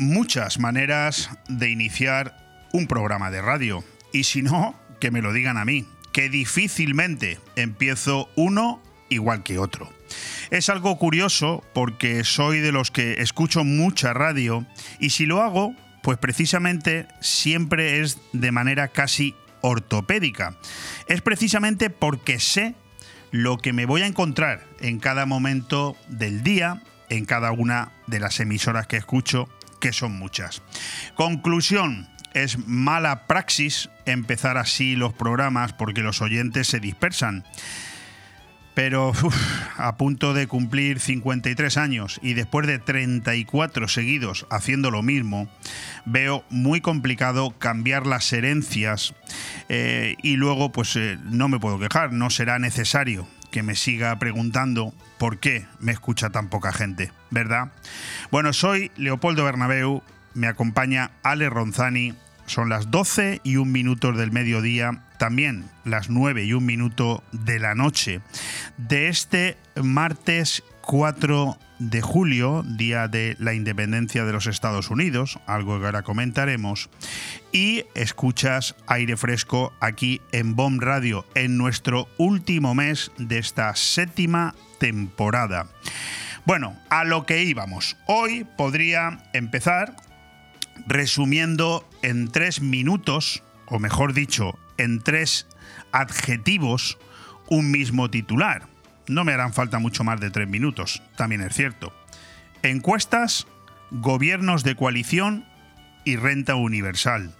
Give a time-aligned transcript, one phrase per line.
[0.00, 2.36] Muchas maneras de iniciar
[2.72, 3.82] un programa de radio.
[4.12, 9.58] Y si no, que me lo digan a mí, que difícilmente empiezo uno igual que
[9.58, 9.92] otro.
[10.50, 14.64] Es algo curioso porque soy de los que escucho mucha radio
[15.00, 20.56] y si lo hago, pues precisamente siempre es de manera casi ortopédica.
[21.08, 22.76] Es precisamente porque sé
[23.32, 28.20] lo que me voy a encontrar en cada momento del día, en cada una de
[28.20, 29.48] las emisoras que escucho,
[29.80, 30.62] que son muchas.
[31.14, 37.44] Conclusión, es mala praxis empezar así los programas porque los oyentes se dispersan
[38.78, 39.10] pero
[39.76, 45.48] a punto de cumplir 53 años y después de 34 seguidos haciendo lo mismo,
[46.04, 49.14] veo muy complicado cambiar las herencias
[49.68, 54.16] eh, y luego pues eh, no me puedo quejar, no será necesario que me siga
[54.20, 57.72] preguntando por qué me escucha tan poca gente, ¿verdad?
[58.30, 60.02] Bueno, soy Leopoldo Bernabeu,
[60.34, 62.14] me acompaña Ale Ronzani,
[62.46, 67.58] son las 12 y un minuto del mediodía también las 9 y un minuto de
[67.58, 68.20] la noche
[68.78, 75.78] de este martes 4 de julio, día de la independencia de los Estados Unidos, algo
[75.78, 76.88] que ahora comentaremos,
[77.52, 84.54] y escuchas aire fresco aquí en Bomb Radio en nuestro último mes de esta séptima
[84.78, 85.66] temporada.
[86.44, 87.96] Bueno, a lo que íbamos.
[88.06, 89.96] Hoy podría empezar
[90.86, 95.46] resumiendo en tres minutos, o mejor dicho, en tres
[95.92, 96.98] adjetivos
[97.48, 98.66] un mismo titular.
[99.08, 101.92] No me harán falta mucho más de tres minutos, también es cierto.
[102.62, 103.46] Encuestas,
[103.90, 105.44] gobiernos de coalición
[106.04, 107.34] y renta universal.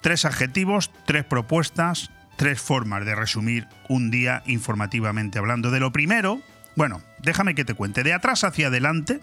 [0.00, 5.70] Tres adjetivos, tres propuestas, tres formas de resumir un día informativamente hablando.
[5.70, 6.40] De lo primero,
[6.76, 8.02] bueno, déjame que te cuente.
[8.02, 9.20] De atrás hacia adelante,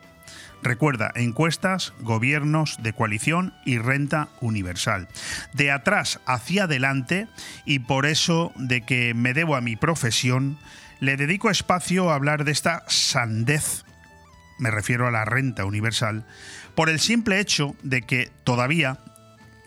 [0.61, 5.07] Recuerda, encuestas, gobiernos de coalición y renta universal.
[5.53, 7.27] De atrás hacia adelante,
[7.65, 10.57] y por eso de que me debo a mi profesión,
[10.99, 13.85] le dedico espacio a hablar de esta sandez,
[14.57, 16.25] me refiero a la renta universal,
[16.75, 18.99] por el simple hecho de que todavía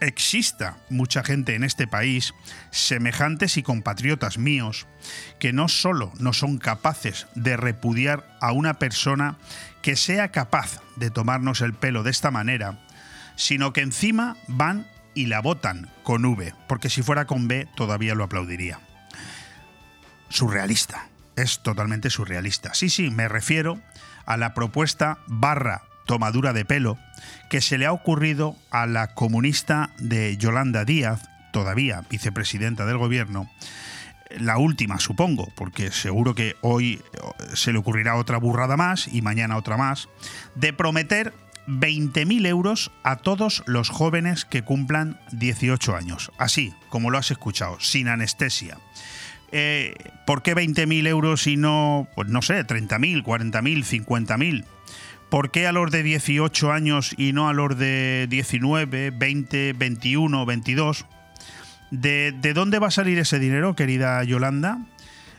[0.03, 2.35] exista mucha gente en este país,
[2.71, 4.87] semejantes y compatriotas míos,
[5.39, 9.37] que no solo no son capaces de repudiar a una persona
[9.81, 12.79] que sea capaz de tomarnos el pelo de esta manera,
[13.37, 18.15] sino que encima van y la votan con V, porque si fuera con B todavía
[18.15, 18.81] lo aplaudiría.
[20.29, 22.75] Surrealista, es totalmente surrealista.
[22.75, 23.81] Sí, sí, me refiero
[24.27, 26.99] a la propuesta barra tomadura de pelo
[27.49, 33.51] que se le ha ocurrido a la comunista de Yolanda Díaz, todavía vicepresidenta del gobierno,
[34.39, 37.19] la última, supongo, porque seguro que hoy eh,
[37.55, 40.09] se le ocurrirá otra burrada más y mañana otra más,
[40.55, 41.35] de prometer
[41.67, 46.33] 20.000 euros a todos los jóvenes que cumplan 18 años.
[46.39, 48.79] Así, como lo has escuchado, sin anestesia.
[49.53, 49.95] Eh,
[50.27, 54.65] ¿Por qué 20.000 euros y no, pues no sé, 30.000, 40.000, 50.000?
[55.33, 60.45] ¿Por qué a los de 18 años y no a los de 19, 20, 21,
[60.45, 61.07] 22?
[61.91, 64.81] ¿De, dónde va a salir ese dinero, querida Yolanda?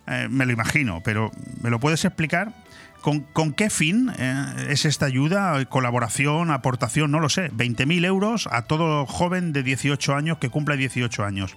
[0.08, 1.30] Eh, me lo imagino, pero
[1.62, 2.56] ¿me lo puedes explicar?
[3.02, 7.12] ¿Con, qué fin eh, es esta ayuda, colaboración, aportación?
[7.12, 7.52] No lo sé.
[7.52, 11.56] 20.000 euros a todo joven de 18 años que cumpla 18 años.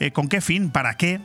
[0.00, 0.70] Eh, ¿Con qué fin?
[0.70, 1.20] ¿Para qué?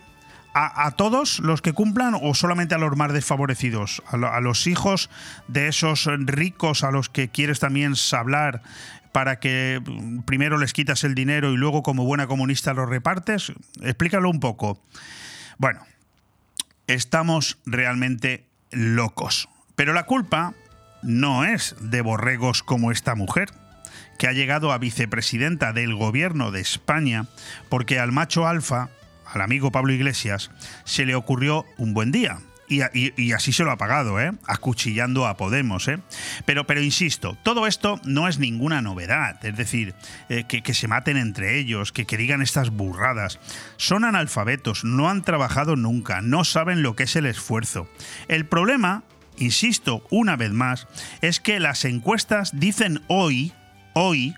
[0.53, 4.03] A, todos los que cumplan o solamente a los más desfavorecidos?
[4.07, 5.09] A, a, los hijos
[5.47, 8.61] de esos ricos a los que quieres también hablar
[9.13, 9.81] para que
[10.25, 13.53] primero les quitas el dinero y luego como buena comunista lo repartes?
[13.81, 14.81] Explícalo un poco.
[15.57, 15.85] Bueno,
[16.87, 19.49] estamos realmente locos.
[19.75, 20.53] Pero la culpa
[21.01, 23.49] no es de borregos como esta mujer,
[24.17, 27.25] que ha llegado a vicepresidenta del gobierno de España
[27.69, 28.89] porque al macho alfa,
[29.31, 30.51] al amigo Pablo Iglesias,
[30.83, 32.39] se le ocurrió un buen día
[32.71, 34.31] y, así se lo ha pagado, ¿eh?
[34.47, 35.87] acuchillando a Podemos.
[35.87, 35.99] ¿eh?
[36.45, 39.93] Pero, pero insisto, todo esto no es ninguna novedad, es decir,
[40.29, 43.39] eh, que, se maten entre ellos, que, que digan estas burradas.
[43.77, 47.89] Son analfabetos, no han trabajado nunca, no saben lo que es el esfuerzo.
[48.27, 49.03] El problema,
[49.37, 50.87] insisto una vez más,
[51.21, 53.51] es que las encuestas dicen hoy,
[53.93, 54.33] hoy,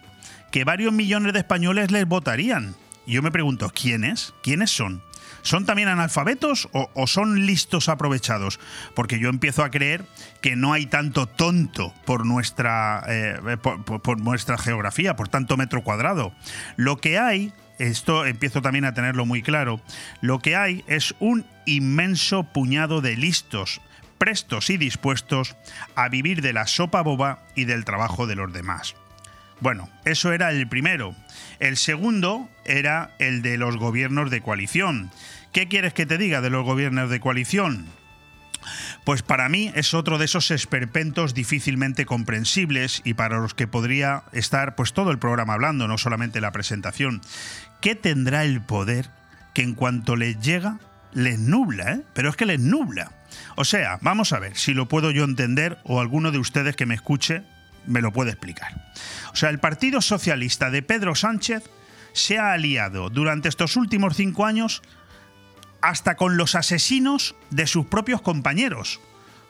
[0.51, 2.75] que varios millones de españoles les votarían.
[3.05, 4.33] Yo me pregunto, ¿quiénes?
[4.41, 5.01] ¿Quiénes son?
[5.41, 8.59] ¿Son también analfabetos o, son listos aprovechados?
[8.95, 10.05] Porque yo empiezo a creer
[10.41, 16.33] que no hay tanto tonto por nuestra, eh, por, nuestra geografía, por tanto metro cuadrado.
[16.77, 19.81] Lo que hay esto empiezo también a tenerlo muy claro,
[20.21, 23.81] lo que hay es un inmenso puñado de listos,
[24.17, 25.57] prestos y dispuestos
[25.95, 28.95] a vivir de la sopa boba y del trabajo de los demás.
[29.59, 31.15] Bueno, eso era el primero.
[31.59, 35.11] El segundo era el de los gobiernos de coalición.
[35.51, 37.85] ¿Qué quieres que te diga de los gobiernos de coalición?
[39.03, 44.23] Pues para mí es otro de esos esperpentos difícilmente comprensibles y para los que podría
[44.31, 47.21] estar pues todo el programa hablando, no solamente la presentación.
[47.81, 49.09] ¿Qué tendrá el poder
[49.53, 50.79] que en cuanto les llega
[51.13, 52.01] les nubla, ¿eh?
[52.13, 53.11] Pero es que les nubla.
[53.55, 56.85] O sea, vamos a ver si lo puedo yo entender o alguno de ustedes que
[56.85, 57.43] me escuche
[57.85, 58.91] me lo puede explicar.
[59.31, 61.69] O sea, el Partido Socialista de Pedro Sánchez
[62.13, 64.81] se ha aliado durante estos últimos cinco años
[65.81, 69.01] hasta con los asesinos de sus propios compañeros,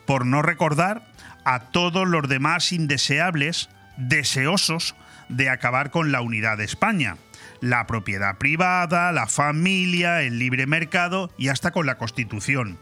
[0.06, 1.06] por no recordar
[1.46, 4.96] a todos los demás indeseables, deseosos
[5.30, 7.18] de acabar con la unidad de España,
[7.62, 12.80] la propiedad privada, la familia, el libre mercado y hasta con la Constitución.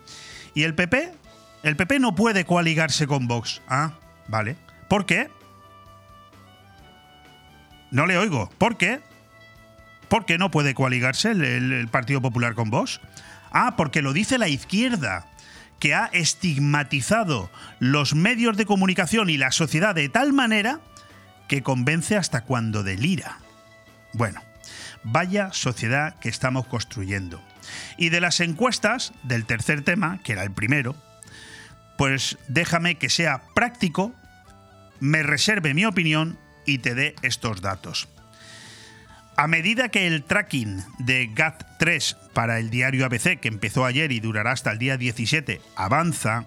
[0.54, 1.14] ¿Y el PP?
[1.64, 3.62] El PP no puede coaligarse con Vox.
[3.68, 3.94] Ah,
[4.28, 4.56] vale.
[4.88, 5.30] ¿Por qué?
[7.92, 8.50] No le oigo.
[8.58, 9.02] ¿Por qué?
[10.12, 13.00] ¿Por qué no puede coaligarse el, Partido Popular con Vox?
[13.50, 15.26] Ah, porque lo dice la izquierda,
[15.80, 17.50] que ha estigmatizado
[17.80, 20.82] los medios de comunicación y la sociedad de tal manera
[21.48, 23.38] que convence hasta cuando delira.
[24.12, 24.42] Bueno,
[25.04, 27.42] vaya sociedad que estamos construyendo.
[27.96, 30.94] Y de las encuestas del tercer tema, que era el primero,
[31.98, 34.14] pues déjame que sea práctico,
[35.00, 38.10] me reserve mi opinión y te dé estos datos.
[39.42, 44.20] A medida que el tracking de GAT3 para el diario ABC, que empezó ayer y
[44.20, 46.46] durará hasta el día 17, avanza,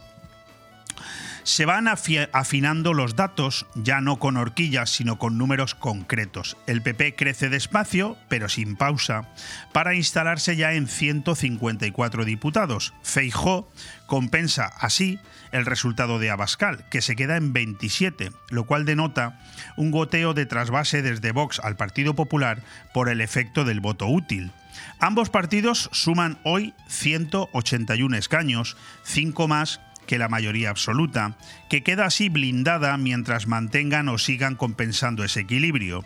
[1.42, 6.56] se van afinando los datos, ya no con horquillas, sino con números concretos.
[6.68, 9.28] El PP crece despacio, pero sin pausa,
[9.72, 12.94] para instalarse ya en 154 diputados.
[13.02, 13.68] Feijó
[14.06, 15.18] compensa así
[15.54, 19.38] el resultado de Abascal, que se queda en 27, lo cual denota
[19.76, 22.62] un goteo de trasvase desde Vox al Partido Popular
[22.92, 24.50] por el efecto del voto útil.
[24.98, 31.36] Ambos partidos suman hoy 181 escaños, 5 más que la mayoría absoluta,
[31.70, 36.04] que queda así blindada mientras mantengan o sigan compensando ese equilibrio.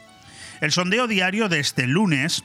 [0.61, 2.45] El sondeo diario de este lunes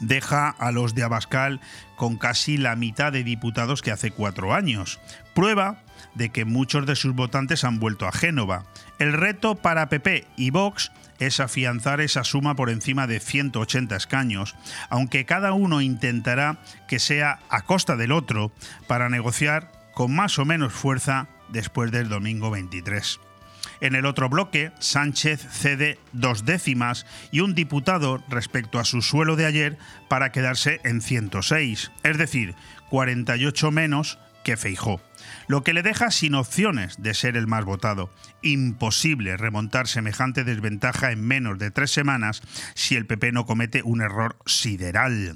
[0.00, 1.60] deja a los de Abascal
[1.94, 4.98] con casi la mitad de diputados que hace cuatro años.
[5.32, 5.84] Prueba
[6.14, 8.64] de que muchos de sus votantes han vuelto a Génova.
[8.98, 14.54] El reto para PP y Vox es afianzar esa suma por encima de 180 escaños,
[14.88, 18.52] aunque cada uno intentará que sea a costa del otro
[18.86, 23.20] para negociar con más o menos fuerza después del domingo 23.
[23.80, 29.36] En el otro bloque, Sánchez cede dos décimas y un diputado respecto a su suelo
[29.36, 29.78] de ayer
[30.08, 32.54] para quedarse en 106, es decir,
[32.90, 35.00] 48 menos que Feijó,
[35.46, 38.10] lo que le deja sin opciones de ser el más votado.
[38.42, 42.42] Imposible remontar semejante desventaja en menos de tres semanas
[42.74, 45.34] si el PP no comete un error sideral.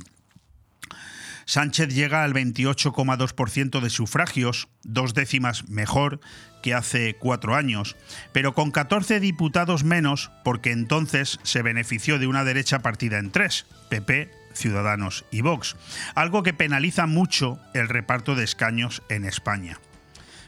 [1.45, 6.21] Sánchez llega al 28,2% de sufragios, dos décimas mejor
[6.63, 7.97] que hace cuatro años,
[8.33, 13.67] pero con 14 diputados menos porque entonces se benefició de una derecha partida en tres,
[13.89, 15.77] PP, Ciudadanos y Vox,
[16.15, 19.79] algo que penaliza mucho el reparto de escaños en España.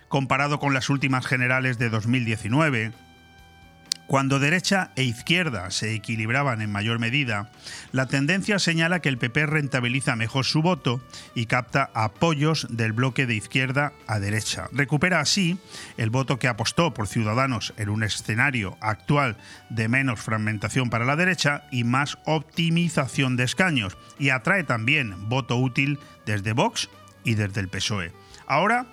[0.08, 2.92] Comparado con las últimas generales de 2019,
[4.06, 7.50] cuando derecha e izquierda se equilibraban en mayor medida,
[7.92, 11.00] la tendencia señala que el PP rentabiliza mejor su voto
[11.34, 14.68] y capta apoyos del bloque de izquierda a derecha.
[14.72, 15.58] Recupera así
[15.96, 19.36] el voto que apostó por Ciudadanos en un escenario actual
[19.70, 25.56] de menos fragmentación para la derecha y más optimización de escaños, y atrae también voto
[25.56, 26.90] útil desde Vox
[27.24, 28.12] y desde el PSOE.
[28.46, 28.86] Ahora,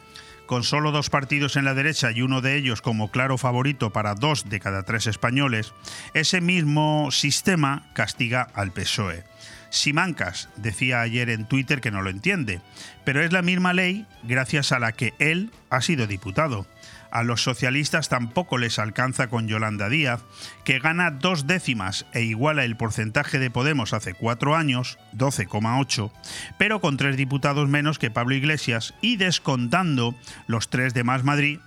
[0.51, 4.15] con solo dos partidos en la derecha y uno de ellos como claro favorito para
[4.15, 5.71] dos de cada tres españoles,
[6.13, 9.23] ese mismo sistema castiga al PSOE.
[9.69, 12.59] Simancas decía ayer en Twitter que no lo entiende,
[13.05, 16.67] pero es la misma ley gracias a la que él ha sido diputado.
[17.11, 20.23] A los socialistas tampoco les alcanza con Yolanda Díaz,
[20.63, 26.11] que gana dos décimas e iguala el porcentaje de Podemos hace cuatro años, 12,8,
[26.57, 30.15] pero con tres diputados menos que Pablo Iglesias y descontando
[30.47, 31.59] los tres de Más Madrid,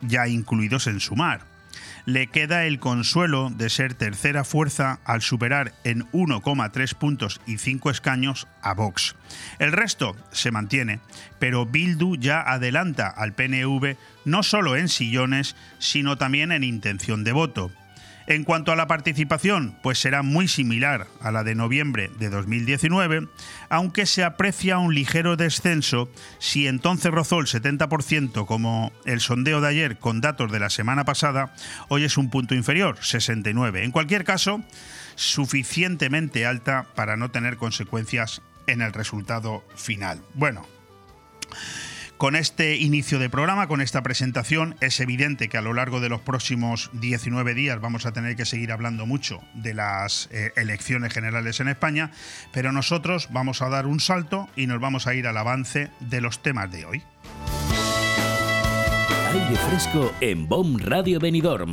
[0.00, 1.46] ya incluidos en sumar
[2.08, 7.90] le queda el consuelo de ser tercera fuerza al superar en 1,3 puntos y 5
[7.90, 9.14] escaños a Vox.
[9.58, 11.00] El resto se mantiene,
[11.38, 13.96] pero Bildu ya adelanta al PNV
[14.28, 17.72] no solo en sillones, sino también en intención de voto.
[18.28, 23.26] En cuanto a la participación, pues será muy similar a la de noviembre de 2019,
[23.70, 29.68] aunque se aprecia un ligero descenso si entonces rozó el 70% como el sondeo de
[29.68, 31.54] ayer con datos de la semana pasada,
[31.88, 33.82] hoy es un punto inferior, 69.
[33.82, 34.62] En cualquier caso,
[35.14, 40.20] suficientemente alta para no tener consecuencias en el resultado final.
[40.34, 40.66] Bueno,
[42.18, 46.08] con este inicio de programa, con esta presentación, es evidente que a lo largo de
[46.08, 51.12] los próximos 19 días vamos a tener que seguir hablando mucho de las eh, elecciones
[51.12, 52.10] generales en España,
[52.52, 56.20] pero nosotros vamos a dar un salto y nos vamos a ir al avance de
[56.20, 57.02] los temas de hoy.
[59.32, 61.72] Aire fresco en BOM Radio Benidorm.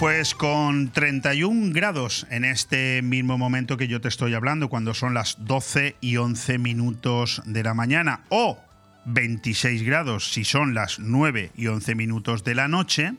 [0.00, 5.12] Pues con 31 grados en este mismo momento que yo te estoy hablando, cuando son
[5.12, 8.58] las 12 y 11 minutos de la mañana, o
[9.04, 13.12] 26 grados si son las 9 y 11 minutos de la noche.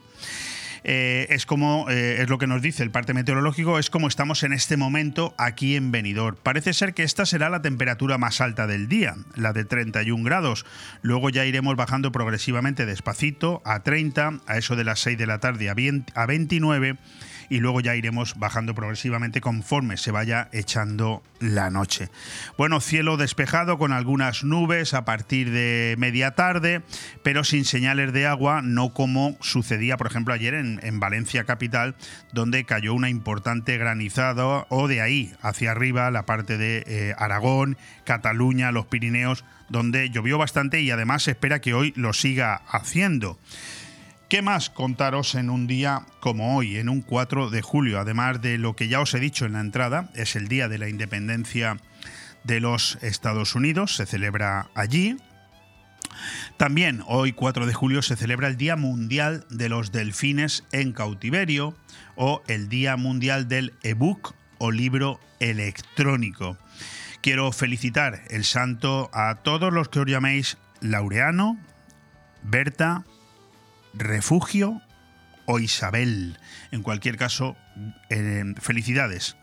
[0.83, 4.43] Eh, es como, eh, es lo que nos dice el parte meteorológico, es como estamos
[4.43, 6.37] en este momento aquí en Benidorm.
[6.41, 10.65] Parece ser que esta será la temperatura más alta del día, la de 31 grados.
[11.01, 15.39] Luego ya iremos bajando progresivamente despacito a 30, a eso de las 6 de la
[15.39, 16.97] tarde a 29
[17.51, 22.07] y luego ya iremos bajando progresivamente conforme se vaya echando la noche.
[22.57, 26.81] Bueno, cielo despejado con algunas nubes a partir de media tarde,
[27.23, 31.95] pero sin señales de agua, no como sucedía, por ejemplo, ayer en, Valencia capital,
[32.31, 37.75] donde cayó una importante granizada o de ahí hacia arriba la parte de eh, Aragón,
[38.05, 43.37] Cataluña, los Pirineos, donde llovió bastante y además se espera que hoy lo siga haciendo.
[44.31, 47.99] ¿Qué más contaros en un día como hoy, en un 4 de julio?
[47.99, 50.77] Además de lo que ya os he dicho en la entrada, es el día de
[50.77, 51.75] la independencia
[52.45, 55.17] de los Estados Unidos, se celebra allí.
[56.55, 61.75] También hoy 4 de julio se celebra el Día Mundial de los Delfines en Cautiverio
[62.15, 66.57] o el Día Mundial del ebook o libro electrónico.
[67.19, 71.57] Quiero felicitar el santo a todos los que os llaméis Laureano,
[72.43, 73.03] Berta,
[73.93, 74.81] Refugio
[75.45, 76.37] o Isabel.
[76.71, 77.55] En cualquier caso,
[78.09, 79.35] eh, felicidades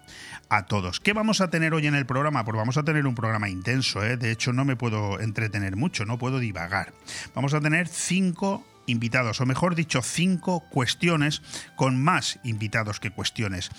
[0.48, 1.00] a todos.
[1.00, 2.44] ¿Qué vamos a tener hoy en el programa?
[2.44, 4.16] Pues vamos a tener un programa intenso, ¿eh?
[4.16, 6.92] de hecho no me puedo entretener mucho, no puedo divagar.
[7.34, 11.42] Vamos a tener cinco invitados, o mejor dicho, cinco cuestiones
[11.76, 13.70] con más invitados que cuestiones.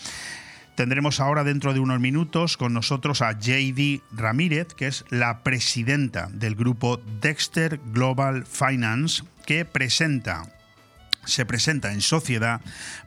[0.75, 6.29] Tendremos ahora dentro de unos minutos con nosotros a JD Ramírez, que es la presidenta
[6.31, 10.43] del grupo Dexter Global Finance, que presenta
[11.29, 12.61] se presenta en sociedad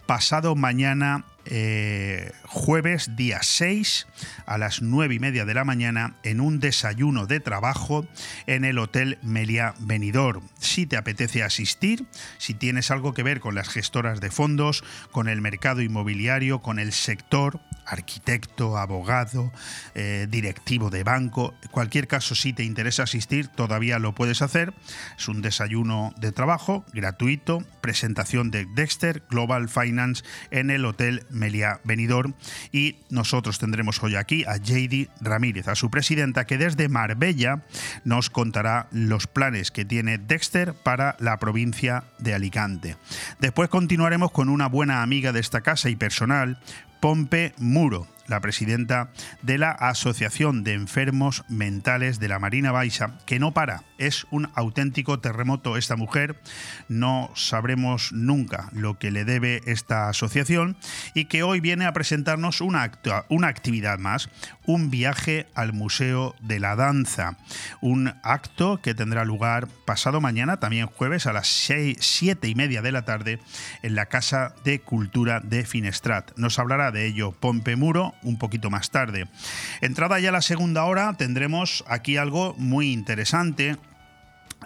[0.06, 4.06] pasado mañana eh, jueves día 6
[4.46, 8.06] a las 9 y media de la mañana en un desayuno de trabajo
[8.46, 10.48] en el Hotel Melia Benidorm.
[10.60, 12.06] Si te apetece asistir,
[12.38, 16.78] si tienes algo que ver con las gestoras de fondos, con el mercado inmobiliario, con
[16.78, 19.52] el sector, arquitecto, abogado,
[19.94, 24.74] eh, directivo de banco, cualquier caso si te interesa asistir todavía lo puedes hacer.
[25.18, 31.80] Es un desayuno de trabajo gratuito, presentación de Dexter Global Finance en el Hotel Melia
[31.84, 32.34] Benidorm
[32.70, 37.62] y nosotros tendremos hoy aquí a JD Ramírez, a su presidenta, que desde Marbella
[38.04, 42.96] nos contará los planes que tiene Dexter para la provincia de Alicante.
[43.40, 46.58] Después continuaremos con una buena amiga de esta casa y personal,
[47.02, 49.10] Pompe Muro, la presidenta
[49.42, 53.84] de la Asociación de Enfermos Mentales de la Marina Baixa, que no para.
[53.98, 56.40] Es un auténtico terremoto esta mujer.
[56.88, 60.76] No sabremos nunca lo que le debe esta asociación
[61.14, 62.90] y que hoy viene a presentarnos una,
[63.28, 64.28] una actividad más,
[64.66, 67.36] un viaje al Museo de la Danza.
[67.80, 72.92] Un acto que tendrá lugar pasado mañana, también jueves, a las 7 y media de
[72.92, 73.40] la tarde,
[73.82, 76.32] en la Casa de Cultura de Finestrat.
[76.36, 79.28] Nos hablará de ello Pompe Muro un poquito más tarde.
[79.80, 83.76] Entrada ya la segunda hora, tendremos aquí algo muy interesante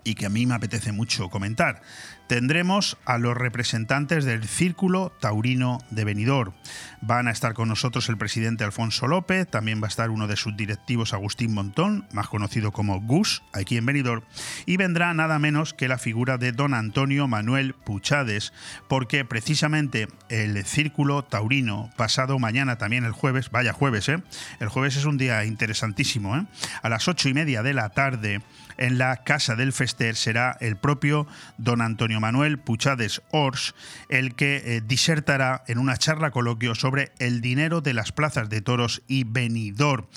[0.05, 1.81] y que a mí me apetece mucho comentar.
[2.27, 6.53] Tendremos a los representantes del Círculo Taurino de Benidorm.
[7.01, 10.37] Van a estar con nosotros el presidente Alfonso López, también va a estar uno de
[10.37, 14.23] sus directivos Agustín Montón, más conocido como Gus, aquí en Benidorm,
[14.65, 18.53] y vendrá nada menos que la figura de don Antonio Manuel Puchades,
[18.89, 24.23] porque precisamente el Círculo Taurino, pasado mañana también el jueves, vaya jueves, ¿eh?
[24.61, 26.47] El jueves es un día interesantísimo, ¿eh?
[26.83, 28.43] A las ocho y media de la tarde
[28.79, 31.27] en la Casa del Fester será el propio
[31.59, 33.75] don Antonio Manuel Puchades Ors
[34.09, 38.61] el que eh, disertará en una charla coloquio sobre el dinero de las plazas de
[38.61, 40.09] toros y venidor.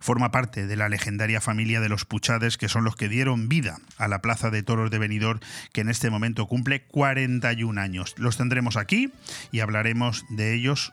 [0.00, 3.78] Forma parte de la legendaria familia de los Puchades que son los que dieron vida
[3.98, 5.40] a la Plaza de Toros de Benidorm
[5.72, 8.14] que en este momento cumple 41 años.
[8.18, 9.12] Los tendremos aquí
[9.52, 10.92] y hablaremos de ellos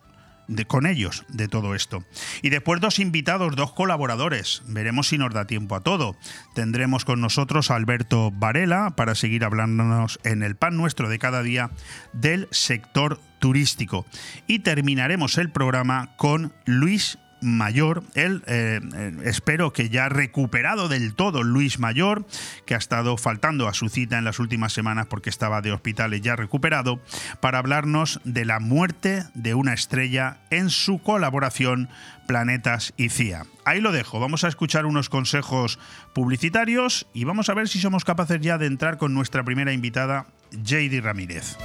[0.68, 2.04] con ellos de todo esto.
[2.42, 4.64] Y después dos invitados, dos colaboradores.
[4.68, 6.16] Veremos si nos da tiempo a todo.
[6.54, 11.44] Tendremos con nosotros a Alberto Varela para seguir hablándonos en el pan nuestro de cada
[11.44, 11.72] día
[12.14, 14.06] del sector turístico.
[14.48, 21.16] Y terminaremos el programa con Luis Mayor, él eh, eh, espero que ya recuperado del
[21.16, 22.26] todo Luis Mayor,
[22.66, 26.22] que ha estado faltando a su cita en las últimas semanas porque estaba de hospitales
[26.22, 27.02] ya recuperado,
[27.40, 31.90] para hablarnos de la muerte de una estrella en su colaboración
[32.28, 33.46] Planetas y CIA.
[33.66, 35.80] Ahí lo dejo, vamos a escuchar unos consejos
[36.14, 40.28] publicitarios y vamos a ver si somos capaces ya de entrar con nuestra primera invitada,
[40.52, 41.58] JD Ramírez.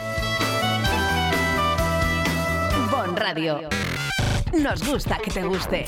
[2.90, 3.68] Bon Radio.
[4.62, 5.84] Nos gusta que te guste.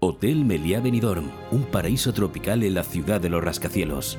[0.00, 4.18] Hotel Meliá Benidorm, un paraíso tropical en la ciudad de los rascacielos.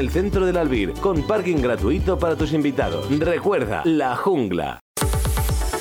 [0.00, 3.06] el centro del Albir, con parking gratuito para tus invitados.
[3.18, 4.80] Recuerda, La Jungla.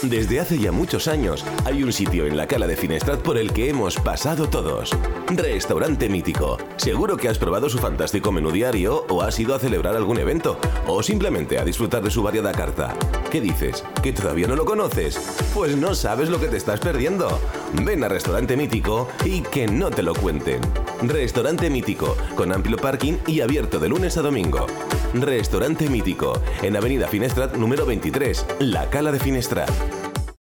[0.04, 3.52] Desde hace ya muchos años hay un sitio en la cala de Finestrat por el
[3.52, 4.92] que hemos pasado todos.
[5.28, 6.58] Restaurante Mítico.
[6.78, 10.58] Seguro que has probado su fantástico menú diario o has ido a celebrar algún evento
[10.88, 12.96] o simplemente a disfrutar de su variada carta.
[13.30, 13.84] ¿Qué dices?
[14.02, 15.20] ¿Que todavía no lo conoces?
[15.54, 17.38] Pues no sabes lo que te estás perdiendo.
[17.84, 20.62] Ven a Restaurante Mítico y que no te lo cuenten.
[21.02, 24.66] Restaurante Mítico, con amplio parking y abierto de lunes a domingo.
[25.14, 29.89] Restaurante Mítico, en Avenida Finestrat número 23, La Cala de Finestrat.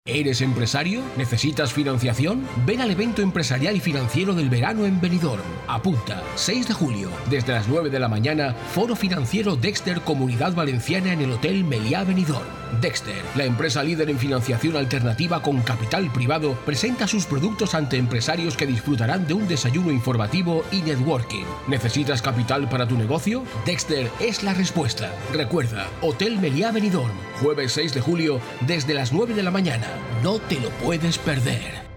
[0.07, 1.01] ¿Eres empresario?
[1.17, 2.47] ¿Necesitas financiación?
[2.65, 5.43] Ven al evento empresarial y financiero del verano en Benidorm.
[5.67, 11.11] Apunta, 6 de julio, desde las 9 de la mañana, Foro Financiero Dexter Comunidad Valenciana
[11.11, 12.47] en el Hotel Meliá Benidorm.
[12.81, 18.55] Dexter, la empresa líder en financiación alternativa con capital privado, presenta sus productos ante empresarios
[18.55, 21.45] que disfrutarán de un desayuno informativo y networking.
[21.67, 23.43] ¿Necesitas capital para tu negocio?
[23.65, 25.13] Dexter es la respuesta.
[25.33, 29.96] Recuerda, Hotel Meliá Benidorm, jueves 6 de julio, desde las 9 de la mañana.
[30.23, 31.87] No te lo puedes perder.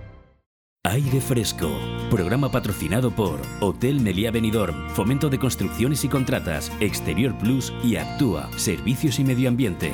[0.85, 1.71] Aire Fresco,
[2.11, 8.51] programa patrocinado por Hotel Meliá Benidorm, Fomento de Construcciones y Contratas, Exterior Plus y Actúa,
[8.57, 9.93] Servicios y Medio Ambiente.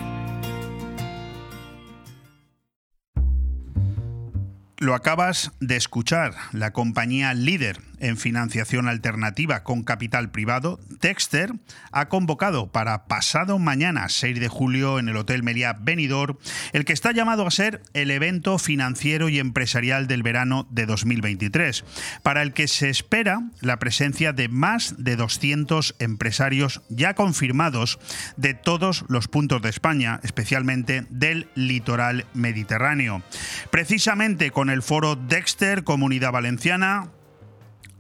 [4.79, 11.53] Lo acabas de escuchar, la compañía líder en financiación alternativa con capital privado, Dexter
[11.93, 16.39] ha convocado para pasado mañana, 6 de julio, en el Hotel Meliá Benidorm,
[16.73, 21.85] el que está llamado a ser el evento financiero y empresarial del verano de 2023,
[22.23, 27.99] para el que se espera la presencia de más de 200 empresarios ya confirmados
[28.37, 33.23] de todos los puntos de España, especialmente del litoral mediterráneo.
[33.71, 37.09] Precisamente con el foro Dexter Comunidad Valenciana,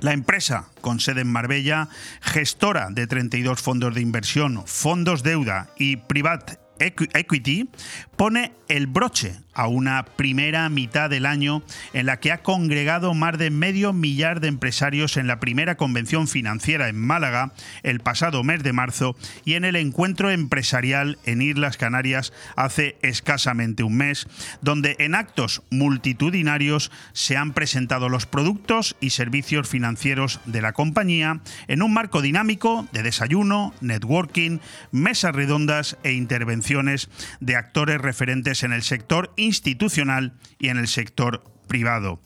[0.00, 1.88] la empresa, con sede en Marbella,
[2.20, 7.70] gestora de 32 fondos de inversión, fondos deuda y Privat Equity,
[8.16, 11.62] pone el broche a una primera mitad del año
[11.94, 16.28] en la que ha congregado más de medio millar de empresarios en la primera convención
[16.28, 19.16] financiera en Málaga el pasado mes de marzo
[19.46, 24.28] y en el encuentro empresarial en Islas Canarias hace escasamente un mes,
[24.60, 31.40] donde en actos multitudinarios se han presentado los productos y servicios financieros de la compañía
[31.66, 34.58] en un marco dinámico de desayuno, networking,
[34.92, 37.08] mesas redondas e intervenciones
[37.40, 42.20] de actores referentes en el sector institucional y en el sector privado.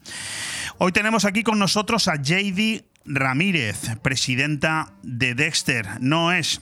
[0.79, 5.87] Hoy tenemos aquí con nosotros a JD Ramírez, presidenta de Dexter.
[6.01, 6.61] No es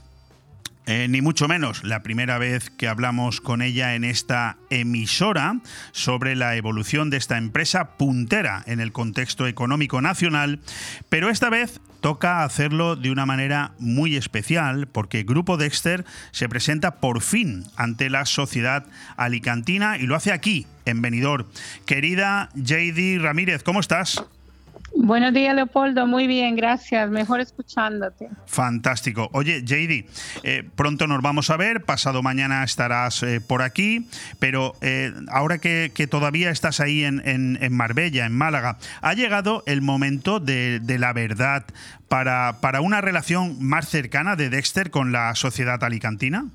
[0.91, 5.61] eh, ni mucho menos la primera vez que hablamos con ella en esta emisora
[5.93, 10.61] sobre la evolución de esta empresa puntera en el contexto económico nacional,
[11.11, 17.01] pero esta vez toca hacerlo de una manera muy especial porque Grupo Dexter se presenta
[17.01, 18.87] por fin ante la sociedad
[19.19, 21.45] alicantina y lo hace aquí, en Benidorm.
[21.85, 24.25] Querida JD Ramírez, ¿cómo estás?
[24.95, 26.07] Buenos días, Leopoldo.
[26.07, 27.09] Muy bien, gracias.
[27.11, 28.29] Mejor escuchándote.
[28.47, 29.29] Fantástico.
[29.33, 30.07] Oye, JD,
[30.43, 31.85] eh, pronto nos vamos a ver.
[31.85, 34.09] Pasado mañana estarás eh, por aquí.
[34.39, 40.41] Pero eh, ahora que, todavía estás ahí en, Marbella, en Málaga, ¿ha llegado el momento
[40.41, 41.65] de, la verdad
[42.09, 46.47] para, para una relación más cercana de Dexter con la sociedad alicantina?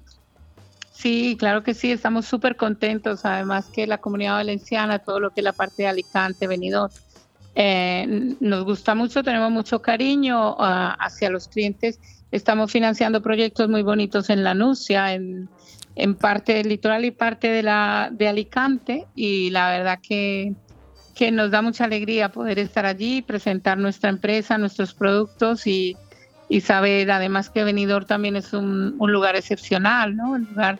[1.03, 3.25] Sí, claro que sí, estamos súper contentos.
[3.25, 6.93] Además que la comunidad valenciana, todo lo que es la parte de Alicante, Benidorm,
[7.55, 11.99] eh, nos gusta mucho, tenemos mucho cariño ah, hacia los clientes.
[12.31, 15.49] Estamos financiando proyectos muy bonitos en la Nucia, en,
[15.95, 19.05] en parte del litoral y parte de, la, de Alicante.
[19.15, 20.53] Y la verdad que,
[21.15, 25.95] que nos da mucha alegría poder estar allí, presentar nuestra empresa, nuestros productos y,
[26.49, 30.31] y saber además que Benidorm también es un, un lugar excepcional, ¿no?
[30.31, 30.79] Un lugar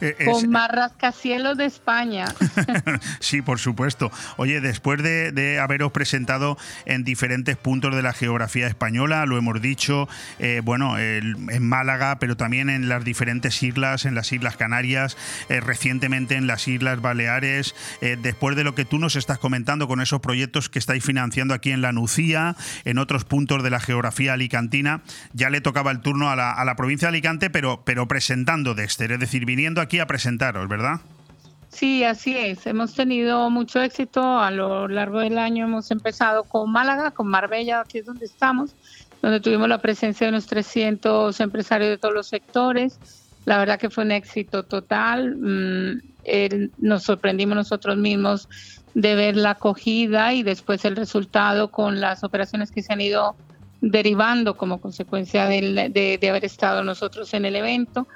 [0.00, 2.26] eh, Con más rascacielos de España.
[3.20, 4.10] sí, por supuesto.
[4.36, 10.08] Oye, después de, haberos presentado en diferentes puntos de la geografía española, lo hemos dicho,
[10.38, 15.16] eh, bueno, en Málaga, pero también en las diferentes islas, en las Islas Canarias,
[15.48, 17.74] eh, recientemente en las Islas Baleares,
[18.22, 21.70] después de lo que tú nos estás comentando con esos proyectos que estáis financiando aquí
[21.70, 26.30] en la Nucía, en otros puntos de la geografía alicantina, ya le tocaba el turno
[26.30, 30.00] a la, a la provincia de Alicante, pero, pero presentando Dexter, es decir, viniendo aquí
[30.00, 31.00] a presentaros, ¿verdad?
[31.70, 32.66] Sí, así es.
[32.66, 35.66] Hemos tenido mucho éxito a lo largo del año.
[35.66, 38.74] Hemos empezado con Málaga, con Marbella, aquí es donde estamos,
[39.22, 42.98] donde tuvimos la presencia de unos 300 empresarios de todos los sectores.
[43.44, 45.36] La verdad que fue un éxito total.
[45.36, 46.00] Mm,
[46.78, 48.48] nos sorprendimos nosotros mismos
[48.94, 53.36] de ver la acogida y después el resultado con las operaciones que se han ido
[53.80, 58.08] derivando como consecuencia de haber estado nosotros en el evento.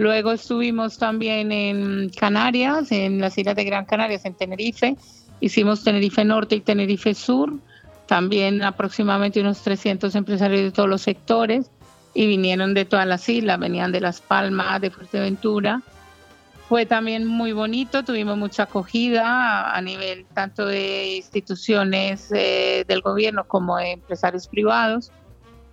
[0.00, 4.96] Luego estuvimos también en Canarias, en las islas de Gran Canarias, en Tenerife.
[5.40, 7.52] Hicimos Tenerife Norte y Tenerife Sur.
[8.06, 11.70] También aproximadamente unos 300 empresarios de todos los sectores
[12.14, 15.82] y vinieron de todas las islas, venían de Las Palmas, de Fuerteventura.
[16.66, 23.44] Fue también muy bonito, tuvimos mucha acogida a, nivel tanto de instituciones eh, del gobierno
[23.44, 25.12] como de empresarios privados.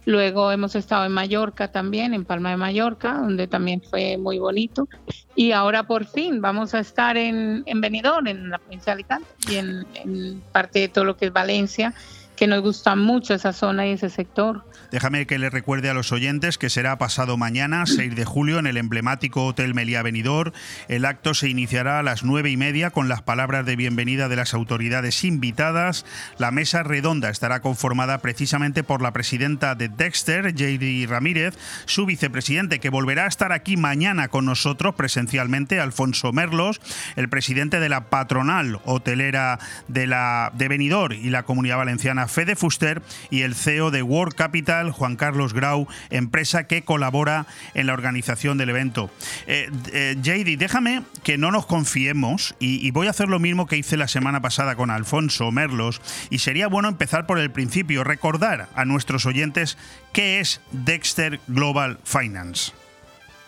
[0.07, 4.87] Luego hemos estado en Mallorca también, en Palma de Mallorca, donde también fue muy bonito.
[5.35, 9.27] Y ahora por fin vamos a estar en, en Benidorm, en la provincia de Alicante,
[9.49, 11.93] y en, en parte de todo lo que es Valencia
[12.37, 14.63] que nos gusta mucho esa zona y ese sector.
[14.91, 18.67] Déjame que le recuerde a los oyentes que será pasado mañana, 6 de julio, en
[18.67, 20.53] el emblemático Hotel Meliá Benidorm.
[20.87, 24.35] El acto se iniciará a las nueve y media con las palabras de bienvenida de
[24.35, 26.05] las autoridades invitadas.
[26.37, 32.79] La mesa redonda estará conformada precisamente por la presidenta de Dexter, JD Ramírez, su vicepresidente,
[32.79, 36.79] que volverá a estar aquí mañana con nosotros presencialmente, Alfonso Merlos,
[37.15, 42.55] el presidente de la patronal hotelera de, la, de Benidorm y la Comunidad Valenciana Fede
[42.55, 47.93] Fuster y el CEO de World Capital, Juan Carlos Grau, empresa que colabora en la
[47.93, 49.09] organización del evento.
[49.47, 53.77] Eh, eh, déjame que no nos confiemos y, y voy a hacer lo mismo que
[53.77, 58.69] hice la semana pasada con Alfonso Merlos y sería bueno empezar por el principio, recordar
[58.75, 59.77] a nuestros oyentes
[60.13, 62.71] qué es Dexter Global Finance.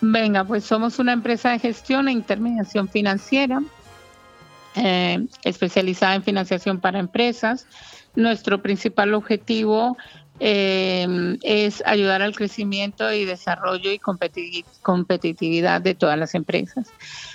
[0.00, 3.60] Venga, pues somos una empresa de gestión e intermediación financiera
[4.76, 7.66] eh, especializada en financiación para empresas.
[8.14, 9.96] Nuestro principal objetivo
[10.40, 16.88] eh, es ayudar al crecimiento y desarrollo y competitividad de todas las empresas.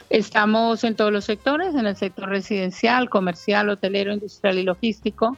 [0.09, 5.38] Estamos en todos los sectores, en el sector residencial, comercial, hotelero, industrial y logístico.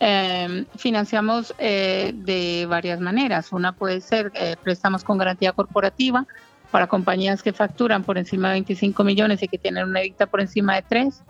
[0.00, 3.52] Eh, financiamos de varias maneras.
[3.52, 6.26] Una puede ser préstamos con garantía corporativa,
[6.70, 10.40] para compañías que facturan por encima de 25 millones y que tienen una EBITDA por
[10.40, 11.22] encima de 3.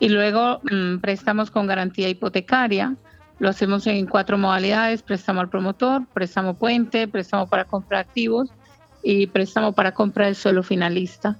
[0.00, 2.96] Y luego mm, préstamos con garantía hipotecaria.
[3.38, 8.50] Lo hacemos en cuatro modalidades, préstamo al promotor, préstamo puente, préstamo para compra activos
[9.02, 11.38] y préstamo para compra del suelo finalista.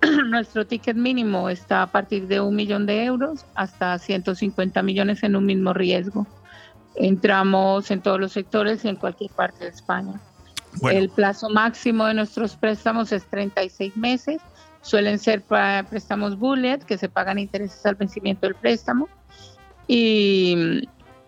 [0.26, 5.36] Nuestro ticket mínimo está a partir de un millón de euros hasta 150 millones en
[5.36, 6.26] un mismo riesgo.
[6.96, 10.20] Entramos en todos los sectores y en cualquier parte de España.
[10.90, 14.40] El plazo máximo de nuestros préstamos es 36 meses.
[14.84, 19.08] Suelen ser para préstamos bullet, que se pagan intereses al vencimiento del préstamo.
[19.88, 20.86] Y,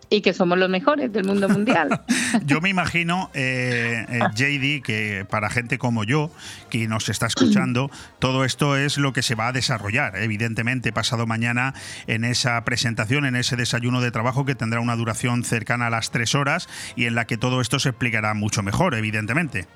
[0.09, 2.01] y que somos los mejores del mundo mundial.
[2.45, 6.31] yo me imagino, eh, eh JD, que para gente como yo,
[6.71, 11.27] que nos está escuchando, todo esto es lo que se va a desarrollar, evidentemente, pasado
[11.27, 11.75] mañana
[12.07, 16.11] en esa presentación, en ese desayuno de trabajo que tendrá una duración cercana a las
[16.11, 19.67] tres horas y en la que todo esto se explicará mucho mejor, evidentemente.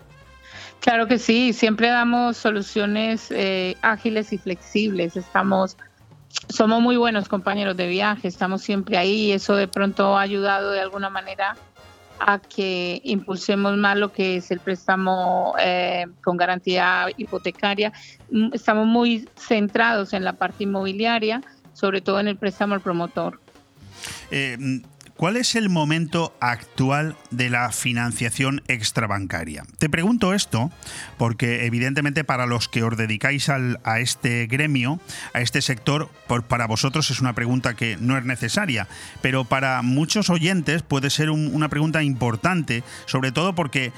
[0.80, 5.16] Claro que sí, siempre damos soluciones eh, ágiles y flexibles.
[5.16, 5.76] Estamos
[6.48, 10.70] somos muy buenos compañeros de viaje, estamos siempre ahí y eso de pronto ha ayudado
[10.70, 11.56] de alguna manera
[12.20, 17.92] a que impulsemos más lo que es el préstamo eh, con garantía hipotecaria.
[18.30, 23.40] Mm, estamos muy centrados en la parte inmobiliaria, sobre todo en el préstamo al promotor.
[24.30, 24.82] Eh,
[25.20, 29.64] ¿Cuál es el momento actual de la financiación extrabancaria?
[29.76, 30.72] Te pregunto esto
[31.18, 34.98] porque evidentemente para los que os dedicáis a este gremio,
[35.34, 36.08] a este sector,
[36.48, 38.88] para vosotros es una pregunta que no es necesaria,
[39.20, 43.92] pero para muchos oyentes puede ser una pregunta importante, sobre todo porque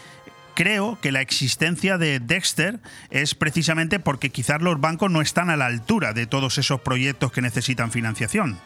[0.56, 2.80] creo que la existencia de Dexter
[3.10, 7.30] es precisamente porque quizás los bancos no están a la altura de todos esos proyectos
[7.30, 8.58] que necesitan financiación.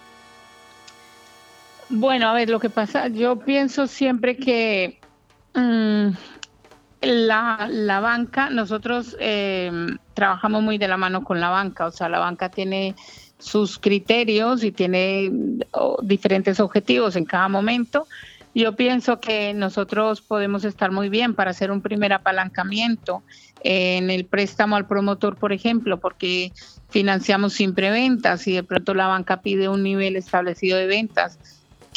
[1.88, 4.98] Bueno, a ver, lo que pasa, yo pienso siempre que
[5.54, 6.08] mm,
[7.00, 9.70] la, banca, nosotros eh,
[10.14, 12.96] trabajamos muy de la mano con la banca, o sea, la banca tiene
[13.38, 15.30] sus criterios y tiene
[16.02, 18.08] diferentes objetivos en cada momento.
[18.52, 23.22] Yo pienso que nosotros podemos estar muy bien para hacer un primer apalancamiento
[23.60, 26.52] en el préstamo al promotor, por ejemplo, porque
[26.88, 31.38] financiamos sin preventas y de pronto la banca pide un nivel establecido de ventas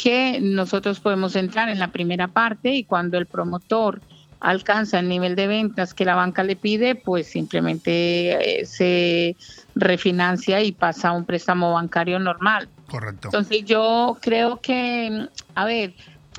[0.02, 4.00] que nosotros podemos entrar en la primera parte y cuando el promotor
[4.40, 9.36] alcanza el nivel de ventas que la banca le pide, pues simplemente eh, se
[9.74, 12.68] refinancia y pasa a un préstamo bancario normal.
[12.88, 13.28] Correcto.
[13.28, 15.94] Entonces yo creo que, a ver,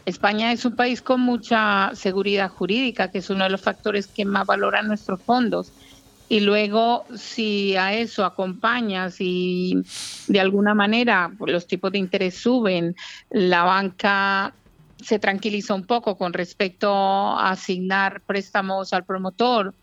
[0.05, 4.25] España es un país con mucha seguridad jurídica, que es uno de los factores que
[4.25, 5.71] más valoran nuestros fondos.
[6.31, 9.83] Y luego, si a eso acompañas y
[10.29, 12.95] de alguna manera los tipos de interés suben,
[13.29, 14.53] la banca
[15.03, 19.73] se tranquiliza un poco con respecto a asignar préstamos al promotor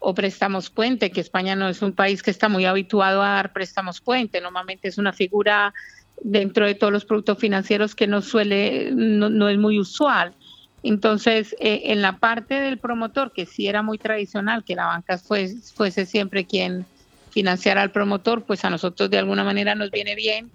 [0.00, 3.52] o préstamos puente, que España no es un país que está muy habituado a dar
[3.52, 5.72] préstamos puente, normalmente es una figura
[6.20, 10.34] dentro de todos los productos financieros que no suele, no es muy usual.
[10.84, 15.16] Entonces, eh, en la parte del promotor, que sí era muy tradicional, que la banca
[15.16, 16.84] fuese, fuese siempre quien
[17.30, 20.50] financiara al promotor, pues a nosotros de alguna manera nos viene bien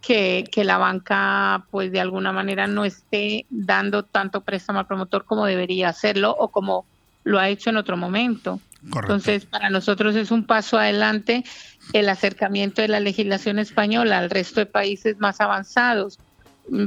[0.00, 5.24] que, que, la banca, pues de alguna manera no esté dando tanto préstamo al promotor
[5.24, 6.86] como debería hacerlo o como
[7.24, 8.60] lo ha hecho en otro momento.
[8.84, 11.44] Entonces, para nosotros es un paso adelante
[11.92, 16.18] el acercamiento de la legislación española al resto de países más avanzados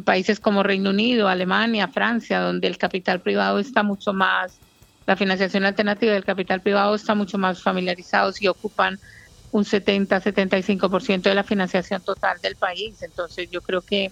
[0.03, 4.61] países como Reino Unido, Alemania, Francia, donde el capital privado está mucho más,
[5.05, 8.99] la financiación alternativa del capital privado está mucho más familiarizados y ocupan
[9.51, 13.01] un 70-75% de la financiación total del país.
[13.03, 14.11] Entonces yo creo que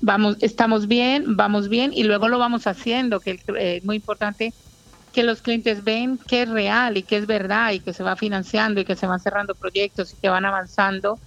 [0.00, 4.54] vamos, estamos bien, vamos bien y luego lo vamos haciendo, que es muy importante
[5.12, 8.16] que los clientes ven que es real y que es verdad y que se va
[8.16, 11.20] financiando y que se van cerrando proyectos y que van avanzando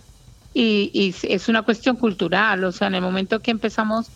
[0.60, 4.08] y, es una cuestión cultural, o sea, en el momento que empezamos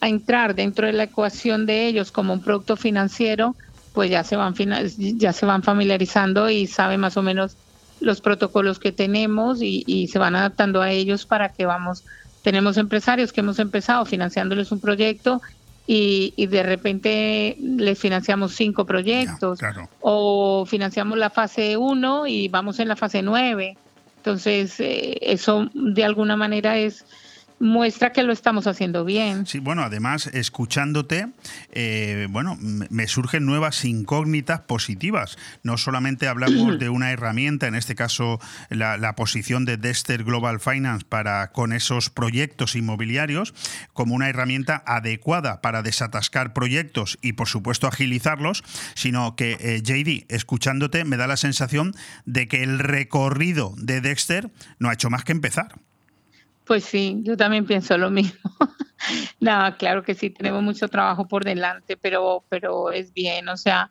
[0.00, 3.56] a entrar dentro de la ecuación de ellos como un producto financiero,
[3.94, 4.54] pues ya se van
[5.16, 7.56] ya se van familiarizando y saben más o menos
[8.00, 12.04] los protocolos que tenemos y, y, se van adaptando a ellos para que vamos.
[12.42, 15.42] Tenemos empresarios que hemos empezado financiándoles un proyecto
[15.88, 19.58] y, y de repente les financiamos cinco proyectos
[20.00, 23.76] o financiamos la fase 1 y vamos en la fase 9.
[24.18, 27.06] Entonces, eh, eso de alguna manera es
[27.60, 29.46] muestra que lo estamos haciendo bien.
[29.46, 31.28] Sí, bueno, además, escuchándote,
[31.72, 35.36] eh, bueno, me surgen nuevas incógnitas positivas.
[35.62, 41.04] No solamente hablamos de una herramienta, en este caso la, posición de Dexter Global Finance
[41.08, 43.54] para con esos proyectos inmobiliarios,
[43.92, 48.62] como una herramienta adecuada para desatascar proyectos y, por supuesto, agilizarlos,
[48.94, 51.94] sino que, eh, JD, escuchándote, me da la sensación
[52.26, 55.74] de que el recorrido de Dexter no ha hecho más que empezar.
[56.68, 58.50] Pues sí, yo también pienso lo mismo.
[59.40, 63.90] no, claro que sí, tenemos mucho trabajo por delante, pero, pero es bien, o sea,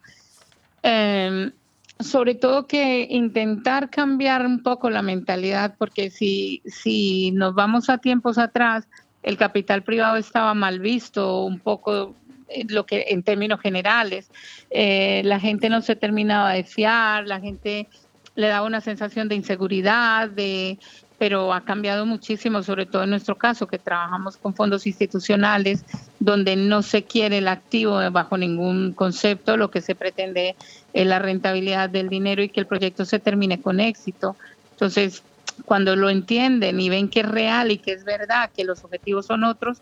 [0.84, 1.52] em,
[2.00, 7.98] sobre todo que intentar cambiar un poco la mentalidad, porque si, si nos vamos a
[7.98, 8.88] tiempos atrás,
[9.24, 12.14] el capital privado estaba mal visto, un poco
[12.48, 14.30] eh, lo que en términos generales,
[14.70, 17.88] eh, la gente no se terminaba de fiar, la gente
[18.36, 20.78] le daba una sensación de inseguridad, de,
[21.18, 25.84] pero ha cambiado muchísimo, sobre todo en nuestro caso, que trabajamos con fondos institucionales
[26.20, 30.56] donde no se quiere el activo bajo ningún concepto, lo que se pretende
[30.94, 34.36] es la rentabilidad del dinero y que el proyecto se termine con éxito.
[34.72, 35.24] Entonces,
[35.66, 39.26] cuando lo entienden y ven que es real y que es verdad, que los objetivos
[39.26, 39.80] son otros,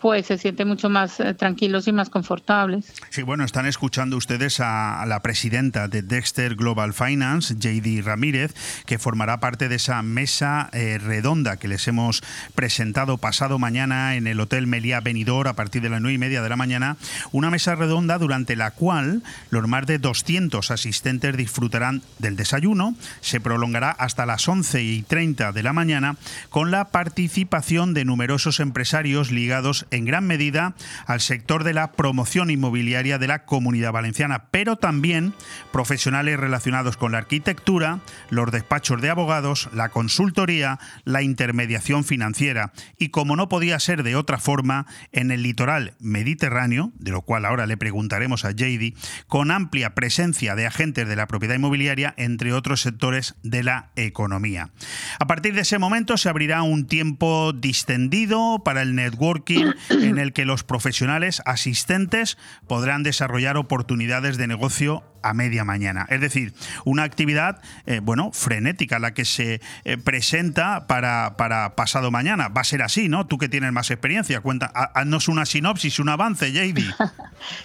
[0.00, 2.92] pues se sienten mucho más eh, tranquilos y más confortables.
[3.10, 8.54] Sí, bueno, están escuchando ustedes a, la presidenta de Dexter Global Finance, JD Ramírez,
[8.86, 12.22] que formará parte de esa mesa eh, redonda que les hemos
[12.54, 16.42] presentado pasado mañana en el Hotel Meliá Benidorm a partir de las nueve y media
[16.42, 16.96] de la mañana.
[17.32, 22.94] Una mesa redonda durante la cual los más de 200 asistentes disfrutarán del desayuno.
[23.20, 26.16] Se prolongará hasta las 11 y 30 de la mañana
[26.50, 30.74] con la participación de numerosos empresarios ligados en gran medida
[31.06, 35.34] al sector de la promoción inmobiliaria de la comunidad valenciana, pero también
[35.72, 43.08] profesionales relacionados con la arquitectura, los despachos de abogados, la consultoría, la intermediación financiera y,
[43.08, 47.66] como no podía ser de otra forma, en el litoral mediterráneo, de lo cual ahora
[47.66, 48.94] le preguntaremos a JD,
[49.26, 54.70] con amplia presencia de agentes de la propiedad inmobiliaria, entre otros sectores de la economía.
[55.18, 60.32] A partir de ese momento se abrirá un tiempo distendido para el networking en el
[60.32, 66.06] que los profesionales asistentes podrán desarrollar oportunidades de negocio a media mañana.
[66.10, 66.52] Es decir,
[66.84, 72.48] una actividad, eh, bueno, frenética, la que se eh, presenta para, para, pasado mañana.
[72.48, 73.26] Va a ser así, ¿no?
[73.26, 76.80] Tú que tienes más experiencia, cuenta, haznos una sinopsis, un avance, JD.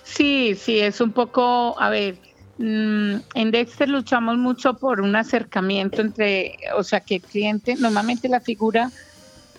[0.03, 2.15] Sí, sí, es un poco, a ver,
[2.57, 8.27] mm, en Dexter luchamos mucho por un acercamiento entre, o sea, que el cliente, normalmente
[8.27, 8.91] la figura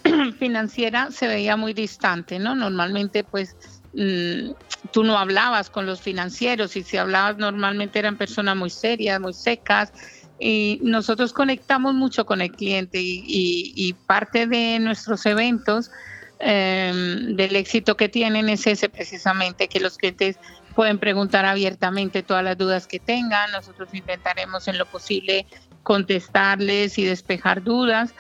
[0.39, 2.55] financiera se veía muy distante, ¿no?
[2.55, 3.57] Normalmente, pues,
[3.95, 4.53] mm,
[4.93, 9.35] tú no hablabas con los financieros y si hablabas normalmente eran personas muy serias, muy
[9.35, 9.93] secas.
[10.39, 15.91] Y nosotros conectamos mucho con el cliente y, parte de nuestros eventos,
[16.39, 20.39] em, del éxito que tienen es ese precisamente, que los clientes
[20.75, 23.53] pueden preguntar abiertamente todas las dudas que tengan.
[23.53, 25.47] Nosotros intentaremos en lo posible
[25.83, 28.15] contestarles y despejar dudas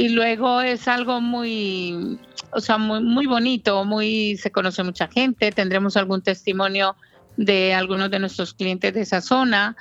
[0.00, 2.18] y luego es algo muy,
[2.52, 6.96] o sea, muy, muy bonito, muy, se conoce mucha gente, tendremos algún testimonio
[7.36, 9.76] de algunos de nuestros clientes de esa zona.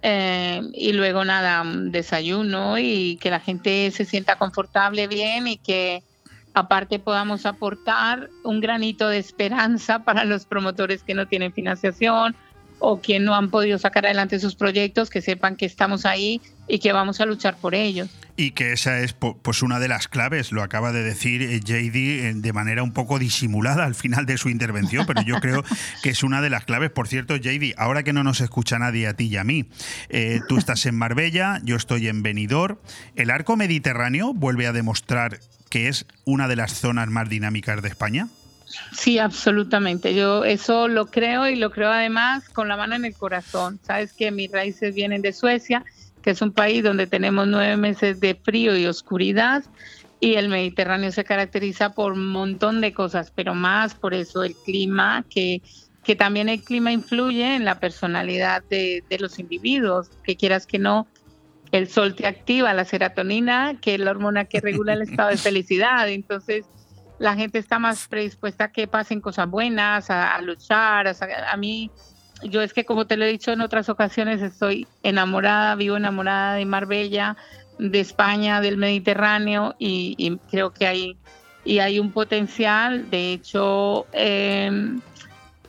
[0.00, 6.04] Eh, y luego nada, desayuno y que la gente se sienta confortable bien y que
[6.52, 12.36] aparte podamos aportar un granito de esperanza para los promotores que no tienen financiación
[12.78, 16.78] o que no han podido sacar adelante sus proyectos, que sepan que estamos ahí y
[16.78, 18.08] que vamos a luchar por ellos.
[18.36, 21.96] Y que esa es pues una de las claves, lo acaba de decir eh, JD
[21.96, 25.62] eh, de manera un poco disimulada al final de su intervención, pero yo creo
[26.02, 26.90] que es una de las claves.
[26.90, 29.66] Por cierto, JD, ahora que no nos escucha nadie a ti y a mí,
[30.08, 32.78] eh, tú estás en Marbella, yo estoy en Benidorm,
[33.14, 35.38] ¿el arco mediterráneo vuelve a demostrar
[35.70, 38.28] que es una de las zonas más dinámicas de España?
[38.92, 40.14] Sí, absolutamente.
[40.14, 43.78] Yo eso lo creo y lo creo además con la mano en el corazón.
[43.82, 45.84] Sabes que mis raíces vienen de Suecia,
[46.24, 49.62] que es un país donde tenemos nueve meses de frío y oscuridad
[50.20, 54.54] y el Mediterráneo se caracteriza por un montón de cosas, pero más por eso el
[54.64, 55.60] clima, que,
[56.02, 60.78] que también el clima influye en la personalidad de, de los individuos, que quieras que
[60.78, 61.06] no,
[61.72, 65.36] el sol te activa la serotonina, que es la hormona que regula el estado de
[65.36, 66.08] felicidad.
[66.08, 66.64] Entonces,
[67.18, 71.06] la gente está más predispuesta a que pasen cosas buenas, a, luchar.
[71.06, 71.90] A, mí,
[72.42, 76.54] yo es que como te lo he dicho en otras ocasiones, estoy enamorada, vivo enamorada
[76.54, 77.36] de Marbella,
[77.78, 81.16] de España, del Mediterráneo y, creo que hay,
[81.64, 83.10] y hay un potencial.
[83.10, 84.98] De hecho, eh,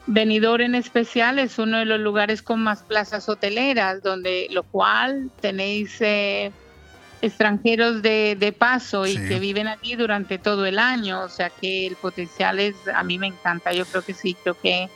[0.08, 5.32] Benidorm en especial es uno de los lugares con más plazas hoteleras, donde lo cual
[5.42, 6.52] tenéis eh,
[7.22, 11.88] extranjeros de, de paso y que viven aquí durante todo el año, o sea que
[11.88, 14.90] el potencial es, a mí me encanta, yo creo que sí, creo que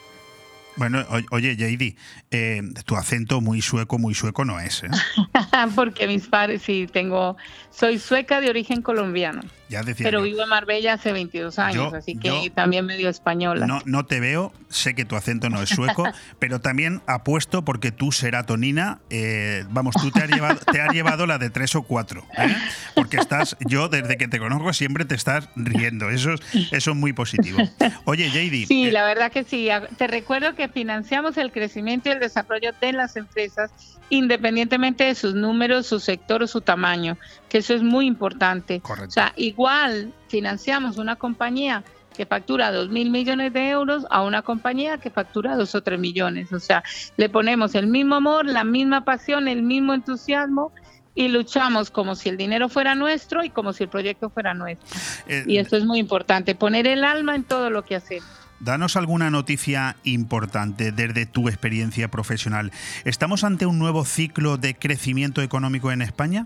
[0.79, 1.95] bueno, oye, JD,
[2.31, 4.89] eh, tu acento muy sueco, muy sueco no es, ¿eh?
[5.75, 7.35] Porque mis padres, sí, tengo,
[7.69, 9.41] soy sueca de origen colombiano.
[9.69, 13.67] Ya decía pero vivo en Marbella hace 22 años, así que también medio española.
[13.67, 16.05] No, no te veo, sé que tu acento no es sueco,
[16.39, 21.27] pero también apuesto porque tu serotonina, eh, vamos, tú te has, llevado, te has llevado
[21.27, 22.55] la de tres o cuatro, ¿eh?
[22.95, 26.41] porque estás, yo desde que te conozco siempre te estás riendo, eso es,
[26.71, 27.59] eso es muy positivo.
[28.05, 28.67] Oye, JD.
[28.67, 32.71] Sí, eh, la verdad que sí, te recuerdo que financiamos el crecimiento y el desarrollo
[32.81, 33.69] de las empresas
[34.09, 38.81] independientemente de sus números, su sector o su tamaño, que eso es muy importante.
[38.83, 41.83] O sea, igual financiamos una compañía
[42.15, 45.99] que factura dos mil millones de euros a una compañía que factura dos o tres
[45.99, 46.51] millones.
[46.51, 46.83] O sea,
[47.15, 50.73] le ponemos el mismo amor, la misma pasión, el mismo entusiasmo
[51.15, 54.87] y luchamos como si el dinero fuera nuestro y como si el proyecto fuera nuestro.
[55.27, 58.38] Eh, y esto es muy importante, poner el alma en todo lo que hacemos.
[58.59, 62.71] Danos alguna noticia importante desde tu experiencia profesional.
[63.05, 66.45] ¿Estamos ante un nuevo ciclo de crecimiento económico en España?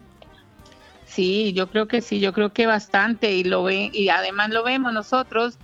[1.05, 4.93] Sí, yo creo que sí, yo creo que bastante y lo y además lo vemos
[4.93, 5.57] nosotros.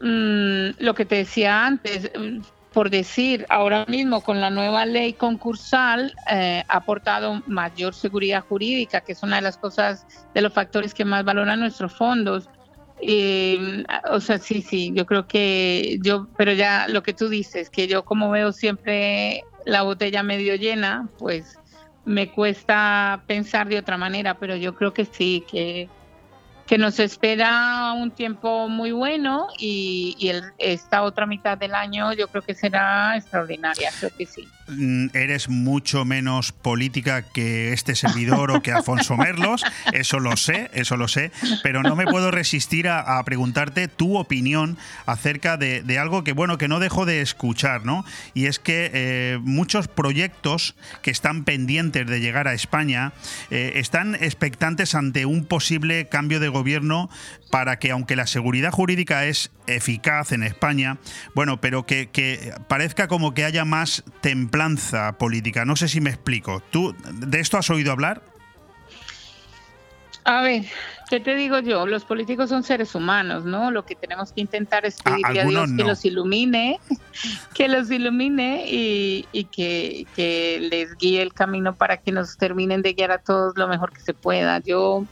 [0.00, 2.40] Mm, lo que te decía antes, mm,
[2.72, 9.00] por decir, ahora mismo con la nueva ley concursal eh, ha aportado mayor seguridad jurídica,
[9.00, 12.48] que es una de las cosas, de los factores que más valoran nuestros fondos.
[14.10, 17.86] O sea, sí, sí, yo creo que yo, pero ya lo que tú dices, que
[17.86, 21.58] yo como veo siempre la botella medio llena, pues
[22.04, 25.88] me cuesta pensar de otra manera, pero yo creo que sí, que
[26.68, 32.42] que nos espera un tiempo muy bueno y, esta otra mitad del año yo creo
[32.42, 34.46] que será extraordinaria, creo que sí.
[34.68, 39.64] Mm, eres mucho menos política que este servidor o que Alfonso Merlos,
[39.94, 44.76] eso lo sé, eso lo sé, pero no me puedo resistir a, preguntarte tu opinión
[45.06, 48.04] acerca de, algo que, bueno, que no dejo de escuchar, ¿no?
[48.34, 53.12] Y es que eh, muchos proyectos que están pendientes de llegar a España
[53.50, 56.57] eh, están expectantes ante un posible cambio de gobierno
[57.50, 60.98] para que, aunque la seguridad jurídica es eficaz en España,
[61.34, 62.08] bueno, pero que,
[62.68, 65.64] parezca como que haya más templanza política.
[65.64, 66.62] No sé si me explico.
[66.70, 68.22] ¿Tú de esto has oído hablar?
[70.24, 70.64] A ver,
[71.08, 71.86] ¿qué te digo yo?
[71.86, 73.70] Los políticos son seres humanos, ¿no?
[73.70, 76.78] Lo que tenemos que intentar es pedirle a, Dios que los ilumine,
[77.54, 82.92] que los ilumine y, que, que, les guíe el camino para que nos terminen de
[82.92, 84.58] guiar a todos lo mejor que se pueda.
[84.58, 85.06] Yo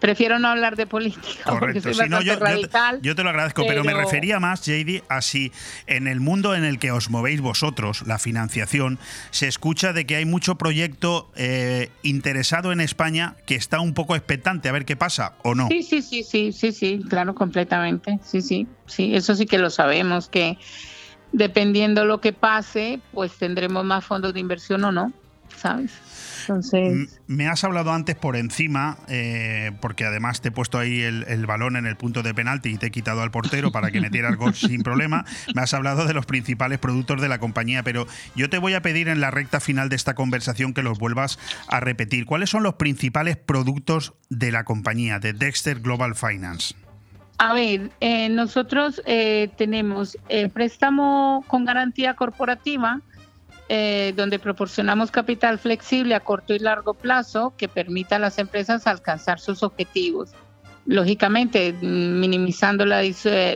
[0.00, 3.00] Prefiero no hablar de política porque soy yo, radical.
[3.02, 3.82] Yo te, lo agradezco, pero...
[3.82, 5.52] me refería más, JD, a si
[5.86, 8.98] en el mundo en el que os movéis vosotros, la financiación,
[9.30, 14.16] se escucha de que hay mucho proyecto eh, interesado en España que está un poco
[14.16, 15.68] expectante a ver qué pasa o no.
[15.68, 18.18] Sí, sí, sí, sí, sí, sí, claro, completamente.
[18.22, 20.58] Sí, sí, sí, eso sí que lo sabemos, que
[21.32, 25.12] dependiendo lo que pase, pues tendremos más fondos de inversión o no,
[25.56, 25.92] ¿sabes?
[27.26, 31.76] Me has hablado antes por encima, eh, porque además te he puesto ahí el, balón
[31.76, 34.54] en el punto de penalti y te he quitado al portero para que metieras gol
[34.54, 35.24] sin problema.
[35.54, 38.82] Me has hablado de los principales productos de la compañía, pero yo te voy a
[38.82, 41.38] pedir en la recta final de esta conversación que los vuelvas
[41.68, 42.26] a repetir.
[42.26, 46.74] ¿Cuáles son los principales productos de la compañía, de Dexter Global Finance?
[47.38, 50.16] A ver, eh, nosotros eh, tenemos
[50.54, 53.02] préstamo con garantía corporativa,
[53.68, 58.86] eh, donde proporcionamos capital flexible a corto y largo plazo que permita a las empresas
[58.86, 60.30] alcanzar sus objetivos.
[60.84, 63.02] Lógicamente, minimizando la,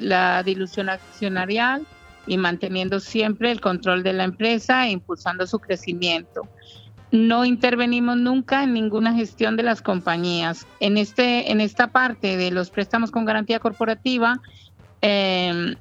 [0.00, 1.86] la dilución accionarial
[2.26, 6.48] y manteniendo siempre el control de la empresa e impulsando su crecimiento.
[7.12, 10.66] No intervenimos nunca en ninguna gestión de las compañías.
[10.80, 14.40] En, este, en esta parte de los préstamos con garantía corporativa,
[15.02, 15.76] eh,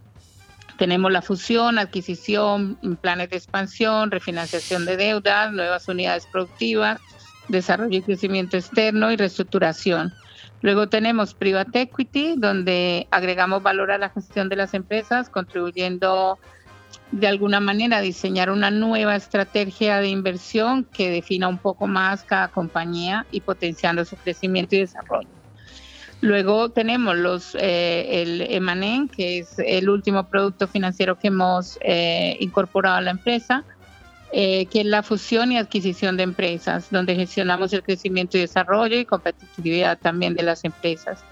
[0.79, 7.01] tenemos la fusión, adquisición, planes de expansión, refinanciación de deudas, nuevas unidades productivas,
[7.49, 10.13] desarrollo y crecimiento externo y reestructuración.
[10.61, 16.39] Luego tenemos private equity, donde agregamos valor a la gestión de las empresas, contribuyendo
[17.11, 22.23] de alguna manera a diseñar una nueva estrategia de inversión que defina un poco más
[22.23, 25.38] cada compañía y potenciando su crecimiento y desarrollo.
[26.21, 32.35] Luego tenemos los eh, el Emanen, que es el último producto financiero que hemos eh,
[32.41, 33.63] incorporado a la empresa,
[34.33, 38.99] eh, que es la fusión y adquisición de empresas, donde gestionamos el crecimiento y desarrollo
[38.99, 41.23] y competitividad también de las empresas.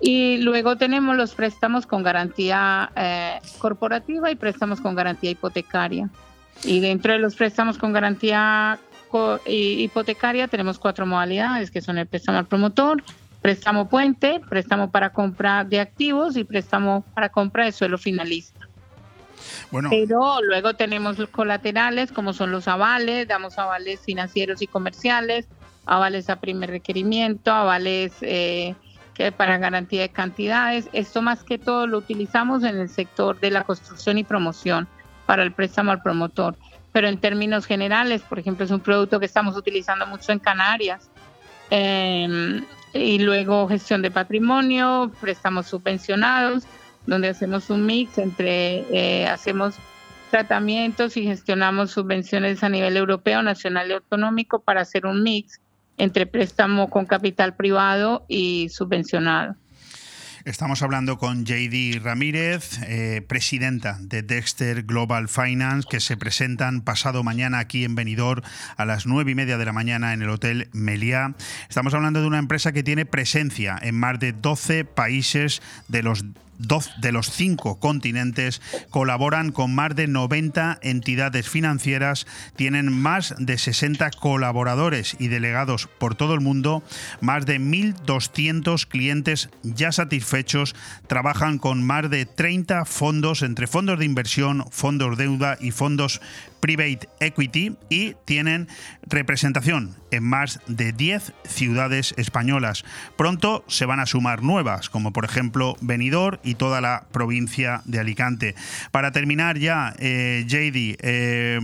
[0.00, 2.90] Y luego tenemos los préstamos con garantía
[3.58, 6.10] corporativa y préstamos con garantía hipotecaria.
[6.64, 8.78] Y dentro de los préstamos con garantía
[9.46, 13.02] hipotecaria tenemos cuatro modalidades, que son el préstamo al promotor,
[13.46, 18.68] préstamo puente, préstamo para compra de activos y préstamo para compra de suelo finalista.
[19.70, 19.88] Bueno.
[19.88, 25.46] Pero luego tenemos los colaterales, como son los avales, damos avales financieros y comerciales,
[25.84, 28.74] avales a primer requerimiento, avales eh,
[29.14, 30.88] que para garantía de cantidades.
[30.92, 34.88] Esto más que todo lo utilizamos en el sector de la construcción y promoción
[35.24, 36.56] para el préstamo al promotor.
[36.90, 41.08] Pero en términos generales, por ejemplo, es un producto que estamos utilizando mucho en Canarias.
[41.70, 42.64] Em,
[42.98, 46.64] y luego gestión de patrimonio, préstamos subvencionados,
[47.06, 49.76] donde hacemos un mix entre, eh, hacemos
[50.30, 55.60] tratamientos y gestionamos subvenciones a nivel europeo, nacional y autonómico para hacer un mix
[55.98, 59.54] entre préstamo con capital privado y subvencionado.
[60.46, 67.24] Estamos hablando con JD Ramírez, eh, presidenta de Dexter Global Finance, que se presentan pasado
[67.24, 68.42] mañana aquí en Benidorm
[68.76, 71.34] a las nueve y media de la mañana en el Hotel Meliá.
[71.68, 76.24] Estamos hablando de una empresa que tiene presencia en más de 12 países de los
[76.58, 82.26] dos de los cinco continentes colaboran con más de 90 entidades financieras,
[82.56, 86.82] tienen más de 60 colaboradores y delegados por todo el mundo,
[87.20, 90.74] más de 1.200 clientes ya satisfechos,
[91.06, 96.20] trabajan con más de 30 fondos entre fondos de inversión, fondos deuda y fondos
[96.60, 98.68] Private Equity y tienen
[99.02, 102.84] representación en más de 10 ciudades españolas.
[103.16, 108.00] Pronto se van a sumar nuevas, como por ejemplo Benidorm y toda la provincia de
[108.00, 108.54] Alicante.
[108.90, 111.60] Para terminar ya, eh, JD, eh,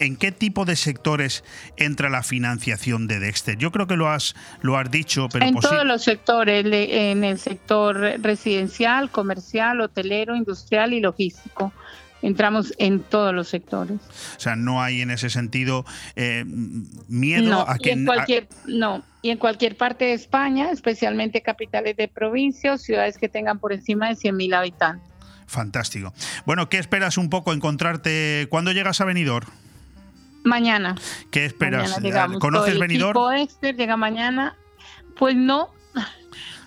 [0.00, 1.44] ¿En qué tipo de sectores
[1.76, 3.56] entra la financiación de Dexter?
[3.56, 5.46] Yo creo que lo has, lo has dicho, pero...
[5.46, 11.72] En todos los sectores, en el sector residencial, comercial, hotelero, industrial y logístico
[12.26, 13.98] entramos en todos los sectores.
[14.36, 15.84] O sea, no hay en ese sentido
[16.16, 17.92] eh, miedo a que...
[17.92, 23.28] En cualquier, No, y en cualquier parte de España, especialmente capitales de provincias, ciudades que
[23.28, 25.08] tengan por encima de 100.000 habitantes.
[25.46, 26.14] Fantástico.
[26.46, 28.46] Bueno, ¿qué esperas un poco encontrarte?
[28.48, 29.46] ¿Cuándo llegas a Benidorm?
[30.44, 30.96] Mañana.
[31.30, 32.00] ¿Qué esperas?
[32.40, 33.18] ¿Conoces Benidorm?
[33.60, 34.56] llega mañana.
[35.16, 35.73] Pues no,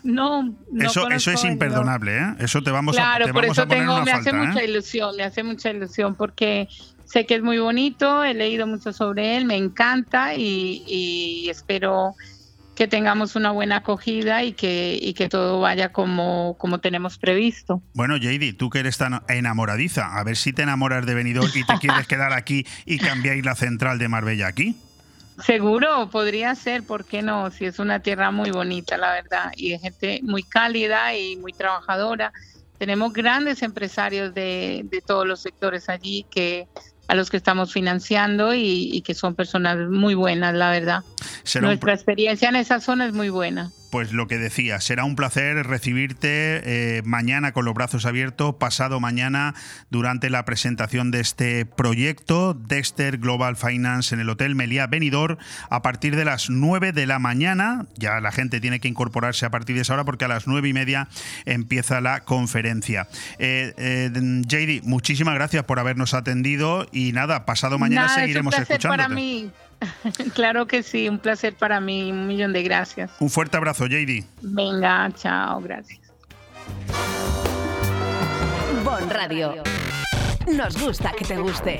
[0.04, 2.36] no, eso, eso es imperdonable, ¿eh?
[2.40, 4.70] Eso te vamos a, te por eso a poner tengo, me hace mucha ¿eh?
[4.70, 6.68] ilusión, me hace mucha ilusión porque
[7.06, 12.16] sé que es muy bonito, he leído mucho sobre él, me encanta y, espero
[12.76, 17.82] que tengamos una buena acogida y que, y que todo vaya como, como tenemos previsto.
[17.96, 21.64] Bueno, JD, tú que eres tan enamoradiza, a ver si te enamoras de Benidorm y
[21.64, 24.76] te quieres quedar aquí y cambiáis la central de Marbella aquí.
[25.44, 27.52] Seguro, podría ser, ¿por qué no?
[27.52, 31.54] Si es una tierra muy bonita, la verdad, y de gente muy cálida y muy
[31.54, 32.34] trabajadora.
[32.78, 36.68] Tenemos grandes empresarios de, de todos los sectores allí que
[37.08, 41.04] a los que estamos financiando y, que son personas muy buenas, la verdad.
[41.62, 45.66] Nuestra experiencia en esa zona es muy buena pues lo que decía, será un placer
[45.66, 49.56] recibirte eh, mañana con los brazos abiertos, pasado mañana
[49.90, 55.38] durante la presentación de este proyecto Dexter Global Finance en el Hotel Meliá Benidorm
[55.70, 57.88] a partir de las 9 de la mañana.
[57.96, 60.70] Ya la gente tiene que incorporarse a partir de esa hora porque a las 9
[60.70, 61.08] y media
[61.46, 63.08] empieza la conferencia.
[63.40, 68.90] Eh, eh, JD, muchísimas gracias por habernos atendido y nada, pasado mañana seguiremos es un
[68.90, 69.52] para mí.
[70.34, 73.12] claro que sí, un placer para mí, un millón de gracias.
[73.20, 74.26] Un fuerte abrazo, JD.
[74.42, 76.00] Venga, chao, gracias.
[78.84, 79.64] Bon Radio.
[80.48, 81.80] Nos gusta que te guste.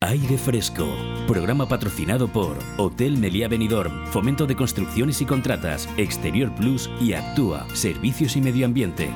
[0.00, 0.86] Aire Fresco,
[1.26, 7.66] programa patrocinado por Hotel Meliá Benidorm, Fomento de Construcciones y Contratas, Exterior Plus y Actúa,
[7.74, 9.10] Servicios y Medio Ambiente.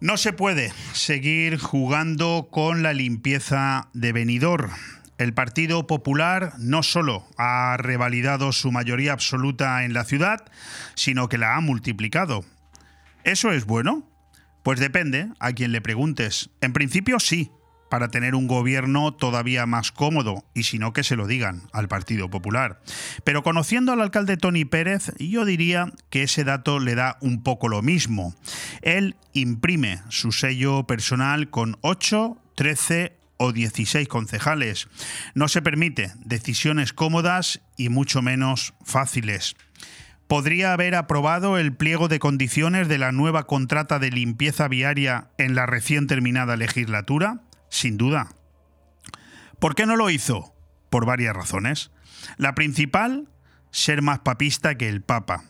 [0.00, 4.72] No se puede seguir jugando con la limpieza de Benidorm.
[5.18, 10.50] El Partido Popular no solo ha revalidado su mayoría absoluta en la ciudad,
[10.96, 12.44] sino que la ha multiplicado.
[13.22, 14.09] ¿Eso es bueno?
[14.62, 16.50] Pues depende a quien le preguntes.
[16.60, 17.50] En principio sí,
[17.90, 21.88] para tener un gobierno todavía más cómodo, y si no que se lo digan al
[21.88, 22.80] Partido Popular.
[23.24, 27.68] Pero conociendo al alcalde Tony Pérez, yo diría que ese dato le da un poco
[27.68, 28.34] lo mismo.
[28.80, 34.88] Él imprime su sello personal con 8, 13 o 16 concejales.
[35.34, 39.56] No se permite decisiones cómodas y mucho menos fáciles
[40.30, 45.56] podría haber aprobado el pliego de condiciones de la nueva contrata de limpieza viaria en
[45.56, 47.40] la recién terminada legislatura?
[47.68, 48.28] Sin duda.
[49.58, 50.54] ¿Por qué no lo hizo?
[50.88, 51.90] Por varias razones.
[52.36, 53.28] La principal,
[53.72, 55.42] ser más papista que el Papa.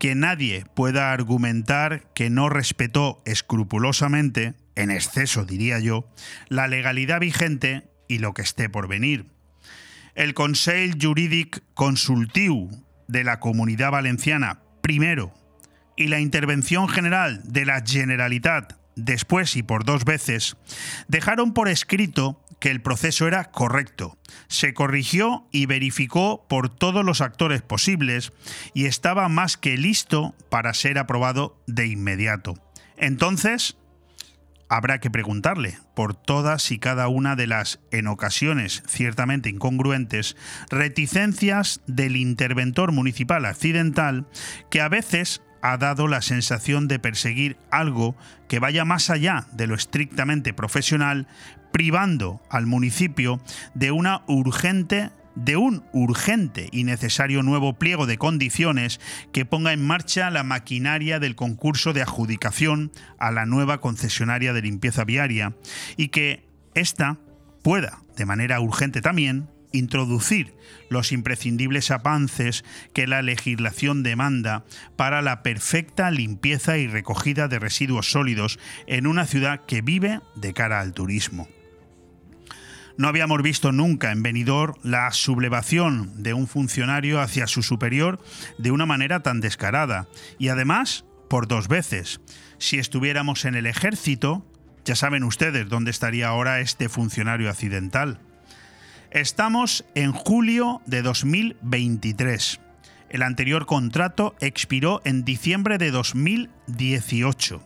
[0.00, 6.10] Que nadie pueda argumentar que no respetó escrupulosamente, en exceso diría yo,
[6.48, 9.26] la legalidad vigente y lo que esté por venir.
[10.16, 15.32] El Consell Jurídic Consultiu de la Comunidad Valenciana primero
[15.96, 20.56] y la intervención general de la Generalitat después y por dos veces,
[21.08, 24.16] dejaron por escrito que el proceso era correcto.
[24.48, 28.32] Se corrigió y verificó por todos los actores posibles
[28.72, 32.54] y estaba más que listo para ser aprobado de inmediato.
[32.96, 33.76] Entonces,
[34.76, 40.36] habrá que preguntarle por todas y cada una de las, en ocasiones ciertamente incongruentes,
[40.68, 44.26] reticencias del interventor municipal accidental
[44.70, 48.16] que a veces ha dado la sensación de perseguir algo
[48.48, 51.28] que vaya más allá de lo estrictamente profesional,
[51.70, 53.40] privando al municipio
[53.74, 59.00] de una urgente de un urgente y necesario nuevo pliego de condiciones
[59.32, 64.62] que ponga en marcha la maquinaria del concurso de adjudicación a la nueva concesionaria de
[64.62, 65.54] limpieza viaria
[65.96, 67.18] y que ésta
[67.62, 70.54] pueda, de manera urgente también, introducir
[70.88, 74.64] los imprescindibles avances que la legislación demanda
[74.96, 80.52] para la perfecta limpieza y recogida de residuos sólidos en una ciudad que vive de
[80.52, 81.48] cara al turismo.
[82.96, 88.20] No habíamos visto nunca en Benidorm la sublevación de un funcionario hacia su superior
[88.58, 90.06] de una manera tan descarada,
[90.38, 92.20] y además por dos veces.
[92.58, 94.46] Si estuviéramos en el ejército,
[94.84, 98.20] ya saben ustedes dónde estaría ahora este funcionario accidental.
[99.10, 102.60] Estamos en julio de 2023.
[103.08, 107.60] El anterior contrato expiró en diciembre de 2018.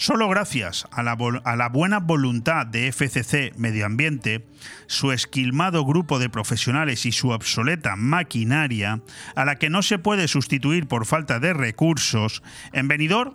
[0.00, 4.46] Solo gracias a la, buena voluntad de FCC Medio Ambiente,
[4.86, 9.02] su esquilmado grupo de profesionales y su obsoleta maquinaria,
[9.34, 12.42] a la que no se puede sustituir por falta de recursos,
[12.72, 13.34] en Benidorm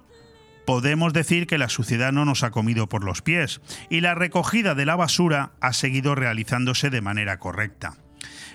[0.65, 3.61] podemos decir que la suciedad no nos ha comido por los pies
[3.91, 7.95] y la recogida de la basura ha seguido realizándose de manera correcta.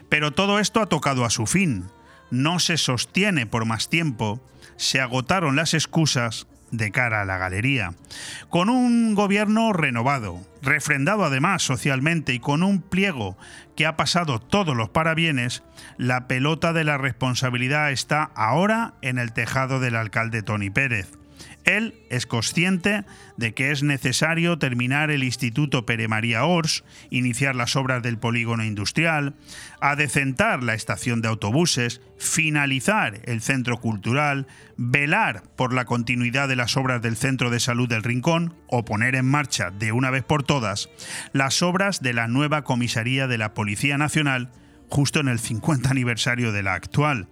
[0.08, 1.84] Pero todo esto ha tocado a su fin.
[2.32, 4.44] No se sostiene por más tiempo,
[4.76, 7.94] se agotaron las excusas de cara a la galería.
[8.48, 13.36] Con un gobierno renovado, refrendado además socialmente y con un pliego
[13.76, 15.62] que ha pasado todos los parabienes,
[15.96, 21.10] la pelota de la responsabilidad está ahora en el tejado del alcalde Tony Pérez.
[21.64, 23.04] Él es consciente
[23.36, 28.64] de que es necesario terminar el Instituto Pere María Ors, iniciar las obras del polígono
[28.64, 29.34] industrial,
[29.80, 34.46] adecentar la estación de autobuses, finalizar el centro cultural,
[34.76, 39.14] velar por la continuidad de las obras del Centro de Salud del Rincón o poner
[39.14, 40.88] en marcha de una vez por todas
[41.32, 44.50] las obras de la nueva comisaría de la Policía Nacional
[44.90, 47.28] justo en el 50 aniversario de la actual.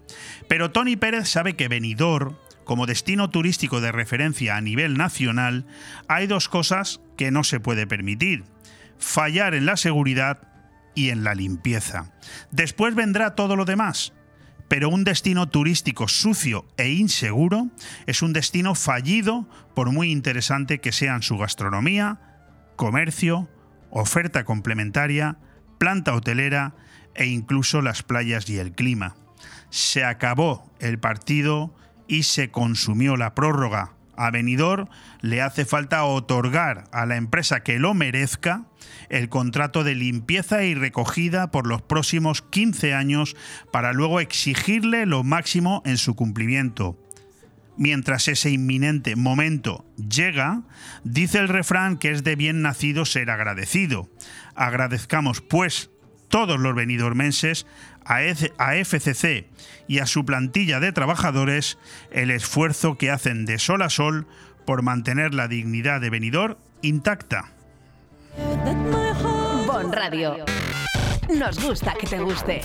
[0.48, 2.36] Pero Tony Pérez sabe que Benidorm,
[2.68, 5.64] como destino turístico de referencia a nivel nacional,
[6.06, 8.44] hay dos cosas que no se puede permitir.
[8.98, 10.52] Fallar en la seguridad
[10.94, 12.12] y en la limpieza.
[12.50, 14.12] Después vendrá todo lo demás.
[14.68, 17.70] Pero un destino turístico sucio e inseguro
[18.06, 22.20] es un destino fallido por muy interesante que sean su gastronomía,
[22.76, 23.48] comercio,
[23.88, 25.38] oferta complementaria,
[25.78, 26.74] planta hotelera
[27.14, 29.16] e incluso las playas y el clima.
[29.70, 31.74] Se acabó el partido
[32.08, 33.92] y se consumió la prórroga.
[34.16, 34.88] A Benidorm
[35.20, 38.64] le hace falta otorgar a la empresa que lo merezca
[39.10, 43.36] el contrato de limpieza y recogida por los próximos 15 años
[43.70, 46.98] para luego exigirle lo máximo en su cumplimiento.
[47.76, 50.62] Mientras ese inminente momento llega,
[51.04, 54.10] dice el refrán que es de bien nacido ser agradecido.
[54.56, 55.90] Agradezcamos, pues,
[56.28, 57.66] todos los venidormenses
[58.08, 59.46] a FCC
[59.86, 61.78] y a su plantilla de trabajadores
[62.10, 64.26] el esfuerzo que hacen de sol a sol
[64.64, 67.52] por mantener la dignidad de venidor intacta.
[69.66, 70.44] Bon Radio.
[71.34, 72.62] Nos gusta que te guste.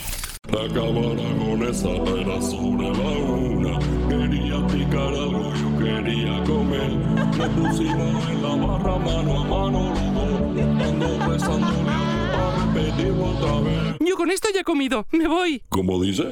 [0.47, 3.79] Acabará con esa pena sobre la una.
[4.07, 6.91] Quería picar algo, yo quería comer.
[7.37, 10.87] Me pusimos en la barra mano a mano los dos.
[10.87, 12.22] Ando besándole
[13.99, 15.05] Yo con esto ya he comido.
[15.11, 15.61] Me voy.
[15.69, 16.25] ¿Cómo dice?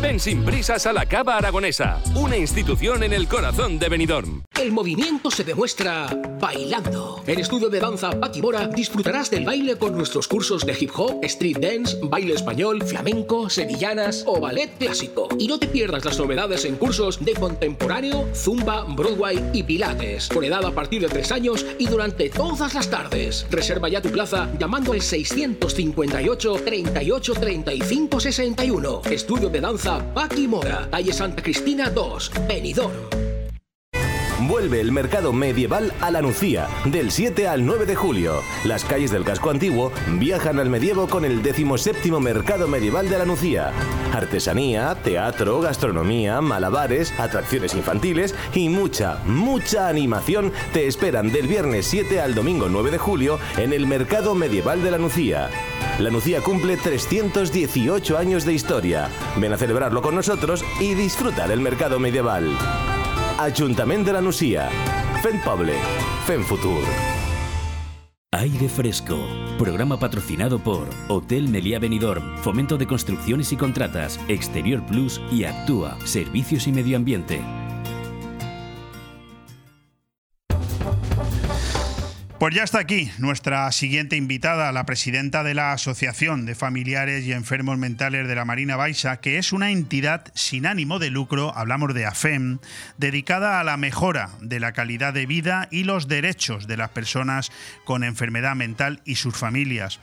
[0.00, 4.42] Ven sin prisas a la Cava Aragonesa, una institución en el corazón de Benidorm.
[4.60, 6.06] El movimiento se demuestra
[6.40, 7.22] bailando.
[7.26, 11.24] En Estudio de Danza Paqui Mora disfrutarás del baile con nuestros cursos de hip hop,
[11.24, 15.28] street dance, baile español, flamenco, sevillanas o ballet clásico.
[15.38, 20.28] Y no te pierdas las novedades en cursos de contemporáneo, zumba, Broadway y pilates.
[20.28, 23.46] Con edad a partir de 3 años y durante todas las tardes.
[23.50, 29.02] Reserva ya tu plaza llamando al 658 38 35 61.
[29.10, 33.25] Estudio de Danza Paqui Mora, calle Santa Cristina 2, Benidorm.
[34.40, 38.42] Vuelve el mercado medieval a la Nucía, del 7 al 9 de julio.
[38.64, 43.24] Las calles del casco antiguo viajan al medievo con el 17 Mercado Medieval de la
[43.24, 43.72] Nucía.
[44.12, 52.20] Artesanía, teatro, gastronomía, malabares, atracciones infantiles y mucha, mucha animación te esperan del viernes 7
[52.20, 55.48] al domingo 9 de julio en el Mercado Medieval de la Nucía.
[55.98, 59.08] La Nucía cumple 318 años de historia.
[59.38, 62.54] Ven a celebrarlo con nosotros y disfruta del mercado medieval.
[63.38, 64.70] Ayuntamiento de la Nucía.
[65.22, 65.74] Fent Poble.
[66.44, 66.82] Futur.
[68.32, 69.18] Aire Fresco.
[69.58, 75.98] Programa patrocinado por Hotel Meliá Benidorm, Fomento de Construcciones y Contratas, Exterior Plus y Actúa,
[76.04, 77.65] Servicios y Medio Ambiente.
[82.38, 87.32] Pues ya está aquí nuestra siguiente invitada, la presidenta de la Asociación de Familiares y
[87.32, 91.94] Enfermos Mentales de la Marina Baixa, que es una entidad sin ánimo de lucro, hablamos
[91.94, 92.58] de AFEM,
[92.98, 97.50] dedicada a la mejora de la calidad de vida y los derechos de las personas
[97.86, 99.98] con enfermedad mental y sus familias.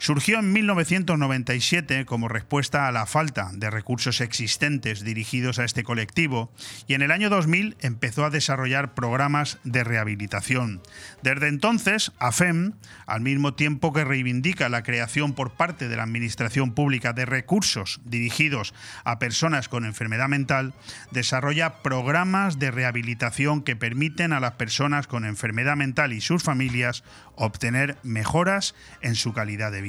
[0.00, 6.52] Surgió en 1997 como respuesta a la falta de recursos existentes dirigidos a este colectivo
[6.86, 10.82] y en el año 2000 empezó a desarrollar programas de rehabilitación.
[11.22, 12.74] Desde entonces, AFEM,
[13.06, 18.00] al mismo tiempo que reivindica la creación por parte de la Administración Pública de recursos
[18.04, 20.74] dirigidos a personas con enfermedad mental,
[21.10, 27.02] desarrolla programas de rehabilitación que permiten a las personas con enfermedad mental y sus familias
[27.34, 29.87] obtener mejoras en su calidad de vida.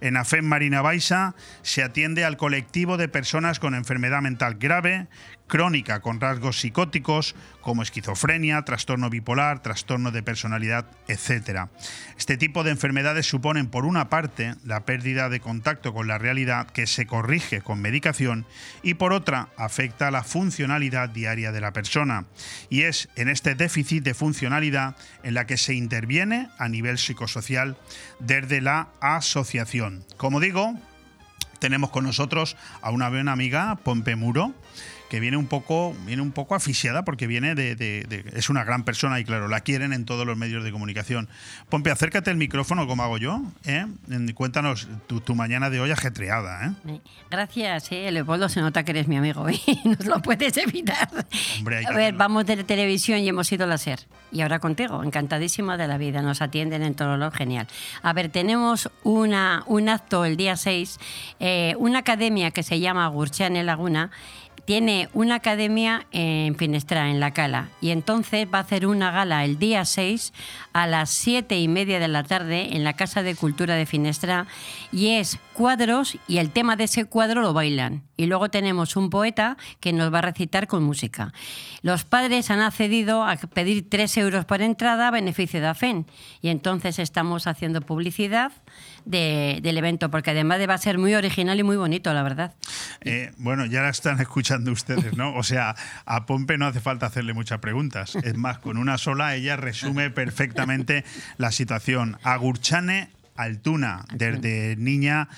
[0.00, 5.08] En AFEM Marina Baixa se atiende al colectivo de personas con enfermedad mental grave,
[5.50, 11.66] crónica con rasgos psicóticos como esquizofrenia, trastorno bipolar, trastorno de personalidad, etc.
[12.16, 16.70] Este tipo de enfermedades suponen, por una parte, la pérdida de contacto con la realidad
[16.70, 18.46] que se corrige con medicación
[18.82, 22.24] y por otra, afecta la funcionalidad diaria de la persona.
[22.70, 27.76] Y es en este déficit de funcionalidad en la que se interviene a nivel psicosocial
[28.20, 30.04] desde la asociación.
[30.16, 30.78] Como digo,
[31.60, 34.54] tenemos con nosotros a una buena amiga, Pompe Muro,
[35.10, 38.64] que viene un poco, viene un poco asfixiada porque viene de, de- de- es una
[38.64, 41.28] gran persona y claro, la quieren en todos los medios de comunicación.
[41.68, 43.84] Pompe, acércate el micrófono como hago yo, ¿eh?
[44.34, 47.00] Cuéntanos tu, tu mañana de hoy ajetreada, ¿eh?
[47.30, 51.08] Gracias, eh, Leopoldo, se nota que eres mi amigo y no lo puedes evitar.
[51.58, 52.18] Hombre, A ver, hacerlo.
[52.18, 53.98] vamos de televisión y hemos ido a la SER.
[54.32, 57.66] Y ahora contigo, encantadísima de la vida, nos atienden en todo lo genial.
[58.02, 60.98] A ver, tenemos una, un acto el día 6,
[61.40, 64.12] eh, una academia que se llama Gurchane Laguna.
[64.70, 69.44] Tiene una academia en Finestra, en La Cala, y entonces va a hacer una gala
[69.44, 70.32] el día 6
[70.72, 74.46] a las 7 y media de la tarde en la Casa de Cultura de Finestra,
[74.92, 78.04] y es cuadros, y el tema de ese cuadro lo bailan.
[78.16, 81.32] Y luego tenemos un poeta que nos va a recitar con música.
[81.82, 86.06] Los padres han accedido a pedir 3 euros por entrada a beneficio de AFEN,
[86.42, 88.52] y entonces estamos haciendo publicidad
[89.10, 92.22] de- del evento, porque además de va a ser muy original y muy bonito, la
[92.22, 92.54] verdad.
[93.02, 95.34] Eh, bueno, ya la están escuchando ustedes, ¿no?
[95.34, 95.74] O sea,
[96.06, 98.16] a Pompe no hace falta hacerle muchas preguntas.
[98.16, 101.04] Es más, con una sola ella resume perfectamente
[101.36, 102.18] la situación.
[102.22, 105.28] Agurchane Altuna, desde niña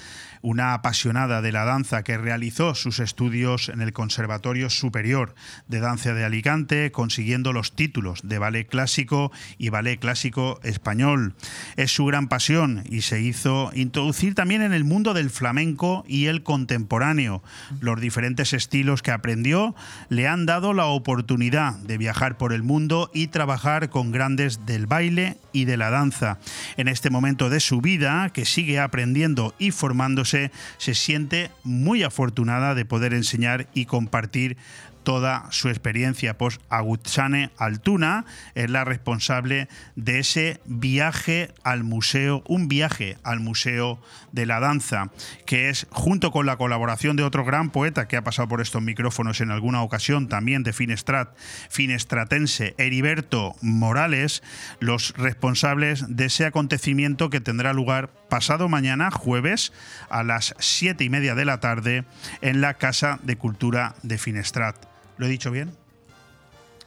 [0.43, 5.35] una apasionada de la danza que realizó sus estudios en el Conservatorio Superior
[5.69, 11.35] de Danza de Alicante, consiguiendo los títulos de ballet clásico y ballet clásico español.
[11.77, 16.27] Es su gran pasión y se hizo introducir también en el mundo del flamenco y
[16.27, 17.43] el contemporáneo.
[17.81, 19.75] Los diferentes estilos que aprendió
[20.09, 24.87] le han dado la oportunidad de viajar por el mundo y trabajar con grandes del
[24.87, 26.39] baile y de la danza.
[26.77, 30.32] En este momento de su vida, que sigue aprendiendo y formándose,
[30.79, 34.57] se siente muy afortunada de poder enseñar y compartir
[35.03, 36.37] toda su experiencia.
[36.39, 38.25] Pues Agutsane Altuna
[38.55, 44.01] es la responsable de ese viaje al museo, un viaje al Museo
[44.33, 45.11] de la Danza,
[45.47, 48.83] que es, junto con la colaboración de otro gran poeta que ha pasado por estos
[48.83, 51.37] micrófonos en alguna ocasión, también de Finestrat,
[51.69, 54.43] finestratense, Heriberto Morales,
[54.81, 59.73] los responsables de ese acontecimiento que tendrá lugar pasado mañana, jueves,
[60.09, 62.05] a las siete y media de la tarde,
[62.41, 64.92] en la Casa de Cultura de Finestrat.
[65.23, 65.71] ¿Lo he dicho bien?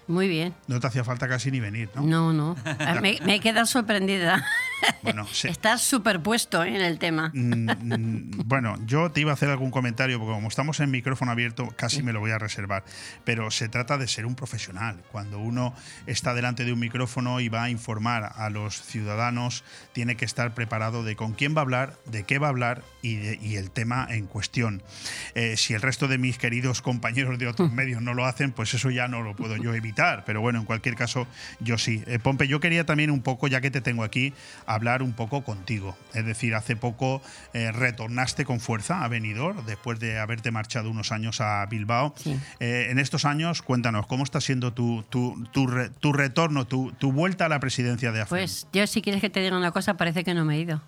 [0.08, 0.54] Muy bien.
[0.68, 2.02] No te hacía falta casi ni venir, ¿no?
[2.04, 2.56] No, no.
[3.02, 4.46] Me, me he quedado sorprendida.
[5.02, 5.48] Bueno, sí.
[5.48, 6.76] Estás superpuesto ¿eh?
[6.76, 7.32] en el tema.
[7.34, 11.32] Mm, mm, bueno, yo te iba a hacer algún comentario, porque como estamos en micrófono
[11.32, 12.84] abierto, casi me lo voy a reservar.
[13.24, 15.02] Pero se trata de ser un profesional.
[15.12, 15.74] Cuando uno
[16.06, 20.54] está delante de un micrófono y va a informar a los ciudadanos, tiene que estar
[20.54, 23.56] preparado de con quién va a hablar, de qué va a hablar y, de- y
[23.56, 24.84] el tema en cuestión.
[25.34, 28.74] Eh, si el resto de mis queridos compañeros de otros medios no lo hacen, pues
[28.76, 29.95] eso ya no lo puedo yo evitar.
[30.26, 31.26] Pero bueno, en cualquier caso,
[31.60, 32.04] yo sí.
[32.08, 34.34] Eh, Pompe, yo quería también un poco, ya que te tengo aquí,
[34.66, 35.96] hablar un poco contigo.
[36.14, 37.22] Es decir, hace poco
[37.54, 42.14] eh, retornaste con fuerza a Benidorm después de haberte marchado unos años a Bilbao.
[42.60, 46.92] Eh, en estos años, cuéntanos, ¿cómo está siendo tu, tu, tu, re- tu retorno, tu,
[46.94, 48.30] tu vuelta a la presidencia de AFEM?
[48.38, 50.82] Pues yo si quieres que te diga una cosa, parece que no me he ido.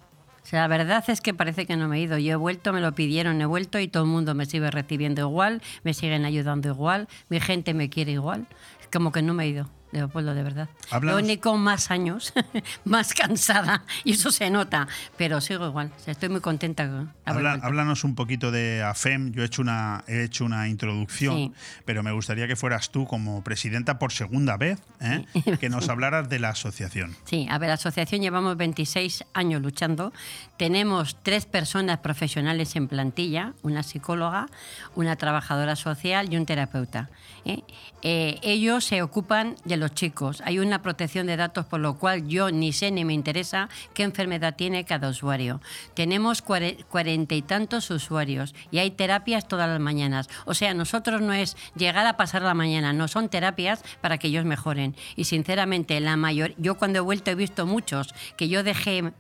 [0.44, 2.18] O sea, la verdad es que parece que no me he ido.
[2.18, 5.22] Yo he vuelto, me lo pidieron, he vuelto y todo el mundo me sigue recibiendo
[5.24, 8.48] igual, me siguen ayudando igual, mi gente me quiere igual.
[8.92, 9.70] Como que no me he ido.
[9.98, 10.70] Leopoldo, de verdad.
[11.02, 12.34] Lo único, más años,
[12.86, 14.88] más cansada, y eso se nota,
[15.18, 15.92] pero sigo igual.
[16.06, 16.88] Estoy muy contenta.
[16.88, 19.32] con Habla- háblanos un poquito de AFEM.
[19.34, 21.54] Yo he hecho una, he hecho una introducción, Sí.
[21.86, 25.26] pero me gustaría que fueras tú como presidenta por segunda vez, ¿eh?
[25.60, 27.16] que nos hablaras de la asociación.
[27.26, 30.14] Sí, a ver, la asociación llevamos 26 años luchando.
[30.58, 34.48] Tenemos tres personas profesionales en plantilla, una psicóloga,
[34.96, 37.10] una trabajadora social y un terapeuta.
[37.46, 37.62] ¿eh?
[38.02, 40.42] Eh, ellos se ocupan de los chicos.
[40.46, 44.04] Hay una protección de datos por lo cual yo ni sé ni me interesa qué
[44.04, 45.62] enfermedad tiene cada usuario.
[45.94, 50.30] Tenemos cuare- cuarenta y tantos usuarios y hay terapias todas las mañanas.
[50.46, 54.28] O sea, nosotros no es llegar a pasar la mañana, no son terapias para que
[54.28, 54.96] ellos mejoren.
[55.16, 59.14] Y sinceramente, la mayor, yo cuando he vuelto he visto muchos que yo dejé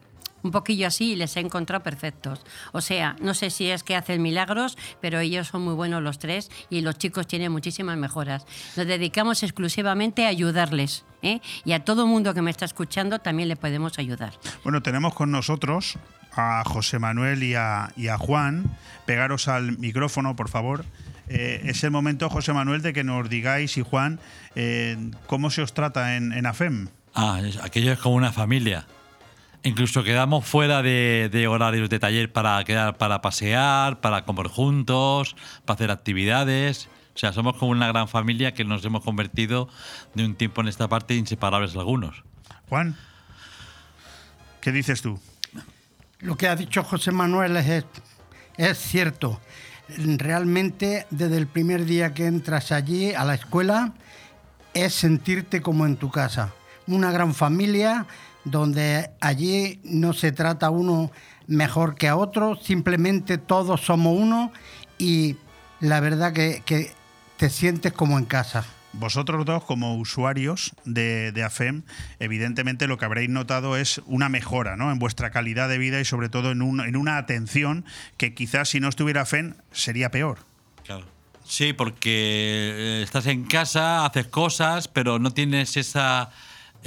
[0.47, 2.41] un poquillo así y les he encontrado perfectos.
[2.71, 6.19] O sea, no sé si es que hacen milagros, pero ellos son muy buenos los
[6.19, 8.45] tres y los chicos tienen muchísimas mejoras.
[8.75, 11.05] Nos dedicamos exclusivamente a ayudarles.
[11.21, 11.41] ¿eh?
[11.65, 14.33] Y a todo mundo que me está escuchando también le podemos ayudar.
[14.63, 15.97] Bueno, tenemos con nosotros
[16.33, 18.77] a José Manuel y a, y a Juan.
[19.05, 20.85] Pegaros al micrófono, por favor.
[21.29, 24.19] Eh, es el momento, José Manuel, de que nos digáis, y Juan,
[24.55, 26.87] eh, cómo se os trata en, en AFEM.
[27.13, 28.85] Ah, aquello es como una familia.
[29.67, 35.35] Incluso quedamos fuera de, de horarios de taller para quedar para pasear, para comer juntos,
[35.65, 36.87] para hacer actividades.
[37.13, 39.67] O sea, somos como una gran familia que nos hemos convertido
[40.13, 42.23] de un tiempo en esta parte inseparables algunos.
[42.69, 42.95] Juan,
[44.61, 45.19] ¿qué dices tú?
[46.19, 47.83] Lo que ha dicho José Manuel es,
[48.55, 49.41] es cierto.
[49.89, 53.91] realmente desde el primer día que entras allí a la escuela
[54.73, 56.53] es sentirte como en tu casa.
[56.87, 58.07] Una gran familia
[58.51, 61.11] donde allí no se trata uno
[61.47, 64.51] mejor que a otro, simplemente todos somos uno
[64.97, 65.37] y
[65.79, 66.91] la verdad que, que
[67.37, 68.65] te sientes como en casa.
[68.93, 71.83] Vosotros dos, como usuarios de, de, AFEM,
[72.19, 74.91] evidentemente lo que habréis notado es una mejora ¿no?
[74.91, 77.85] en vuestra calidad de vida y sobre todo en, un, en una atención
[78.17, 80.39] que quizás si no estuviera AFEM sería peor.
[80.83, 81.05] Claro.
[81.43, 82.11] Sí, porque
[82.75, 86.31] eh, estás en casa, haces cosas, pero no tienes esa,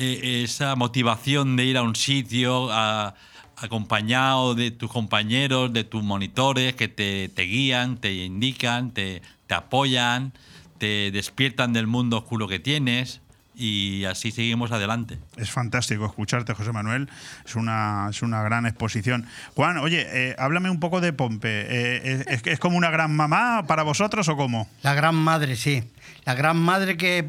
[0.00, 3.14] eh, esa motivación de ir a un sitio a,
[3.56, 9.54] acompañado de tus compañeros, de tus monitores que te, te guían, te indican, te, te
[9.54, 10.32] apoyan
[10.80, 13.20] te despiertan del mundo oscuro que tienes
[13.54, 15.18] y así seguimos adelante.
[15.36, 17.10] Es fantástico escucharte, José Manuel.
[17.44, 19.26] Es una, es una gran exposición.
[19.54, 21.66] Juan, oye, eh, háblame un poco de Pompe.
[21.68, 24.66] Eh, ¿es, ¿Es como una gran mamá para vosotros o cómo?
[24.82, 25.84] La gran madre, sí.
[26.24, 27.28] La gran madre que,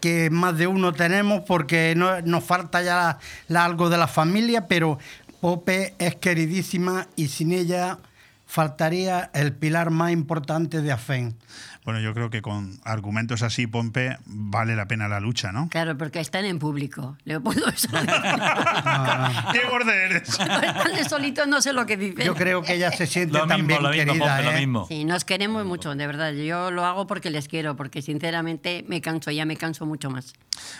[0.00, 4.66] que más de uno tenemos porque no, nos falta ya la, algo de la familia,
[4.66, 4.98] pero
[5.40, 7.98] Pope es queridísima y sin ella
[8.46, 11.36] faltaría el pilar más importante de AFEN.
[11.84, 15.68] Bueno, yo creo que con argumentos así, Pompe, vale la pena la lucha, ¿no?
[15.70, 17.16] Claro, porque están en público.
[17.24, 17.66] Leopoldo
[19.52, 20.36] ¡Qué borde eres!
[20.36, 22.26] Cuando están solitos no sé lo que dicen.
[22.26, 24.12] Yo creo que ella se siente lo también mismo, querida.
[24.12, 24.44] Mismo, Pompe, ¿eh?
[24.44, 24.86] lo mismo.
[24.88, 26.32] Sí, nos queremos mucho, de verdad.
[26.32, 30.34] Yo lo hago porque les quiero, porque sinceramente me canso, ya me canso mucho más.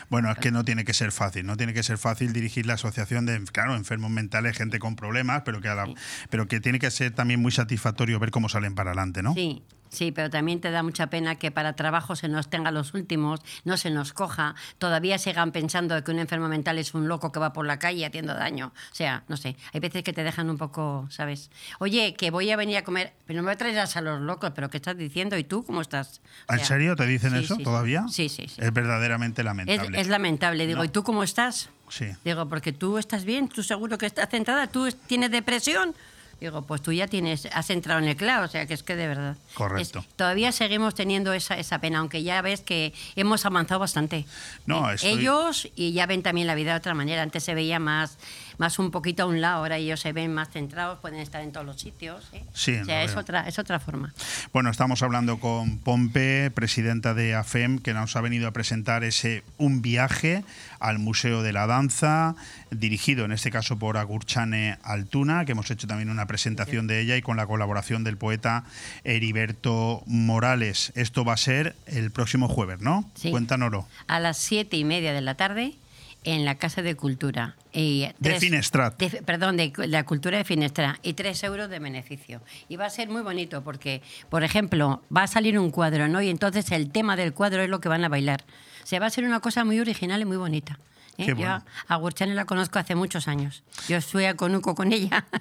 [0.09, 2.75] Bueno, es que no tiene que ser fácil, no tiene que ser fácil dirigir la
[2.75, 5.95] asociación de, claro, enfermos mentales, gente con problemas, pero que, a la, sí.
[6.29, 9.33] pero que tiene que ser también muy satisfactorio ver cómo salen para adelante, ¿no?
[9.33, 12.93] Sí, Sí, pero también te da mucha pena que para trabajo se nos tenga los
[12.93, 17.33] últimos, no se nos coja, todavía sigan pensando que un enfermo mental es un loco
[17.33, 18.67] que va por la calle haciendo daño.
[18.91, 21.51] O sea, no sé, hay veces que te dejan un poco, ¿sabes?
[21.79, 24.69] Oye, que voy a venir a comer, pero no me traerás a los locos, pero
[24.69, 25.37] ¿qué estás diciendo?
[25.37, 26.21] ¿Y tú cómo estás?
[26.47, 28.05] O sea, ¿En serio te dicen sí, eso sí, todavía?
[28.07, 28.61] Sí, sí, sí.
[28.61, 29.97] Es verdaderamente lamentable.
[29.97, 30.85] Es, es lamentable, digo, No.
[30.85, 31.69] ¿y tú cómo estás?
[31.89, 32.05] Sí.
[32.23, 35.93] Digo, porque tú estás bien, tú seguro que estás centrada, tú tienes depresión.
[36.41, 38.95] Digo, pues tú ya tienes, has entrado en el clavo, o sea que es que
[38.95, 39.37] de verdad.
[39.53, 39.99] Correcto.
[39.99, 44.25] Es- todavía seguimos teniendo esa, esa pena, aunque ya ves que hemos avanzado bastante.
[44.65, 47.21] No, Eh, estoy- Ellos y ya ven también la vida de otra manera.
[47.21, 48.17] Antes se veía más,
[48.57, 51.51] más un poquito a un lado, ahora ellos se ven más centrados, pueden estar en
[51.51, 52.29] todos los sitios.
[52.33, 52.43] ¿eh?
[52.53, 53.21] Sí, o sea, lo es veo.
[53.21, 54.13] otra, es otra forma.
[54.53, 59.43] Bueno, estamos hablando con Pompe, presidenta de AFEM, que nos ha venido a presentar ese
[59.57, 60.43] Un viaje
[60.79, 62.35] al Museo de la Danza,
[62.71, 67.17] dirigido en este caso por Agurchane Altuna, que hemos hecho también una presentación de ella
[67.17, 68.63] y con la colaboración del poeta
[69.03, 70.91] Heriberto Morales.
[70.95, 73.09] Esto va a ser el próximo jueves, ¿no?
[73.15, 73.31] Sí.
[73.31, 73.87] Cuéntanoslo.
[74.07, 75.75] A las siete y media de la tarde
[76.23, 77.55] en la Casa de Cultura.
[77.73, 78.97] Y De Finestrat.
[78.99, 80.97] de- perdón, de la cultura de Finestrat.
[81.01, 82.41] Y tres euros de beneficio.
[82.69, 86.21] Y va a ser muy bonito porque, por ejemplo, va a salir un cuadro, ¿no?
[86.21, 88.43] Y entonces el tema del cuadro es lo que van a bailar.
[88.83, 90.79] O sea, va a ser una cosa muy original y muy bonita.
[91.17, 91.25] ¿Eh?
[91.25, 91.63] Qué Yo bueno.
[91.87, 91.97] a
[92.35, 93.63] la conozco hace muchos años.
[93.87, 95.25] Yo estuve a Conuco con ella.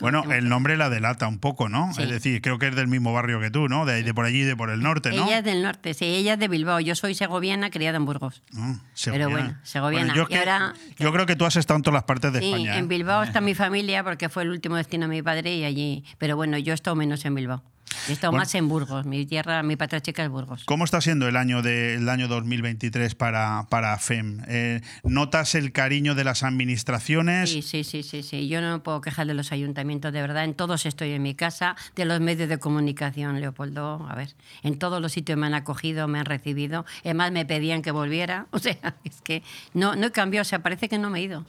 [0.00, 1.92] Bueno, el nombre la delata un poco, ¿no?
[1.94, 2.02] Sí.
[2.02, 3.86] Es decir, creo que es del mismo barrio que tú, ¿no?
[3.86, 5.26] De, de por allí, de por el norte, ¿no?
[5.26, 6.78] Ella es del norte, sí, ella es de Bilbao.
[6.80, 8.42] Yo soy segoviana, criada en Burgos.
[8.56, 10.14] Ah, Pero bueno, segoviana.
[10.14, 12.40] yo, Y que- ahora- yo creo que tú has estado en todas las partes de
[12.40, 12.74] Sí, España.
[12.76, 12.78] ¿eh?
[12.78, 16.04] en Bilbao está mi familia porque fue el último destino de mi padre y allí.
[16.18, 17.62] Pero bueno, yo he estado menos en Bilbao.
[18.08, 18.42] He estado Bueno.
[18.42, 19.06] más en Burgos.
[19.06, 20.64] Mi tierra, mi patria chica es Burgos.
[20.64, 24.42] ¿Cómo está siendo el año, de, el año 2023 para, para FEM?
[24.48, 27.50] Eh, ¿Notas el cariño de las administraciones?
[27.50, 28.48] Sí, sí, sí, sí, sí.
[28.48, 30.44] Yo no me puedo quejar de los ayuntamientos, de verdad.
[30.44, 34.06] En todos estoy en mi casa, de los medios de comunicación, Leopoldo.
[34.08, 36.84] A ver, en todos los sitios me han acogido, me han recibido.
[37.04, 38.46] Además, me pedían que volviera.
[38.56, 39.42] O sea, es que
[39.74, 41.44] no, no he cambiado, o sea, parece que no me he ido.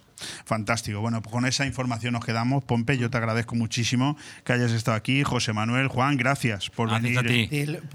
[0.46, 1.00] Fantástico.
[1.00, 2.64] Bueno, pues con esa información nos quedamos.
[2.64, 5.24] Pompe, yo te agradezco muchísimo que hayas estado aquí.
[5.24, 6.27] José Manuel, Juan, gracias
[6.70, 7.20] por Gracias venir.
[7.20, 7.88] a ti.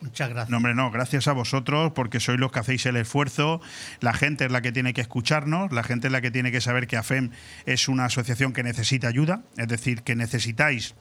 [0.00, 0.50] Muchas gracias.
[0.50, 3.60] No, hombre, no, gracias a vosotros porque sois los que hacéis el esfuerzo.
[4.00, 6.60] La gente es la que tiene que escucharnos, la gente es la que tiene que
[6.60, 7.30] saber que AFEM
[7.66, 10.94] es una asociación que necesita ayuda, es decir, que necesitáis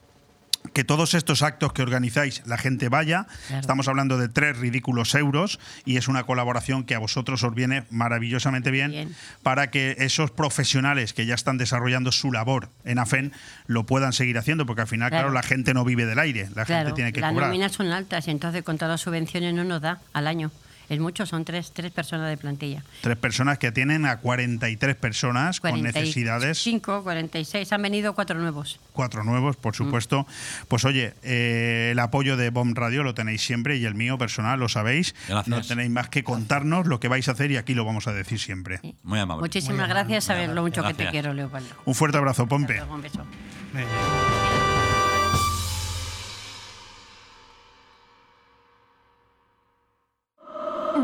[0.74, 3.26] que todos estos actos que organizáis la gente vaya.
[3.48, 3.62] Claro.
[3.62, 7.86] Estamos hablando de tres ridículos euros y es una colaboración que a vosotros os viene
[7.90, 9.16] maravillosamente bien, Bien.
[9.44, 13.32] para que esos profesionales que ya están desarrollando su labor en AFEN
[13.66, 15.34] lo puedan seguir haciendo, porque al final, claro, Claro.
[15.34, 17.48] la gente no vive del aire, la claro, gente tiene que las cobrar.
[17.50, 20.52] nóminas son altas y entonces con todas las subvenciones no nos da al año.
[20.90, 22.82] Es mucho, son tres, tres personas de plantilla.
[23.02, 26.60] Tres personas que atienden a 43 personas con necesidades.
[26.60, 27.72] 5, 46.
[27.74, 28.80] Han venido cuatro nuevos.
[28.94, 29.62] Cuatro nuevos, Mm.
[29.62, 30.26] por supuesto.
[30.68, 34.60] Pues oye, eh, el apoyo de Bomb Radio lo tenéis siempre y el mío personal
[34.60, 35.14] lo sabéis.
[35.28, 35.48] Gracias.
[35.48, 38.14] No tenéis más que contarnos lo que vais a hacer y aquí lo vamos a
[38.14, 38.80] decir siempre.
[39.04, 39.42] Muy amable.
[39.42, 41.68] Muchísimas gracias, sabes lo mucho que te quiero, Leopoldo.
[41.86, 42.82] Un fuerte abrazo, Pompe.
[42.84, 43.26] Un beso.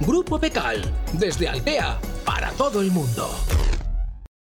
[0.00, 0.80] Grupo Pecal,
[1.12, 3.28] desde Altea, para todo el mundo.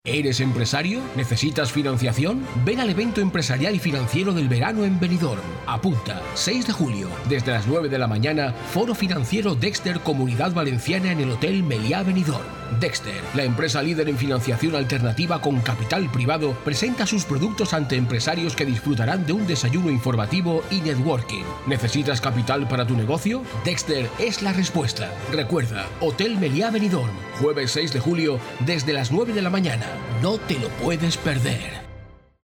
[0.08, 1.02] ¿Eres empresario?
[1.16, 2.46] ¿Necesitas financiación?
[2.64, 5.42] Ven al evento empresarial y financiero del verano en Benidorm.
[5.66, 11.12] Apunta, 6 de julio, desde las 9 de la mañana, Foro Financiero Dexter Comunidad Valenciana
[11.12, 12.46] en el Hotel Meliá Benidorm.
[12.80, 18.56] Dexter, la empresa líder en financiación alternativa con capital privado, presenta sus productos ante empresarios
[18.56, 21.46] que disfrutarán de un desayuno informativo y networking.
[21.66, 23.42] ¿Necesitas capital para tu negocio?
[23.64, 25.12] Dexter es la respuesta.
[25.32, 29.95] Recuerda, Hotel Meliá Benidorm, jueves 6 de julio, desde las 9 de la mañana.
[30.22, 31.85] No te lo puedes perder.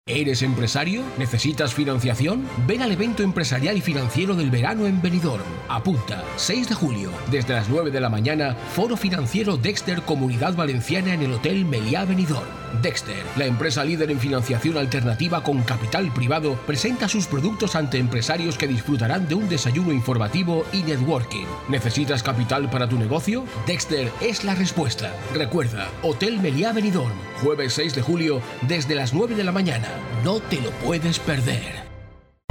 [0.09, 1.03] ¿Eres empresario?
[1.19, 2.43] ¿Necesitas financiación?
[2.65, 5.43] Ven al evento empresarial y financiero del verano en Benidorm.
[5.67, 11.13] Apunta, 6 de julio, desde las 9 de la mañana, Foro Financiero Dexter Comunidad Valenciana
[11.13, 12.47] en el Hotel Meliá Benidorm.
[12.81, 18.57] Dexter, la empresa líder en financiación alternativa con capital privado, presenta sus productos ante empresarios
[18.57, 21.45] que disfrutarán de un desayuno informativo y networking.
[21.67, 23.43] ¿Necesitas capital para tu negocio?
[23.67, 25.13] Dexter es la respuesta.
[25.33, 29.98] Recuerda, Hotel Meliá Benidorm, jueves 6 de julio, desde las 9 de la mañana.
[30.23, 31.87] No te lo puedes perder.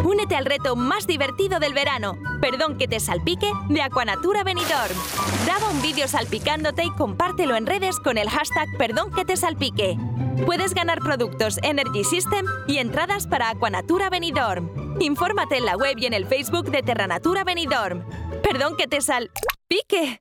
[0.05, 2.17] Únete al reto más divertido del verano.
[2.41, 4.95] Perdón que te salpique de Aquanatura Benidorm.
[5.45, 9.99] Graba un vídeo salpicándote y compártelo en redes con el hashtag Perdón que te salpique.
[10.47, 14.97] Puedes ganar productos Energy System y entradas para Aquanatura Benidorm.
[15.01, 18.05] Infórmate en la web y en el Facebook de Terranatura Benidorm.
[18.43, 20.21] Perdón que te salpique.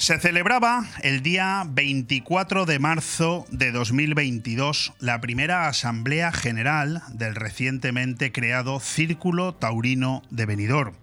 [0.00, 8.32] Se celebraba el día 24 de marzo de 2022 la primera Asamblea General del recientemente
[8.32, 10.94] creado Círculo Taurino de Benidorm.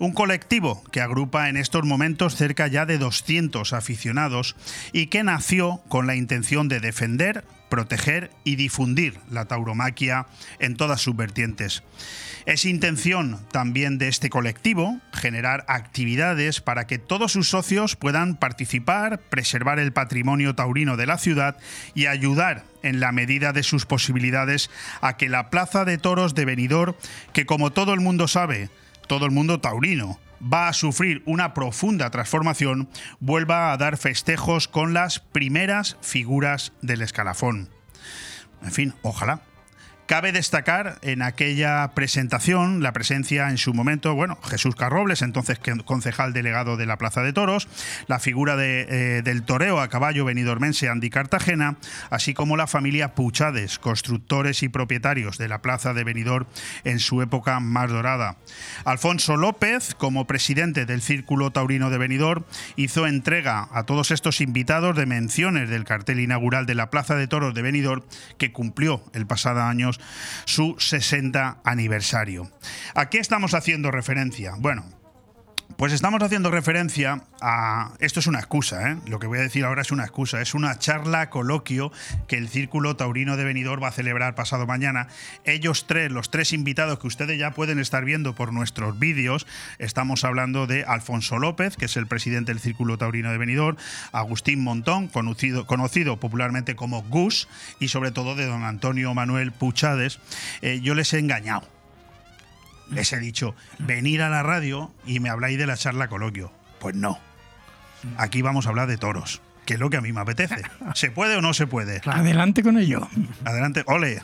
[0.00, 4.56] Un colectivo que agrupa en estos momentos cerca ya de 200 aficionados
[4.92, 10.26] y que nació con la intención de defender, proteger y difundir la tauromaquia
[10.58, 11.84] en todas sus vertientes.
[12.44, 19.20] Es intención también de este colectivo generar actividades para que todos sus socios puedan participar,
[19.20, 21.56] preservar el patrimonio taurino de la ciudad
[21.94, 24.70] y ayudar en la medida de sus posibilidades
[25.00, 26.96] a que la Plaza de Toros de Benidorm,
[27.32, 28.70] que como todo el mundo sabe,
[29.06, 32.88] todo el mundo taurino, va a sufrir una profunda transformación,
[33.20, 37.70] vuelva a dar festejos con las primeras figuras del escalafón.
[38.62, 39.42] En fin, ojalá.
[40.12, 46.34] Cabe destacar en aquella presentación la presencia en su momento, bueno, Jesús Carrobles, entonces concejal
[46.34, 47.66] delegado de la Plaza de Toros,
[48.08, 51.78] la figura de, eh, del toreo a caballo benidormense Andy Cartagena,
[52.10, 56.44] así como la familia Puchades, constructores y propietarios de la Plaza de Benidorm
[56.84, 58.36] en su época más dorada.
[58.84, 62.44] Alfonso López, como presidente del Círculo Taurino de Benidorm,
[62.76, 67.28] hizo entrega a todos estos invitados de menciones del cartel inaugural de la Plaza de
[67.28, 68.02] Toros de Benidorm,
[68.36, 69.90] que cumplió el pasado año
[70.44, 72.50] su 60 aniversario.
[72.94, 74.54] ¿A qué estamos haciendo referencia?
[74.58, 74.84] Bueno,
[75.76, 77.92] pues estamos haciendo referencia a...
[77.98, 78.96] Esto es una excusa, ¿eh?
[79.06, 80.40] Lo que voy a decir ahora es una excusa.
[80.40, 81.90] Es una charla, coloquio
[82.28, 85.08] que el Círculo Taurino de Benidorm va a celebrar pasado mañana.
[85.44, 89.46] Ellos tres, los tres invitados que ustedes ya pueden estar viendo por nuestros vídeos,
[89.78, 93.76] estamos hablando de Alfonso López, que es el presidente del Círculo Taurino de Benidorm,
[94.12, 97.48] Agustín Montón, conocido, popularmente como Gus,
[97.80, 100.20] y sobre todo de don Antonio Manuel Puchades.
[100.60, 101.66] Eh, yo les he engañado
[102.90, 106.52] les he dicho, venir a la radio y me habláis de la charla coloquio.
[106.78, 107.18] Pues no.
[108.16, 109.40] Aquí vamos a hablar de toros.
[109.64, 110.62] Que es lo que a mí me apetece.
[110.94, 112.00] ¿Se puede o no se puede?
[112.04, 113.08] Adelante con ello.
[113.44, 114.20] Adelante, ole.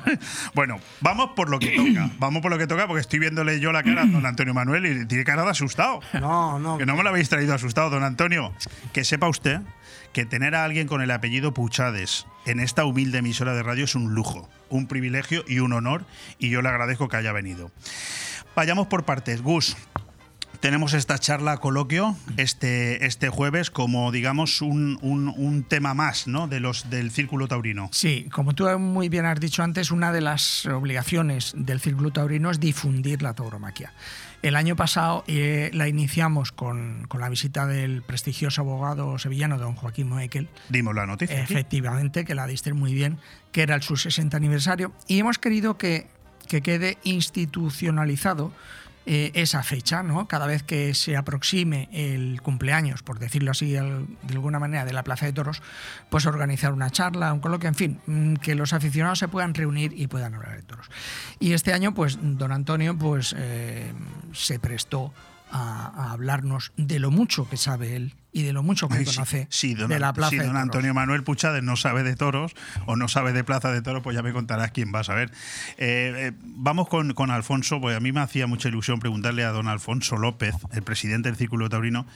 [0.54, 2.10] bueno, vamos por lo que toca.
[2.18, 4.86] Vamos por lo que toca porque estoy viéndole yo la cara a don Antonio Manuel
[4.86, 6.00] y tiene cara de asustado.
[6.14, 6.78] No, no.
[6.78, 8.52] Que no me lo habéis traído asustado, don Antonio.
[8.92, 9.60] Que sepa usted
[10.12, 13.94] que tener a alguien con el apellido Puchades en esta humilde emisora de radio es
[13.94, 16.06] un lujo, un privilegio y un honor,
[16.38, 17.70] y yo le agradezco que haya venido.
[18.54, 19.42] Vayamos por partes.
[19.42, 19.76] Gus,
[20.66, 26.48] tenemos esta charla coloquio este, este jueves como, digamos, un, un- un tema más ¿no?
[26.48, 27.88] de los, del Círculo Taurino.
[27.92, 32.50] Sí, como tú muy bien has dicho antes, una de las obligaciones del Círculo Taurino
[32.50, 33.92] es difundir la tauromaquia.
[34.42, 39.76] El año pasado eh, la iniciamos con, con la visita del prestigioso abogado sevillano don
[39.76, 40.48] Joaquín Moekel.
[40.68, 41.44] Dimos la noticia.
[41.44, 41.52] aquí.
[41.54, 43.18] Efectivamente, que la diste muy bien,
[43.52, 44.92] que era el su 60 aniversario.
[45.06, 46.08] Y hemos querido que,
[46.48, 48.52] que quede institucionalizado
[49.08, 50.26] eh, esa fecha, ¿no?
[50.26, 53.78] Cada vez que se aproxime el cumpleaños, por decirlo así de
[54.30, 55.62] alguna manera, de la Plaza de Toros,
[56.10, 59.92] pues organizar una charla, un coloquio, en fin, mm, que los aficionados se puedan reunir
[59.96, 60.90] y puedan hablar de toros.
[61.38, 63.92] Y este año, pues, don Antonio, pues, eh,
[64.32, 65.14] se prestó
[65.52, 69.46] a hablarnos de lo mucho que sabe él y de lo mucho que sí, conoce
[69.48, 70.58] sí, don, de la Plaza si don.
[70.58, 72.52] Antonio Manuel Puchades no sabe de toros
[72.84, 75.30] o no sabe de Plaza de Toros, pues ya me contarás quién va a saber.
[75.78, 79.52] Eh, eh, vamos con, con Alfonso, pues a mí me hacía mucha ilusión preguntarle a
[79.52, 82.06] don Alfonso López, el presidente del Círculo Taurino,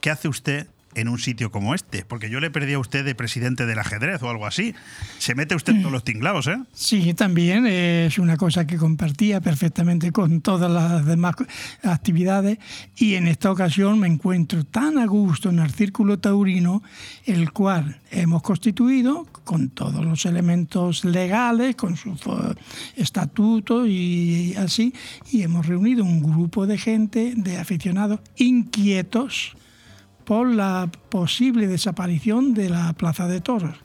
[0.00, 2.04] ¿qué hace usted en un sitio como este?
[2.04, 4.74] Porque yo le perdí a usted de presidente del ajedrez o algo así.
[5.18, 6.56] Se mete usted en todos los tinglados, ¿eh?
[6.72, 11.34] Sí, también es una cosa que compartía perfectamente con todas las demás
[11.82, 12.58] actividades
[12.96, 16.82] y en esta ocasión me encuentro tan a gusto en el Círculo Taurino,
[17.26, 22.56] el cual hemos constituido con todos los elementos legales, con su fo-
[22.96, 24.92] estatuto y así,
[25.30, 29.56] y hemos reunido un grupo de gente, de aficionados inquietos
[30.28, 33.76] por la posible desaparición de la Plaza de Toros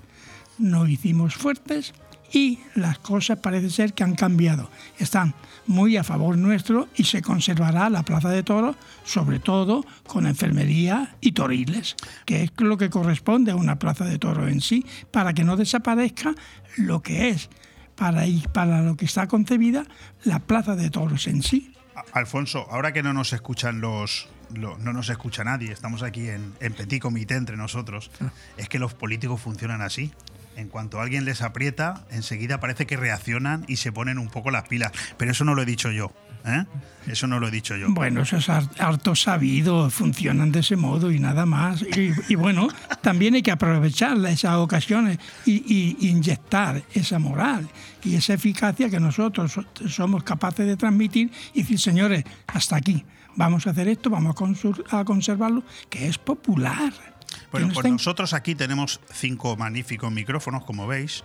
[0.57, 1.93] nos hicimos fuertes
[2.33, 4.69] y las cosas parece ser que han cambiado.
[4.99, 5.35] Están
[5.67, 8.75] muy a favor nuestro y se conservará la Plaza de Toros,
[9.05, 11.95] sobre todo con enfermería y toriles,
[12.25, 15.55] que es lo que corresponde a una Plaza de Toros en sí, para que no
[15.55, 16.35] desaparezca
[16.75, 17.49] lo que es,
[17.95, 19.85] para, y para lo que está concebida
[20.25, 21.73] la Plaza de Toros en sí.
[22.11, 26.53] Alfonso, ahora que no nos escuchan los, lo- no nos escucha nadie, estamos aquí en,
[26.59, 28.11] en petit comité entre nosotros,
[28.57, 30.11] es que los políticos funcionan así.
[30.55, 34.67] En cuanto alguien les aprieta, enseguida parece que reaccionan y se ponen un poco las
[34.67, 34.91] pilas.
[35.17, 36.13] Pero eso no lo he dicho yo.
[36.45, 36.65] ¿eh?
[37.07, 37.87] Eso no lo he dicho yo.
[37.89, 41.81] Bueno, eso es har- harto sabido, funcionan de ese modo y nada más.
[41.81, 42.67] Y, y bueno,
[43.01, 45.17] también hay que aprovechar esas ocasiones
[45.47, 47.67] y, y- inyectar esa moral
[48.03, 53.03] y esa eficacia que nosotros so- somos capaces de transmitir y decir, señores, hasta aquí,
[53.35, 54.35] vamos a hacer esto, vamos
[54.91, 56.93] a, conservarlo, que es popular.
[57.51, 61.23] Bueno, no pues nosotros aquí tenemos cinco magníficos micrófonos, como veis,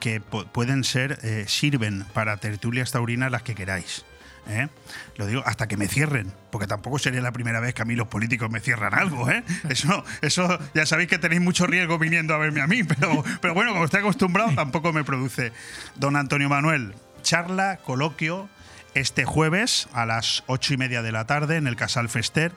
[0.00, 4.04] que pu- pueden ser, eh, sirven para tertulias taurinas las que queráis.
[4.48, 4.68] ¿eh?
[5.16, 7.94] Lo digo hasta que me cierren, porque tampoco sería la primera vez que a mí
[7.96, 9.28] los políticos me cierran algo.
[9.30, 9.42] ¿eh?
[9.68, 13.52] Eso, eso ya sabéis que tenéis mucho riesgo viniendo a verme a mí, pero, pero
[13.54, 15.52] bueno, como estoy acostumbrado, tampoco me produce.
[15.96, 18.48] Don Antonio Manuel, charla, coloquio.
[18.94, 22.52] Este jueves a las ocho y media de la tarde en el Casal Fester.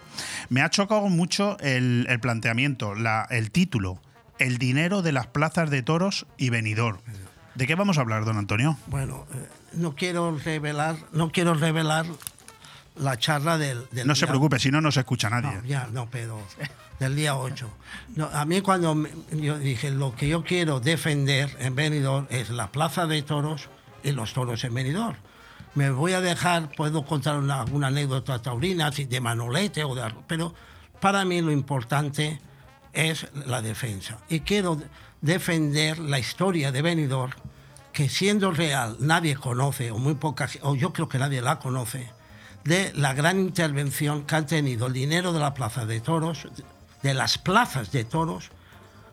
[0.50, 4.02] Me ha chocado mucho el, el planteamiento, la- el título,
[4.40, 7.00] El dinero de las plazas de toros y venidor.
[7.54, 8.78] ¿De qué vamos a hablar, don Antonio?
[8.88, 12.06] Bueno, eh, no quiero revelar, no quiero revelar
[12.96, 15.52] la charla del, del No se preocupe, si no, no se escucha nadie.
[15.58, 16.42] No, ya, no, pero
[17.00, 17.70] del día 8.
[18.16, 22.50] No, a mí cuando me- yo dije, lo que yo quiero defender en Benidorm es
[22.50, 23.70] la plaza de toros
[24.04, 25.18] y los toros en Benidorm.
[25.74, 30.54] Me voy a dejar, puedo contar una, una anécdota taurina, de Manolete, o de, pero
[31.00, 32.42] para mí lo importante
[32.94, 34.18] es la defensa.
[34.30, 34.86] Y quiero de-
[35.22, 37.32] defender la historia de Benidorm,
[37.94, 42.12] que siendo real nadie conoce, o muy poca, o yo creo que nadie la conoce,
[42.66, 46.48] de la gran intervención que han tenido el dinero de la plaza de toros,
[47.02, 48.50] de las plazas de toros,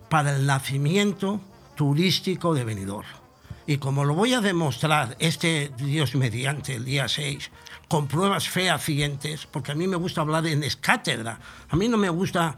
[0.08, 1.40] para el nacimiento
[1.76, 3.06] turístico de Benidorm.
[3.68, 7.50] Y como lo voy a demostrar este Dios mediante el día 6,
[7.86, 11.38] con pruebas fehacientes, porque a mí me gusta hablar en escátedra,
[11.68, 12.56] a mí no me gusta,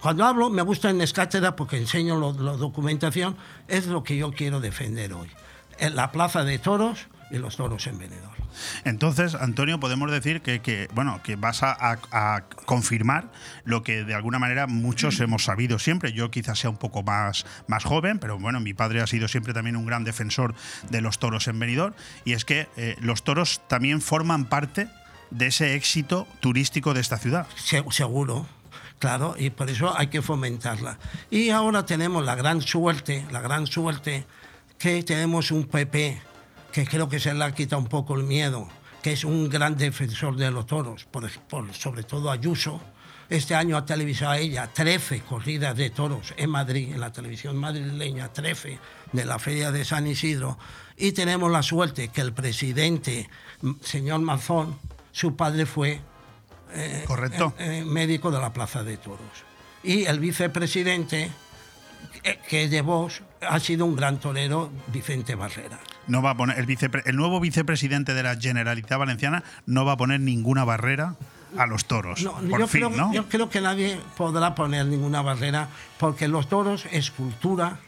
[0.00, 3.36] cuando hablo me gusta en escátedra porque enseño la documentación,
[3.68, 5.30] es lo que yo quiero defender hoy.
[5.78, 8.39] En la plaza de toros y los toros en Benidorm.
[8.84, 13.30] Entonces, Antonio, podemos decir que, que, bueno, que vas a, a- a confirmar
[13.64, 16.12] lo que de alguna manera muchos hemos sabido siempre.
[16.12, 19.52] Yo quizás sea un poco más, más joven, pero bueno, mi padre ha sido siempre
[19.54, 20.54] también un gran defensor
[20.90, 21.94] de los toros en Benidorm.
[22.24, 24.88] Y es que eh, los toros también forman parte
[25.30, 27.46] de ese éxito turístico de esta ciudad.
[27.56, 28.46] Se- seguro.
[28.98, 30.98] Claro, y por eso hay que fomentarla.
[31.30, 34.26] Y ahora tenemos la gran suerte, la gran suerte,
[34.78, 36.20] que tenemos un PP
[36.72, 38.68] que creo que se le ha quitado un poco el miedo,
[39.02, 42.80] que es un gran defensor de los toros, por, por- sobre todo Ayuso.
[43.28, 47.56] Este año ha televisado a ella 13 corridas de toros en Madrid, en la televisión
[47.56, 48.78] madrileña, 13
[49.12, 50.58] de la Feria de San Isidro.
[50.96, 53.30] Y tenemos la suerte que el presidente,
[53.62, 54.76] m- señor Mazón,
[55.12, 56.00] su padre fue
[56.72, 57.54] eh, Correcto.
[57.58, 59.20] eh, eh, médico de la Plaza de Toros.
[59.84, 61.30] Y el vicepresidente,
[62.48, 65.78] que es de Vox, ha sido un gran torero, Vicente Barrera.
[66.06, 69.92] No va a poner el, vicepre- el nuevo vicepresidente de la Generalitat Valenciana no va
[69.92, 71.16] a poner ninguna barrera
[71.56, 72.22] a los toros.
[72.22, 73.12] No, por yo, fin, creo, ¿no?
[73.12, 75.68] yo creo que nadie podrá poner ninguna barrera
[75.98, 77.78] porque los toros es cultura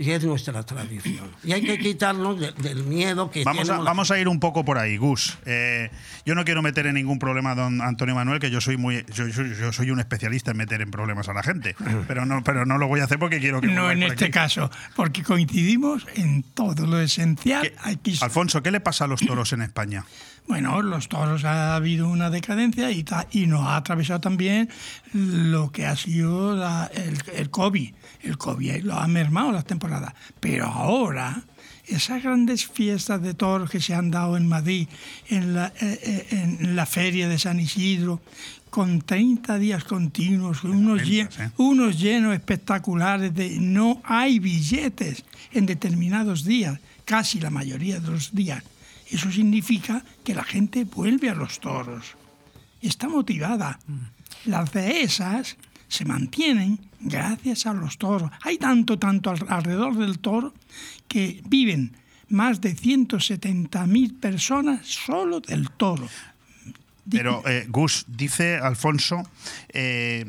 [0.00, 1.28] y es nuestra tradición.
[1.42, 4.28] Y hay que quitarnos de- del miedo que Vamos a, tenemos la vamos a ir
[4.28, 5.36] un poco por ahí, Gus.
[5.44, 5.90] Eh,
[6.24, 9.04] yo no quiero meter en ningún problema a don Antonio Manuel, que yo soy muy,
[9.12, 11.74] yo, yo- yo soy un especialista en meter en problemas a la gente,
[12.06, 14.32] pero no, pero no lo voy a hacer porque quiero que No en este aquí.
[14.32, 17.72] caso, porque coincidimos en todo lo esencial.
[18.20, 20.04] Alfonso, ¿qué le pasa a los toros en España?
[20.46, 24.70] Bueno, los toros ha habido una decadencia y, ta- y nos ha atravesado también
[25.12, 27.92] lo que ha sido la- el, el COVID.
[28.22, 30.14] El COVID lo ha mermado las temporadas.
[30.40, 31.42] Pero ahora,
[31.86, 34.88] esas grandes fiestas de toros que se han dado en Madrid,
[35.28, 38.20] en la, eh, eh, en la feria de San Isidro,
[38.70, 41.50] con 30 días continuos, unos, llen- ¿eh?
[41.56, 48.34] unos llenos espectaculares de no hay billetes en determinados días, casi la mayoría de los
[48.34, 48.62] días.
[49.10, 52.04] Eso significa que la gente vuelve a los toros.
[52.82, 53.80] Está motivada.
[54.44, 55.56] Las dehesas
[55.88, 58.30] se mantienen gracias a los toros.
[58.42, 60.54] Hay tanto, tanto al- alrededor del toro
[61.08, 61.96] que viven
[62.28, 66.08] más de 170.000 personas solo del toro.
[67.10, 69.22] Pero, eh, Gus, dice Alfonso
[69.70, 70.26] eh,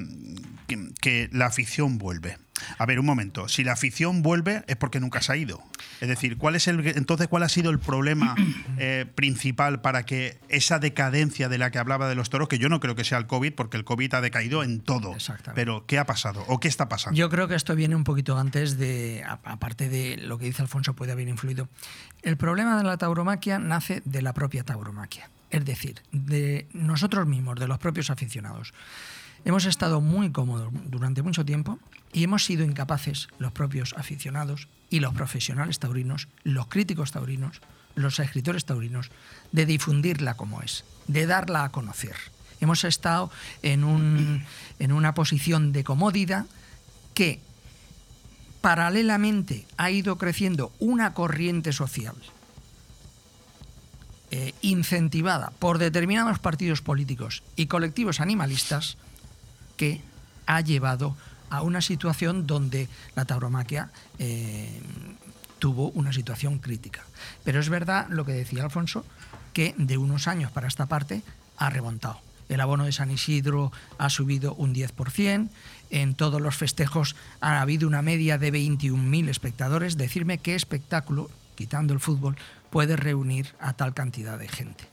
[0.67, 2.37] que, que la afición vuelve.
[2.77, 3.47] A ver, un momento.
[3.47, 5.63] Si la afición vuelve es porque nunca se ha ido.
[6.01, 8.35] Es decir, ¿cuál es el, entonces, ¿cuál ha sido el problema
[8.77, 12.69] eh, principal para que esa decadencia de la que hablaba de los toros, que yo
[12.69, 15.15] no creo que sea el COVID, porque el COVID ha decaído en todo.
[15.55, 16.43] Pero, ¿qué ha pasado?
[16.47, 17.17] ¿O qué está pasando?
[17.17, 20.93] Yo creo que esto viene un poquito antes de, aparte de lo que dice Alfonso,
[20.93, 21.69] puede haber influido.
[22.21, 27.59] El problema de la tauromaquia nace de la propia tauromaquia, es decir, de nosotros mismos,
[27.59, 28.73] de los propios aficionados.
[29.45, 31.79] Hemos estado muy cómodos durante mucho tiempo
[32.13, 37.61] y hemos sido incapaces, los propios aficionados y los profesionales taurinos, los críticos taurinos,
[37.95, 39.09] los escritores taurinos,
[39.51, 42.15] de difundirla como es, de darla a conocer.
[42.61, 44.43] Hemos estado en, un-
[44.79, 46.45] en una posición de comodidad
[47.13, 47.39] que
[48.61, 52.15] paralelamente ha ido creciendo una corriente social
[54.31, 58.97] eh, incentivada por determinados partidos políticos y colectivos animalistas
[59.79, 60.01] que
[60.45, 61.15] ha llevado
[61.49, 63.89] a una situación donde la tauromaquia
[64.19, 64.81] eh,
[65.57, 67.05] tuvo una situación crítica.
[67.45, 69.05] Pero es verdad lo que decía Alfonso,
[69.53, 71.21] que de unos años para esta parte
[71.55, 72.19] ha remontado.
[72.49, 75.47] El abono de San Isidro ha subido un 10%,
[75.91, 79.95] en todos los festejos ha habido una media de 21.000 espectadores.
[79.95, 82.35] Decirme qué espectáculo, quitando el fútbol,
[82.69, 84.83] puede reunir a tal cantidad de gente.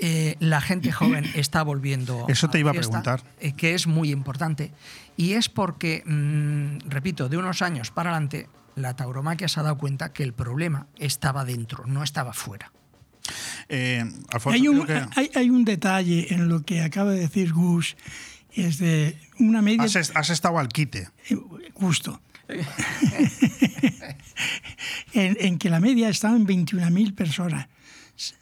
[0.00, 2.24] Eh, la gente joven está volviendo.
[2.28, 3.22] Eso te iba a fiesta, preguntar.
[3.40, 4.72] eh, que es muy importante.
[5.16, 9.76] Y es porque, mm, repito, de unos años para adelante, la tauromaquia se ha dado
[9.78, 12.70] cuenta que el problema estaba dentro, no estaba fuera.
[13.68, 17.18] Eh, Alfonso, Hay un, creo que- hay, hay un detalle en lo que acaba de
[17.20, 17.96] decir Gus,
[18.52, 19.82] es de una media...
[19.82, 21.08] has, est- has estado al quite.
[21.74, 22.20] Justo.
[25.12, 27.66] en, en que la media estaba en 21.000 personas.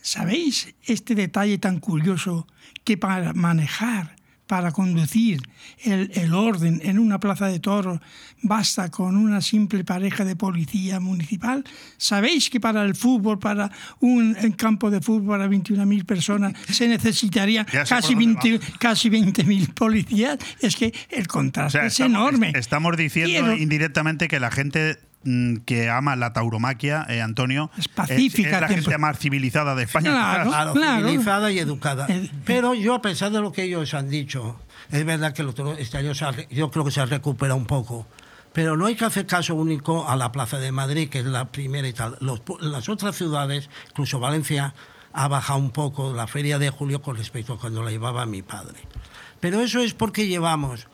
[0.00, 2.46] ¿Sabéis este detalle tan curioso
[2.84, 4.16] que para manejar,
[4.46, 5.40] para conducir
[5.82, 7.98] el, el orden en una plaza de toros
[8.42, 11.64] basta con una simple pareja de policía municipal?
[11.98, 13.70] ¿Sabéis que para el fútbol, para
[14.00, 19.74] un campo de fútbol para 21.000 personas se necesitaría casi por dónde 20 casi 20.000
[19.74, 20.38] policías?
[20.60, 22.48] Es que el O contraste es enorme.
[22.48, 24.96] est- estamos diciendo Quiero- indirectamente que la gente
[25.64, 28.84] que ama la tauromaquia, eh, Antonio, es, pacífica, es la tiempo.
[28.84, 30.10] gente más civilizada de España.
[30.44, 32.06] Claro, civilizada y educada.
[32.44, 35.72] Pero yo, a pesar de lo que ellos han dicho, es verdad que el otro-
[35.76, 38.06] este año se ha re- yo creo que se ha recuperado un poco.
[38.52, 41.46] Pero no hay que hacer caso único a la Plaza de Madrid, que es la
[41.52, 42.16] primera y tal.
[42.20, 44.72] Los pu- las otras ciudades, incluso Valencia,
[45.12, 48.42] ha bajado un poco la feria de julio con respecto a cuando la llevaba mi
[48.42, 48.78] padre.
[49.40, 50.86] Pero eso es porque llevamos,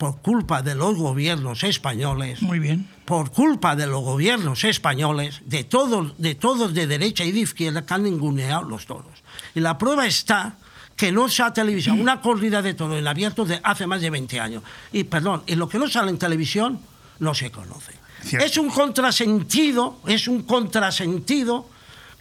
[0.00, 2.88] por culpa de los gobiernos españoles, Muy bien.
[3.04, 7.84] por culpa de los gobiernos españoles, de todos, de todos de derecha y de izquierda,
[7.84, 9.22] que han ninguneado los toros.
[9.54, 10.56] Y la prueba está
[10.96, 14.08] que no se ha televisado una corrida de todo en abierto de hace más de
[14.08, 14.62] 20 años.
[14.90, 16.80] Y perdón, y lo que no sale en televisión
[17.18, 17.92] no se conoce.
[18.22, 18.46] Cierto.
[18.46, 21.68] Es un contrasentido, es un contrasentido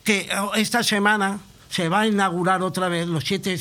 [0.03, 1.39] que eh, esta semana
[1.69, 3.57] se va a inaugurar otra vez los siete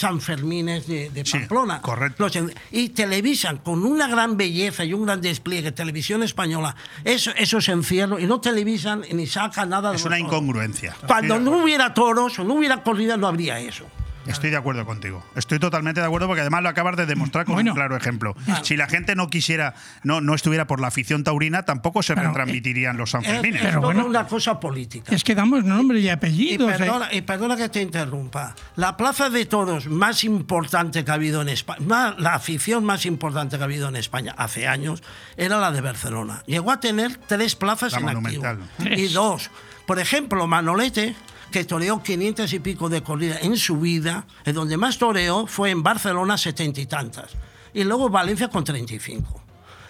[0.00, 1.82] San Fermines de, de Pamplona.
[1.82, 2.24] correcto.
[2.24, 2.32] Los
[2.70, 6.74] y televisan con una gran belleza y un gran despliegue, televisión española,
[7.04, 10.32] eso, esos encierros, y no televisan ni sacan nada de Es los una toros.
[10.32, 10.96] incongruencia.
[11.06, 13.84] Cuando no hubiera toros o no hubiera corrida, no habría eso.
[14.26, 15.24] Estoy de acuerdo contigo.
[15.34, 18.34] Estoy totalmente de acuerdo porque además lo acabas de demostrar con un claro ejemplo.
[18.62, 22.96] Si la gente no quisiera, no, no estuviera por la afición taurina, tampoco se retransmitirían
[22.96, 23.64] los Sanfermines.
[23.64, 25.14] Es toda una cosa política.
[25.14, 26.72] Es que damos nombre y Y apellidos.
[26.72, 26.76] ¿eh?
[26.78, 28.54] perdona, y perdona que te interrumpa.
[28.76, 33.56] La plaza de toros más importante que ha habido en España, la afición más importante
[33.56, 35.02] que ha habido en España hace años,
[35.36, 36.42] era la de Barcelona.
[36.46, 38.42] Llegó a tener tres plazas La en activo.
[38.44, 38.98] Monumental.
[38.98, 39.50] Y dos.
[39.86, 41.16] Por ejemplo, Manolete,
[41.50, 45.70] que toreó 500 y pico de corrida en su vida, en donde más toreó fue
[45.70, 47.32] en Barcelona setenta y tantas.
[47.74, 49.42] Y luego Valencia con 35.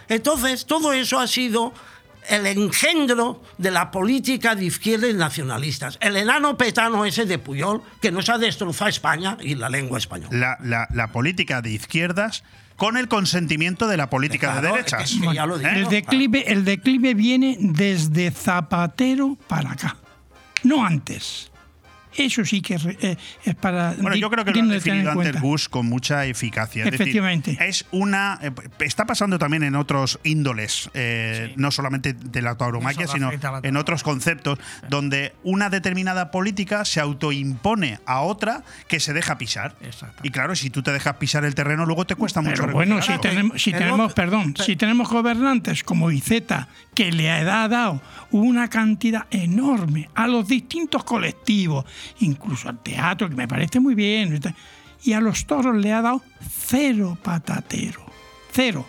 [0.09, 1.73] Entonces, todo eso ha sido
[2.29, 5.97] el engendro de la política de izquierda y nacionalistas.
[6.01, 10.31] El enano petano ese de Puyol, que nos ha destrozado España y la lengua española.
[10.33, 12.43] La, la- la política de izquierdas
[12.77, 15.13] con el consentimiento de la política de Claro, derechas.
[15.13, 15.71] es que ya lo digo.
[15.71, 15.81] ¿Eh?
[15.81, 19.97] El declive, el declive viene desde Zapatero para acá,
[20.63, 21.50] no antes.
[22.17, 23.95] Eso sí que es, eh, es para.
[24.01, 25.41] Bueno, yo creo que lo ha definido antes cuenta.
[25.41, 26.85] Gus con mucha eficacia.
[26.85, 27.57] Es decir, Efectivamente.
[27.61, 28.39] es una.
[28.43, 28.51] eh,
[28.81, 33.77] está pasando también en otros índoles, eh, no solamente de la tauromaquia, sino la en
[33.77, 34.59] otros conceptos,
[34.89, 39.77] donde una determinada política se autoimpone a otra que se deja pisar.
[40.23, 42.63] Y claro, si tú te dejas pisar el terreno, luego te cuesta mucho.
[42.63, 43.73] Pero bueno, si tenemos, si
[44.15, 50.47] perdón, si tenemos gobernantes como Iceta, que le ha dado una cantidad enorme a los
[50.47, 51.85] distintos colectivos,
[52.21, 54.41] incluso al teatro, que me parece muy bien,
[55.03, 58.05] y a los toros le ha dado cero patatero,
[58.53, 58.87] cero.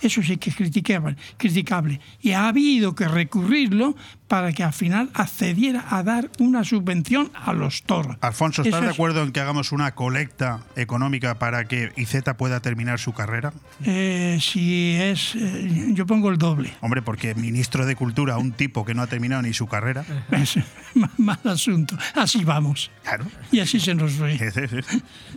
[0.00, 2.00] Eso sí que es criticable, criticable.
[2.20, 3.96] Y ha habido que recurrirlo
[4.28, 8.16] para que al final accediera a dar una subvención a los toros.
[8.20, 12.36] Alfonso, ¿estás Eso de es- acuerdo en que hagamos una colecta económica para que Izeta
[12.36, 13.52] pueda terminar su carrera?
[13.84, 16.72] Eh, si es, eh, yo pongo el doble.
[16.80, 20.04] Hombre, porque ministro de Cultura, un tipo que no ha terminado ni su carrera.
[20.30, 20.56] Es
[20.94, 21.96] ma- mal asunto.
[22.14, 22.90] Así vamos.
[23.02, 23.24] Claro.
[23.50, 24.38] Y así se nos ve.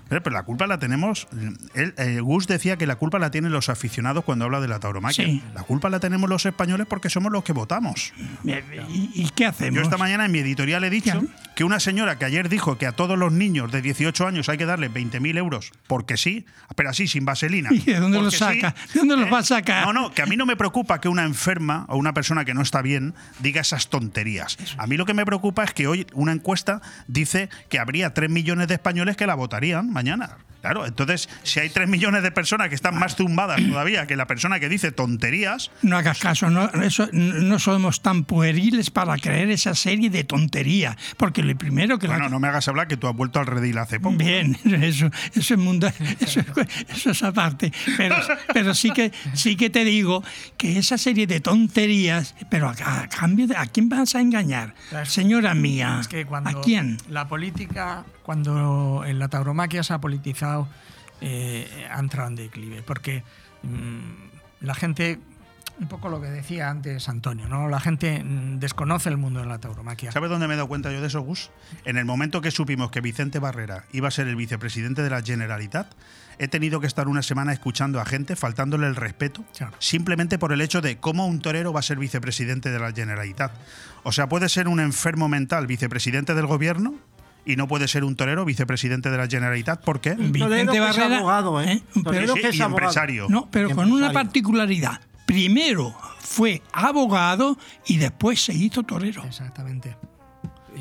[0.09, 1.27] Pero, pero la culpa la tenemos.
[1.73, 4.79] Él, eh, Gus decía que la culpa la tienen los aficionados cuando habla de la
[4.79, 5.23] tauromaquia.
[5.25, 5.41] Sí.
[5.55, 8.11] La culpa la tenemos los españoles porque somos los que votamos.
[8.89, 9.75] ¿Y, y qué hacemos?
[9.75, 11.21] Yo esta mañana en mi editorial he dicho
[11.55, 14.57] que una señora que ayer dijo que a todos los niños de 18 años hay
[14.57, 16.45] que darle 20.000 euros porque sí,
[16.75, 17.69] pero así, sin vaselina.
[17.73, 18.75] ¿Y de dónde los sí, saca?
[18.93, 19.31] ¿De dónde los ¿eh?
[19.31, 19.85] va a sacar?
[19.85, 22.53] No, no, que a mí no me preocupa que una enferma o una persona que
[22.53, 24.57] no está bien diga esas tonterías.
[24.77, 28.29] A mí lo que me preocupa es que hoy una encuesta dice que habría 3
[28.29, 30.37] millones de españoles que la votarían mañana.
[30.61, 34.27] Claro, entonces, si hay 3 millones de personas que están más zumbadas todavía que la
[34.27, 39.49] persona que dice tonterías, No hagas caso, no, eso, no somos tan pueriles para creer
[39.49, 40.95] esa serie de tonterías.
[41.17, 43.47] Porque lo primero que la- bueno, no me hagas hablar que tú has vuelto al
[43.47, 44.15] redil hace poco.
[44.17, 46.41] Bien, eso, eso es mundo, eso,
[46.89, 47.71] eso es aparte.
[47.97, 48.15] Pero,
[48.53, 50.23] pero sí que sí que te digo
[50.57, 54.75] que esa serie de tonterías, pero a, a cambio de ¿a quién vas a engañar?
[55.05, 56.97] Señora mía, Es que cuando ¿a quién?
[57.09, 60.50] la política, cuando en la tauromaquia se ha politizado,
[61.21, 62.81] eh, ha entrado en declive.
[62.81, 63.23] Porque
[63.63, 65.19] mm, la gente,
[65.79, 67.69] un poco lo que decía antes Antonio, ¿no?
[67.69, 70.11] La gente mm, desconoce el mundo de la tauromaquia.
[70.11, 71.51] ¿Sabes dónde me he dado cuenta yo de eso, Gus?
[71.85, 75.21] En el momento que supimos que Vicente Barrera iba a ser el vicepresidente de la
[75.21, 75.93] Generalitat,
[76.39, 79.45] he tenido que estar una semana escuchando a gente faltándole el respeto
[79.77, 83.51] simplemente por el hecho de cómo un torero va a ser vicepresidente de la Generalitat.
[84.03, 86.95] O sea, puede ser un enfermo mental vicepresidente del gobierno
[87.45, 89.83] y no puede ser un torero vicepresidente de la Generalitat.
[89.83, 90.13] ¿Por qué?
[90.15, 91.17] Vicente Barrera,
[91.65, 91.81] ¿eh?
[91.95, 92.85] Un Torero que es y abogado.
[92.87, 93.27] empresario.
[93.29, 95.01] No, pero Y con una particularidad.
[95.25, 97.57] Primero fue abogado
[97.87, 99.23] y después se hizo torero.
[99.23, 99.95] Exactamente.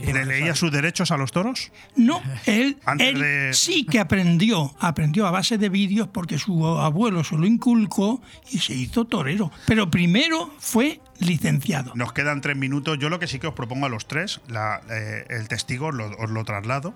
[0.04, 1.72] ¿Le leía sus derechos a los toros?
[1.96, 6.64] No, él, Antes él de- sí que aprendió, aprendió a base de vídeos porque su
[6.66, 9.50] abuelo se lo inculcó y se hizo torero.
[9.66, 11.92] Pero primero fue licenciado.
[11.94, 12.98] Nos quedan tres minutos.
[12.98, 15.94] Yo lo que sí que os propongo a los tres, la- eh, el testigo os
[15.94, 16.94] lo, os lo traslado,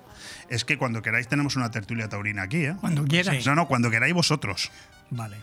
[0.48, 2.64] es que cuando queráis tenemos una tertulia taurina aquí.
[2.66, 2.74] ¿eh?
[2.80, 3.44] Cuando quieras.
[3.46, 4.70] No, no, cuando queráis vosotros.
[5.10, 5.36] Vale.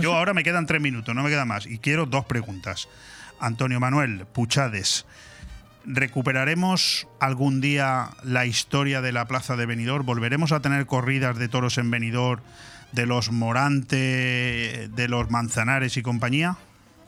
[0.00, 1.66] Yo ahora me quedan tres minutos, no me queda más.
[1.66, 2.88] Y quiero dos preguntas.
[3.40, 5.04] Antonio Manuel, Puchades,
[5.84, 10.04] ¿recuperaremos algún día la historia de la plaza de Benidorm?
[10.06, 12.42] ¿Volveremos a tener corridas de toros en Benidorm
[12.92, 16.56] de los Morante, de los Manzanares y compañía?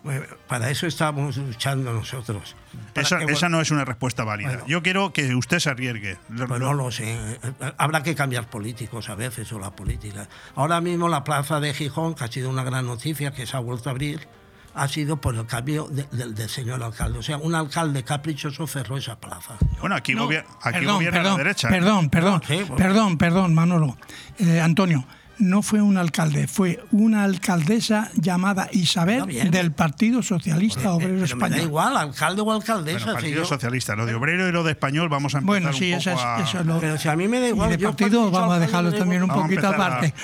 [0.05, 2.57] Eh, Para eso estamos luchando nosotros.
[2.95, 4.49] Esa, que- esa no es una respuesta válida.
[4.49, 4.65] Bueno.
[4.67, 6.17] Yo quiero que usted se arriesgue.
[6.35, 7.13] Pues no lo sé.
[7.15, 7.39] Eh,
[7.77, 10.27] Habrá que cambiar políticos a veces o la política.
[10.55, 13.61] Ahora mismo la plaza de Gijón, que ha sido una gran noticia, que se ha
[13.61, 14.27] vuelto a abrir,
[14.75, 17.19] ha sido por el cambio de- del señor alcalde.
[17.19, 19.57] O sea, un alcalde caprichoso cerró esa plaza.
[19.81, 21.69] Bueno, aquí, No, gobier- aquí perdón, gobierna perdón, la derecha.
[21.69, 22.77] Perdón, perdón, Sí, bueno.
[22.77, 23.99] perdón, perdón, Manolo.
[24.39, 25.05] Eh, Antonio,
[25.41, 31.41] no fue un alcalde, fue una alcaldesa llamada Isabel del Partido Socialista Obrero Pero me
[31.41, 31.61] da Español.
[31.67, 32.99] igual, alcalde o alcaldesa.
[33.07, 33.97] Bueno, si Partido yo- Socialista.
[33.97, 36.21] Lo de obrero y lo de español vamos a empezar Bueno, sí, un eso poco
[36.23, 36.79] es, a- eso es lo.
[36.81, 37.71] Pero si a mí me da igual.
[37.71, 40.15] y de yo partido vamos a dejarlo también un Vamos a poquito a- aparte.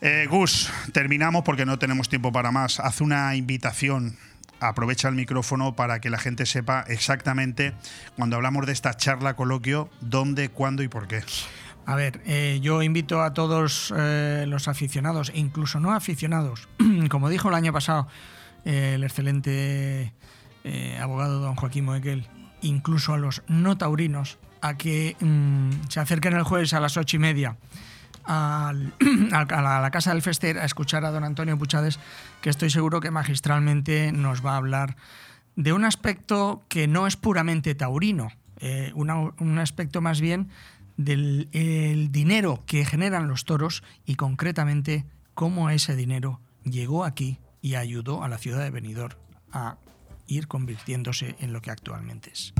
[0.00, 2.78] Eh, Gus, terminamos porque no tenemos tiempo para más.
[2.80, 4.16] Haz una invitación.
[4.60, 7.74] Aprovecha el micrófono para que la gente sepa exactamente,
[8.16, 11.22] cuando hablamos de esta charla coloquio, dónde, cuándo y por qué.
[11.88, 16.68] A ver, eh, yo invito a todos eh, los aficionados, e incluso no aficionados,
[17.08, 18.06] como dijo el año pasado
[18.66, 20.12] eh, el excelente
[21.00, 22.26] abogado don Joaquín Moekel,
[22.60, 27.16] incluso a los no taurinos, a que mm, se acerquen el jueves a las ocho
[27.16, 27.56] y media
[28.24, 28.92] al-
[29.32, 31.98] a, la, a la casa del Fester a escuchar a don Antonio Puchades,
[32.42, 34.96] que estoy seguro que magistralmente nos va a hablar
[35.56, 38.28] de un aspecto que no es puramente taurino,
[38.94, 40.50] una- un aspecto más bien
[40.98, 47.76] del el dinero que generan los toros y concretamente cómo ese dinero llegó aquí y
[47.76, 49.16] ayudó a la ciudad de Benidorm
[49.52, 49.78] a
[50.26, 52.52] ir convirtiéndose en lo que actualmente es.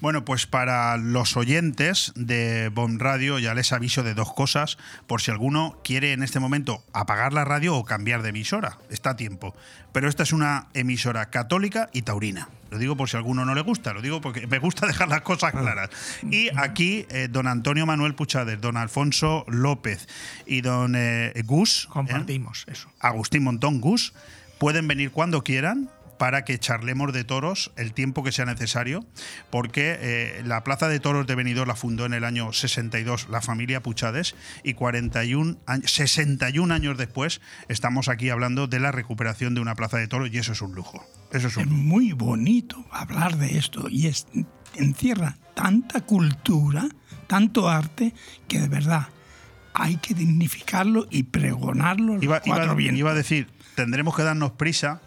[0.00, 5.20] Bueno, pues para los oyentes de BOM Radio ya les aviso de dos cosas, por
[5.20, 9.16] si alguno quiere en este momento apagar la radio o cambiar de emisora, está a
[9.16, 9.54] tiempo.
[9.92, 12.48] Pero esta es una emisora católica y taurina.
[12.70, 15.08] Lo digo por si a alguno no le gusta, lo digo porque me gusta dejar
[15.08, 15.90] las cosas claras.
[16.22, 20.08] Y aquí eh, don Antonio Manuel Puchades, don Alfonso López
[20.46, 21.88] y don eh, Gus, ¿eh?
[21.90, 22.88] Compartimos eso.
[23.00, 24.12] Agustín Montón Gus,
[24.58, 25.90] pueden venir cuando quieran
[26.20, 29.06] para que charlemos de toros el tiempo que sea necesario,
[29.48, 33.40] porque eh, la Plaza de Toros de Benidorm la fundó en el año 62 la
[33.40, 39.62] familia Puchades y 41 años, 61 años después estamos aquí hablando de la recuperación de
[39.62, 41.06] una Plaza de Toros y eso es un lujo.
[41.32, 44.26] Eso es un Es muy bonito hablar de esto y es,
[44.74, 46.88] encierra tanta cultura,
[47.26, 48.14] tanto arte,
[48.48, 49.08] que de verdad
[49.74, 52.14] hay que dignificarlo y pregonarlo.
[52.14, 52.98] los Iba, iba- cuatro vientos.
[52.98, 55.00] iba a decir, tendremos que darnos prisa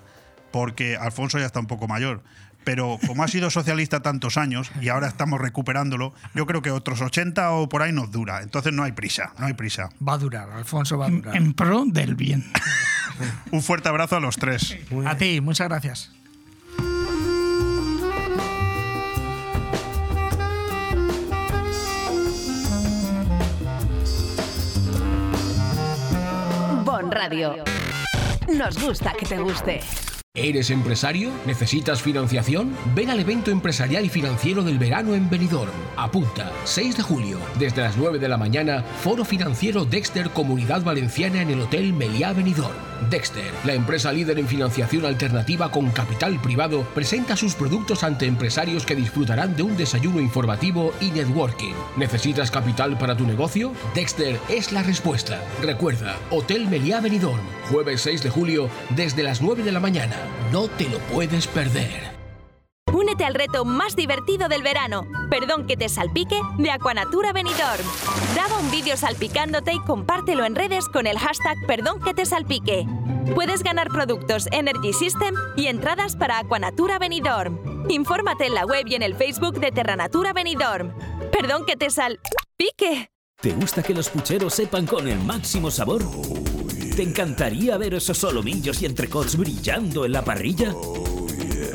[0.51, 2.23] porque Alfonso ya está un poco mayor.
[2.63, 7.01] Pero como ha sido socialista tantos años y ahora estamos recuperándolo, yo creo que otros
[7.01, 8.41] 80 o por ahí nos dura.
[8.41, 9.89] Entonces no hay prisa, no hay prisa.
[10.07, 11.35] Va a durar, Alfonso va a en, durar.
[11.35, 12.45] en pro del bien.
[13.51, 14.77] Un fuerte abrazo a los tres.
[15.05, 16.11] A ti, muchas gracias.
[26.83, 27.55] Bon Radio.
[28.47, 29.79] Nos gusta que te guste.
[30.35, 31.29] ¿Eres empresario?
[31.45, 32.75] ¿Necesitas financiación?
[32.95, 35.69] Ven al evento empresarial y financiero del verano en Benidorm.
[35.95, 41.43] Apunta, 6 de julio, desde las 9 de la mañana, Foro Financiero Dexter Comunidad Valenciana
[41.43, 42.73] en el Hotel Meliá Benidorm.
[43.11, 48.85] Dexter, la empresa líder en financiación alternativa con capital privado, presenta sus productos ante empresarios
[48.85, 51.73] que disfrutarán de un desayuno informativo y networking.
[51.97, 53.73] ¿Necesitas capital para tu negocio?
[53.93, 55.41] Dexter es la respuesta.
[55.61, 60.22] Recuerda, Hotel Meliá Benidorm, jueves 6 de julio, desde las 9 de la mañana.
[60.51, 62.13] No te lo puedes perder.
[62.93, 65.07] Únete al reto más divertido del verano.
[65.29, 67.83] Perdón que te salpique de Aquanatura Benidorm.
[68.35, 72.85] Graba un vídeo salpicándote y compártelo en redes con el hashtag Perdón que te salpique.
[73.33, 77.85] Puedes ganar productos Energy System y entradas para Aquanatura Benidorm.
[77.89, 80.93] Infórmate en la web y en el Facebook de Terranatura Benidorm.
[81.31, 83.09] Perdón que te salpique.
[83.41, 86.03] ¿Te gusta que los pucheros sepan con el máximo sabor?
[86.95, 90.75] ¿Te encantaría ver esos solomillos y entrecots brillando en la parrilla?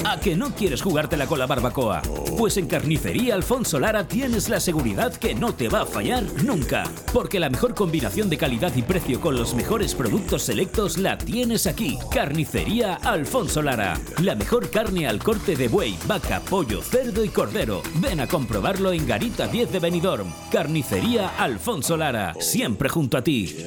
[0.05, 2.03] ¿A que no quieres jugártela con la barbacoa?
[2.39, 6.85] Pues en Carnicería Alfonso Lara tienes la seguridad que no te va a fallar nunca.
[7.12, 11.66] Porque la mejor combinación de calidad y precio con los mejores productos selectos la tienes
[11.66, 11.99] aquí.
[12.12, 13.99] Carnicería Alfonso Lara.
[14.23, 17.82] La mejor carne al corte de buey, vaca, pollo, cerdo y cordero.
[17.97, 20.32] Ven a comprobarlo en Garita 10 de Benidorm.
[20.53, 22.35] Carnicería Alfonso Lara.
[22.39, 23.66] Siempre junto a ti.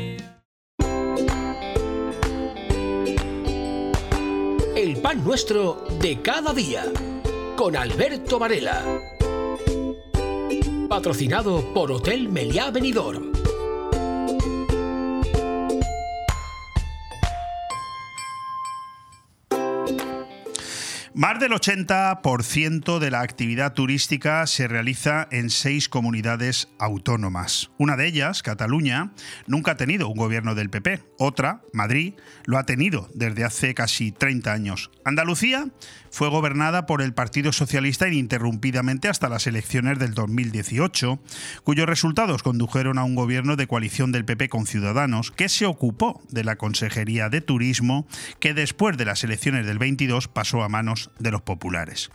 [5.01, 6.85] Pan nuestro de cada día.
[7.55, 8.83] Con Alberto Varela.
[10.87, 13.40] Patrocinado por Hotel Meliá Benidorm.
[21.13, 27.69] Más del 80% de la actividad turística se realiza en seis comunidades autónomas.
[27.77, 29.11] Una de ellas, Cataluña,
[29.45, 31.03] nunca ha tenido un gobierno del PP.
[31.19, 32.13] Otra, Madrid,
[32.45, 34.89] lo ha tenido desde hace casi 30 años.
[35.03, 35.67] Andalucía
[36.11, 41.19] fue gobernada por el Partido Socialista ininterrumpidamente hasta las elecciones del 2018,
[41.63, 46.21] cuyos resultados condujeron a un gobierno de coalición del PP con Ciudadanos, que se ocupó
[46.29, 48.07] de la Consejería de Turismo,
[48.39, 52.11] que después de las elecciones del 22 pasó a manos de los populares.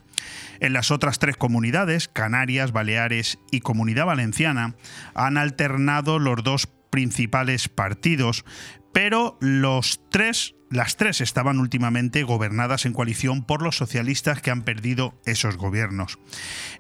[0.60, 4.74] En las otras tres comunidades, Canarias, Baleares y Comunidad Valenciana,
[5.14, 8.44] han alternado los dos principales partidos,
[8.92, 14.62] pero los tres las tres estaban últimamente gobernadas en coalición por los socialistas que han
[14.62, 16.18] perdido esos gobiernos.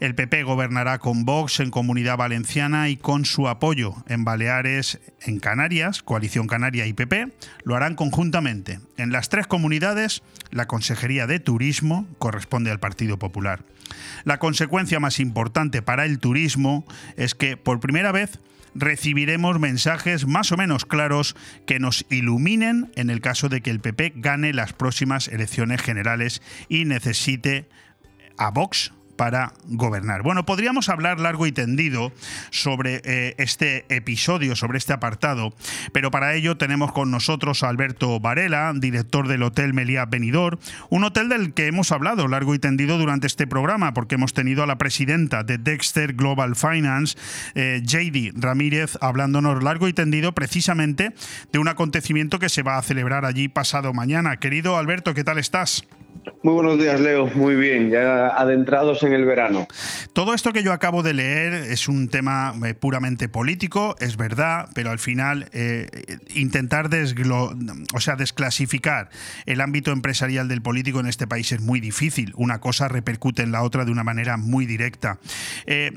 [0.00, 5.38] El PP gobernará con Vox en Comunidad Valenciana y con su apoyo en Baleares, en
[5.38, 7.32] Canarias, Coalición Canaria y PP,
[7.64, 8.80] lo harán conjuntamente.
[8.96, 13.64] En las tres comunidades, la Consejería de Turismo corresponde al Partido Popular.
[14.24, 16.84] La consecuencia más importante para el turismo
[17.16, 18.40] es que, por primera vez,
[18.78, 21.36] recibiremos mensajes más o menos claros
[21.66, 26.42] que nos iluminen en el caso de que el PP gane las próximas elecciones generales
[26.68, 27.68] y necesite
[28.36, 30.22] a Vox para gobernar.
[30.22, 32.12] Bueno, podríamos hablar largo y tendido
[32.50, 35.54] sobre eh, este episodio, sobre este apartado,
[35.92, 40.58] pero para ello tenemos con nosotros a Alberto Varela, director del Hotel Meliá Benidorm,
[40.90, 44.62] un hotel del que hemos hablado largo y tendido durante este programa, porque hemos tenido
[44.62, 47.16] a la presidenta de Dexter Global Finance,
[47.54, 51.14] eh, JD Ramírez, hablándonos largo y tendido precisamente
[51.52, 54.36] de un acontecimiento que se va a celebrar allí pasado mañana.
[54.36, 55.84] Querido Alberto, ¿qué tal estás?
[56.42, 57.26] Muy buenos días, Leo.
[57.34, 59.66] Muy bien, ya adentrados en el verano.
[60.12, 64.68] Todo esto que yo acabo de leer es un tema eh, puramente político, es verdad,
[64.74, 65.88] pero al final eh,
[66.34, 66.88] intentar
[67.94, 69.10] o sea, desclasificar
[69.46, 72.32] el ámbito empresarial del político en este país es muy difícil.
[72.36, 75.18] Una cosa repercute en la otra de una manera muy directa.
[75.66, 75.92] Eh,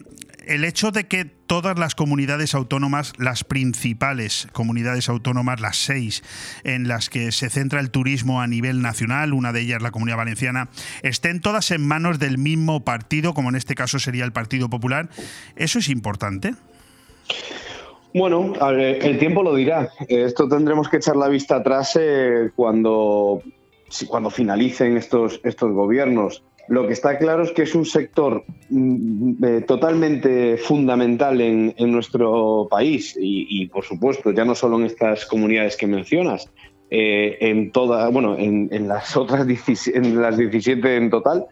[0.49, 6.23] el hecho de que todas las comunidades autónomas, las principales comunidades autónomas, las seis
[6.63, 10.17] en las que se centra el turismo a nivel nacional, una de ellas la Comunidad
[10.17, 10.69] Valenciana,
[11.03, 15.09] estén todas en manos del mismo partido, como en este caso sería el Partido Popular,
[15.55, 16.55] ¿eso es importante?
[18.11, 19.89] Bueno, el tiempo lo dirá.
[20.07, 23.43] Esto tendremos que echar la vista atrás eh, cuando,
[24.07, 26.43] cuando finalicen estos, estos gobiernos.
[26.69, 32.67] Lo que está claro es que es un sector mm, eh, totalmente fundamental en, nuestro
[32.69, 36.47] país y, por supuesto, ya no solo en estas comunidades que mencionas,
[36.91, 39.47] eh, en toda, bueno, en, las otras
[39.87, 41.47] en las 17 en total.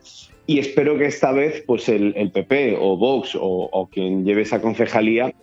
[0.45, 5.33] Y espero que esta vez, pues el, PP o Vox o, quien lleve esa concejalía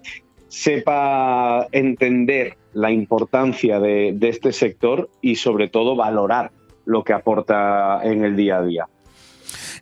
[0.46, 6.52] sepa entender la importancia de este sector y sobre todo valorar
[6.84, 8.88] lo que aporta en el día a día.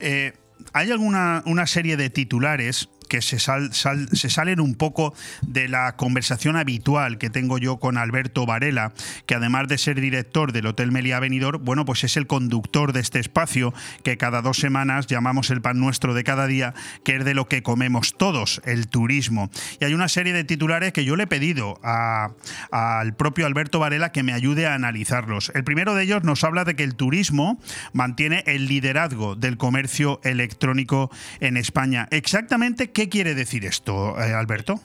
[0.03, 0.33] Eh,
[0.73, 5.13] hay alguna una serie de titulares que se, se salen un poco
[5.43, 8.95] de la conversación habitual que tengo yo con Alberto Varela,
[9.27, 13.01] que además de ser director del Hotel Meliá Benidorm, bueno, pues es el conductor de
[13.01, 16.73] este espacio que cada dos semanas llamamos el pan nuestro de cada día,
[17.05, 19.51] que es de lo que comemos todos, el turismo.
[19.79, 24.11] Y hay una serie de titulares que yo le he pedido al propio Alberto Varela
[24.11, 25.53] que me ayude a analizarlos.
[25.55, 27.61] El primero de ellos nos habla de que el turismo
[27.93, 31.11] mantiene el liderazgo del comercio electrónico
[31.41, 32.09] en España.
[32.11, 34.79] Exactamente qué ¿Qué quiere decir esto, eh, Alberto?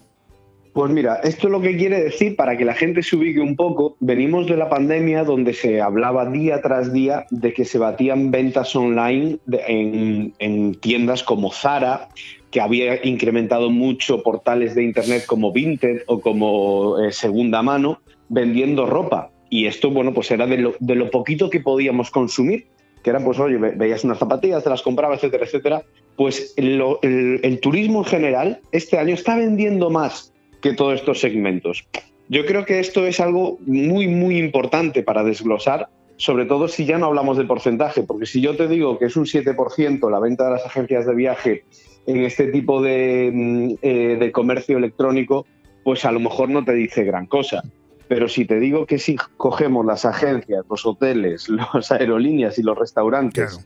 [0.74, 3.96] Pues mira, esto lo que quiere decir, para que la gente se ubique un poco,
[4.00, 8.76] venimos de la pandemia donde se hablaba día tras día de que se batían ventas
[8.76, 12.10] online en, en tiendas como Zara,
[12.50, 18.88] que había incrementado mucho portales de Internet como Vinted o como eh, Segunda Mano, vendiendo
[18.88, 19.30] ropa.
[19.52, 22.66] Y esto, bueno, pues era de lo, poquito que podíamos consumir,
[23.04, 25.84] que era, pues, oye, ve- veías unas zapatillas, te las comprabas, etcétera, etcétera.
[26.18, 31.88] Pues el, turismo en general este año está vendiendo más que todos estos segmentos.
[32.28, 36.98] Yo creo que esto es algo muy, muy importante para desglosar, sobre todo si ya
[36.98, 40.46] no hablamos de porcentaje, porque si yo te digo que es un 7% la venta
[40.46, 41.64] de las agencias de viaje
[42.08, 45.46] en este tipo mm, eh, de comercio electrónico,
[45.84, 47.62] pues a lo mejor no te dice gran cosa.
[48.08, 52.76] Pero si te digo que si cogemos las agencias, los hoteles, las aerolíneas y los
[52.76, 53.64] restaurantes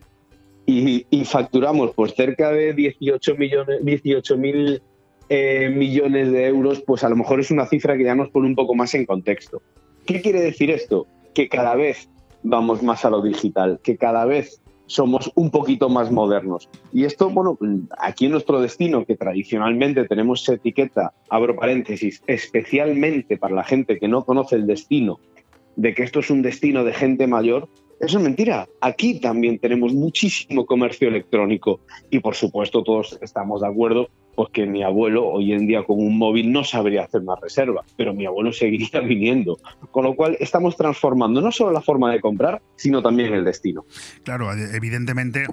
[1.10, 4.82] y, facturamos pues cerca de 18 millones, 18 mil
[5.30, 8.48] eh, millones de euros, pues a lo mejor es una cifra que ya nos pone
[8.48, 9.62] un poco más en contexto.
[10.06, 11.08] ¿Qué quiere decir esto?
[11.34, 12.10] Que cada vez
[12.44, 16.70] vamos más a lo digital, que cada vez somos un poquito más modernos.
[16.92, 17.58] Y esto, bueno,
[17.98, 24.10] aquí en nuestro destino, que tradicionalmente tenemos etiqueta, abro paréntesis, especialmente para la gente que
[24.10, 25.20] no conoce el destino,
[25.78, 27.70] de que esto es un destino de gente mayor,
[28.02, 28.68] eso es mentira.
[28.82, 34.66] Aquí también tenemos muchísimo comercio electrónico y por supuesto todos estamos de acuerdo pues que
[34.66, 38.26] mi abuelo hoy en día con un móvil no sabría hacer una reserva, pero mi
[38.26, 39.60] abuelo seguiría viniendo.
[39.92, 43.86] Con lo cual estamos transformando no solo la forma de comprar, sino también el destino.
[44.24, 45.46] Claro, evidentemente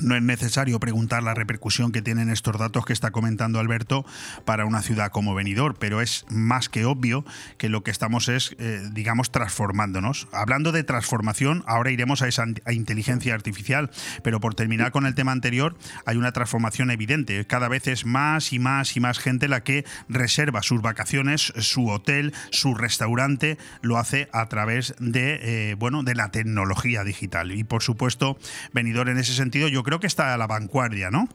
[0.00, 4.04] no es necesario preguntar la repercusión que tienen estos datos que está comentando Alberto
[4.44, 7.24] para una ciudad como Benidorm, pero es más que obvio
[7.56, 10.28] que lo que estamos es, eh, digamos, transformándonos.
[10.32, 13.90] Hablando de transformación, ahora iremos a esa inteligencia artificial,
[14.22, 17.44] pero por terminar con el tema anterior, hay una transformación evidente.
[17.46, 21.88] Cada vez es más y más y más gente la que reserva sus vacaciones, su
[21.88, 27.52] hotel, su restaurante, lo hace a través de, eh, bueno, de la tecnología digital.
[27.52, 28.38] Y por supuesto,
[28.72, 31.26] Benidorm en ese sentido, yo creo que está a la vanguardia, ¿no?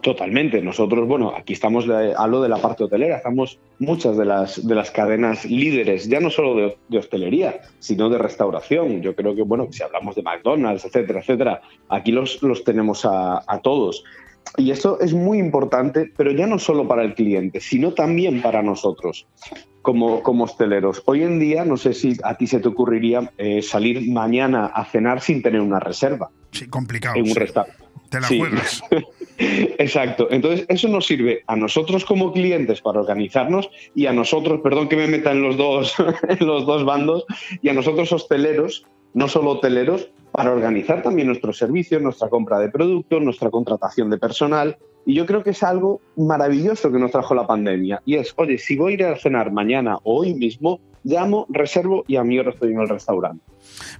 [0.00, 0.62] Totalmente.
[0.62, 4.74] Nosotros, bueno, aquí estamos a lo de la parte hotelera, estamos muchas de las, de
[4.74, 9.02] las cadenas líderes, ya no solo de, hostelería, sino de restauración.
[9.02, 13.60] Yo creo que, bueno, si hablamos de McDonald's, etcétera, etcétera, aquí los, los tenemos a,
[13.62, 14.02] todos.
[14.56, 18.62] Y esto es muy importante, pero ya no solo para el cliente, sino también para
[18.62, 19.26] nosotros
[19.86, 21.00] como, como hosteleros.
[21.06, 24.84] Hoy en día, no sé si a ti se te ocurriría eh, salir mañana a
[24.84, 26.28] cenar sin tener una reserva.
[26.50, 27.14] Sí, complicado.
[27.14, 27.38] En un sí.
[27.38, 27.84] restaurante.
[28.10, 28.40] Te la Sí.
[28.40, 28.82] juegas.
[29.38, 30.26] Exacto.
[30.32, 34.96] Entonces, eso nos sirve a nosotros como clientes para organizarnos y a nosotros, perdón que
[34.96, 35.94] me meta en los dos,
[36.28, 37.24] en los dos bandos,
[37.62, 42.70] y a nosotros hosteleros, no solo hoteleros, para organizar también nuestros servicios, nuestra compra de
[42.70, 44.78] productos, nuestra contratación de personal.
[45.06, 48.02] Y yo creo que es algo maravilloso que nos trajo la pandemia.
[48.04, 52.04] Y es, oye, si voy a ir a cenar mañana o hoy mismo, llamo, reservo
[52.08, 53.44] y a mí ahora estoy en el restaurante.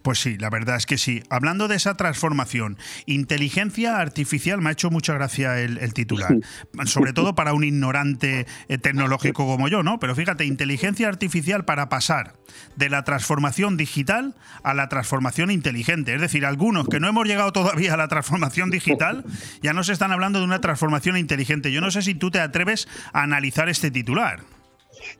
[0.02, 1.22] Pues sí, la verdad es que sí.
[1.30, 6.36] Hablando de esa transformación, inteligencia artificial, me ha hecho mucha gracia el, el titular.
[6.84, 9.98] Sobre todo para un ignorante eh, tecnológico como yo, ¿no?
[9.98, 12.34] Pero fíjate, inteligencia artificial para pasar
[12.76, 16.14] de la transformación digital a la transformación inteligente.
[16.14, 19.24] Es decir, algunos que no hemos llegado todavía a la transformación digital
[19.62, 21.72] ya nos están hablando de una transformación inteligente.
[21.72, 24.55] Yo no sé si tú te atreves a analizar este titular.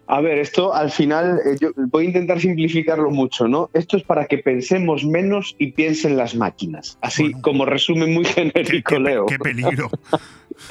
[0.07, 3.71] A ver, esto al final, eh, yo voy a intentar simplificarlo mucho, ¿no?
[3.73, 6.99] Esto es para que pensemos menos y piensen las máquinas.
[7.01, 9.27] Así como resumen muy genérico, Leo.
[9.27, 9.91] Qué peligro.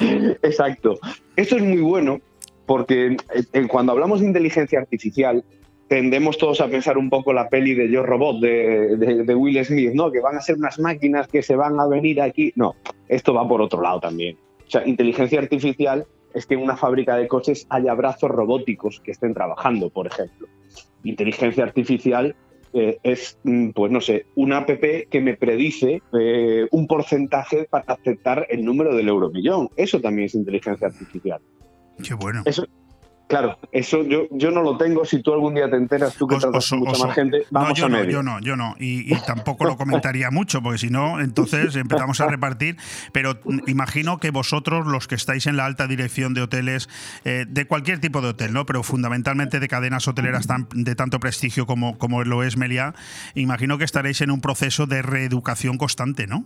[0.42, 0.98] Exacto.
[1.36, 2.20] Esto es muy bueno
[2.66, 3.16] porque
[3.52, 5.44] eh, cuando hablamos de inteligencia artificial,
[5.88, 9.64] tendemos todos a pensar un poco la peli de Yo Robot de, de, de, Will
[9.64, 10.10] Smith, ¿no?
[10.10, 12.52] Que van a ser unas máquinas que se van a venir aquí.
[12.56, 12.74] No,
[13.08, 14.36] esto va por otro lado también.
[14.66, 16.06] O sea, inteligencia artificial
[16.36, 20.46] es que en una fábrica de coches haya brazos robóticos que estén trabajando, por ejemplo.
[21.02, 22.36] Inteligencia artificial
[22.74, 23.38] eh, es,
[23.74, 28.94] pues no sé, una app que me predice eh, un porcentaje para aceptar el número
[28.94, 29.70] del euromillón.
[29.76, 31.40] Eso también es inteligencia artificial.
[32.06, 32.42] Qué bueno.
[32.44, 32.66] Eso,
[33.28, 35.04] Claro, eso yo, yo no lo tengo.
[35.04, 37.14] Si tú algún día te enteras, tú que Os- tratas os- con mucha os- más
[37.16, 38.10] gente, vamos no, yo a no, medio.
[38.12, 38.76] yo no, yo no.
[38.78, 42.76] Y, y tampoco lo comentaría mucho, porque si no, entonces empezamos a repartir.
[43.12, 46.88] Pero imagino que vosotros, los que estáis en la alta dirección de hoteles,
[47.24, 48.64] eh, de cualquier tipo de hotel, ¿no?
[48.64, 52.94] Pero fundamentalmente de cadenas hoteleras tan- de tanto prestigio como, como lo es Meliá,
[53.34, 56.44] imagino que estaréis en un proceso de reeducación constante, ¿no?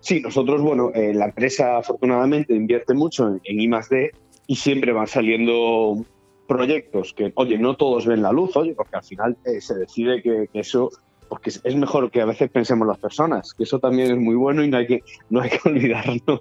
[0.00, 4.10] Sí, nosotros, bueno, eh, la empresa afortunadamente invierte mucho en, en I más D
[4.46, 6.04] y siempre van saliendo
[6.46, 10.22] proyectos que, oye, no todos ven la luz, oye, porque al final eh, se decide
[10.22, 10.90] que, que eso,
[11.28, 14.62] porque es, mejor que a veces pensemos las personas, que eso también es muy bueno
[14.62, 16.40] y no hay que, no hay que olvidarnos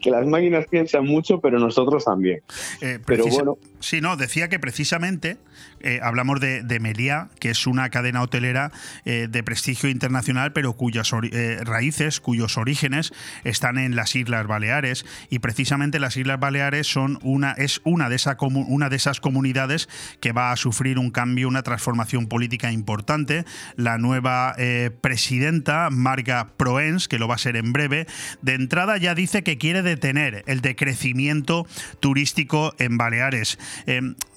[0.00, 2.40] que las máquinas piensan mucho, pero nosotros también.
[2.80, 5.38] Eh, pero bueno, Sí, no, decía que precisamente
[5.78, 8.72] eh, hablamos de, de que es una cadena hotelera
[9.04, 13.12] eh, de prestigio internacional, pero cuyas eh, raíces, cuyos orígenes
[13.44, 15.06] están en las Islas Baleares.
[15.30, 19.88] Y precisamente las Islas Baleares son una, es una de, esa una de esas comunidades
[20.18, 23.44] que va a sufrir un cambio, una transformación política importante.
[23.76, 24.56] La nueva
[25.00, 28.08] presidenta, Marga Proens, que lo va a ser en breve,
[28.42, 31.68] de entrada ya dice que quiere detener el decrecimiento
[32.00, 33.58] turístico en Baleares.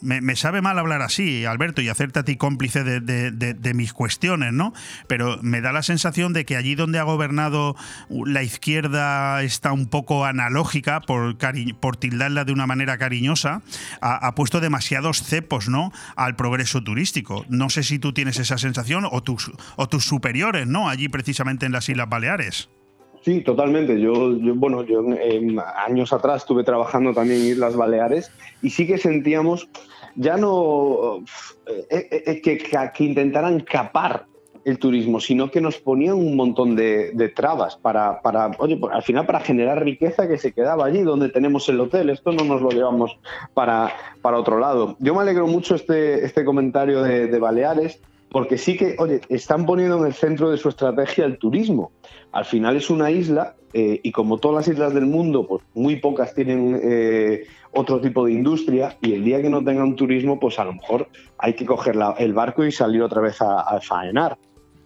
[0.01, 4.73] Me, sabe mal hablar así, Alberto, y hacerte a ti cómplice de, mis cuestiones, ¿no?
[5.07, 7.75] Pero me da la sensación de que allí donde ha gobernado
[8.09, 11.37] la izquierda está un poco analógica, por,
[11.79, 13.61] por tildarla de una manera cariñosa,
[14.01, 15.91] ha, puesto demasiados cepos, ¿no?
[16.15, 17.45] Al progreso turístico.
[17.49, 20.89] No sé si tú tienes esa sensación o tus, o tus superiores, ¿no?
[20.89, 22.69] Allí precisamente en las Islas Baleares.
[23.21, 23.99] Sí, totalmente.
[23.99, 25.03] Yo, bueno, yo
[25.85, 28.31] años atrás estuve trabajando también en Islas Baleares
[28.61, 29.69] y sí que sentíamos
[30.15, 31.23] ya no
[31.67, 34.25] eh, eh, eh, que, intentaran capar
[34.65, 39.03] el turismo, sino que nos ponían un montón de, trabas para, para, oye, pues, al
[39.03, 42.09] final para generar riqueza que se quedaba allí donde tenemos el hotel.
[42.09, 43.17] Esto no nos lo llevamos
[43.53, 44.97] para, para otro lado.
[44.99, 49.65] Yo me alegro mucho este, este comentario de, de Baleares porque sí que, oye, están
[49.65, 51.91] poniendo en el centro de su estrategia el turismo.
[52.31, 55.95] Al final es una isla eh, y como todas las islas del mundo, pues muy
[55.95, 60.59] pocas tienen eh, otro tipo de industria y el día que no tengan turismo, pues
[60.59, 61.07] a lo mejor
[61.37, 64.37] hay que coger el barco y salir otra vez a, faenar.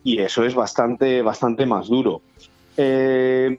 [0.04, 2.22] Y eso es bastante, bastante más duro.
[2.78, 3.58] Eh,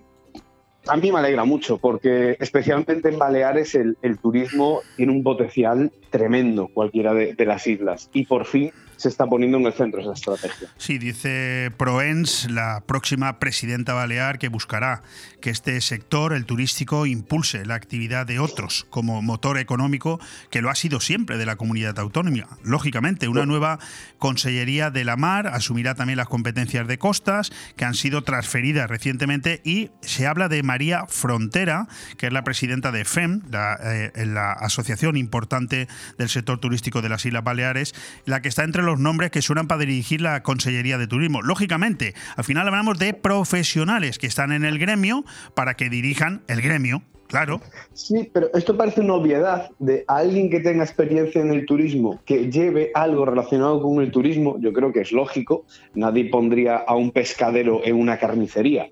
[0.87, 6.69] a mí me alegra mucho porque especialmente en Baleares el, turismo tiene un potencial tremendo,
[6.69, 8.11] cualquiera de, de las islas.
[8.13, 8.71] Y por fin
[9.05, 10.71] se está poniendo en el centro esa estrategia.
[10.79, 15.03] Sí, dice Proens, la próxima presidenta balear, que buscará
[15.43, 20.19] que este sector, el turístico, impulse la actividad de otros como motor económico,
[20.51, 22.25] que lo ha sido siempre de la comunidad autónoma.
[22.63, 23.79] Lógicamente, una nueva
[24.17, 29.61] Consellería de la Mar asumirá también las competencias de costas, que han sido transferidas recientemente,
[29.65, 34.53] y se habla de María Frontera, que es la presidenta de FEM, la, eh, la
[34.53, 37.95] asociación importante del sector turístico de las Islas Baleares,
[38.25, 41.43] la que está entre los nombres que suenan para dirigir la Consellería de Turismo.
[41.43, 46.61] Lógicamente, al final hablamos de profesionales que están en el gremio para que dirijan el
[46.61, 47.03] gremio.
[47.27, 47.61] Claro.
[47.95, 52.51] Sí, pero esto parece una obviedad de alguien que tenga experiencia en el turismo, que
[52.51, 55.65] lleve algo relacionado con el turismo, yo creo que es lógico,
[55.95, 58.89] nadie pondría a un pescadero en una carnicería,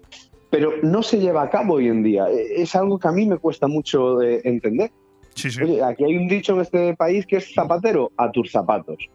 [0.50, 3.26] pero no se lleva a cabo hoy en día, e, es algo que a mí
[3.26, 4.90] me cuesta mucho de entender.
[5.34, 5.80] Sí, sí.
[5.80, 9.08] aquí hay un dicho en este país que es zapatero a tus zapatos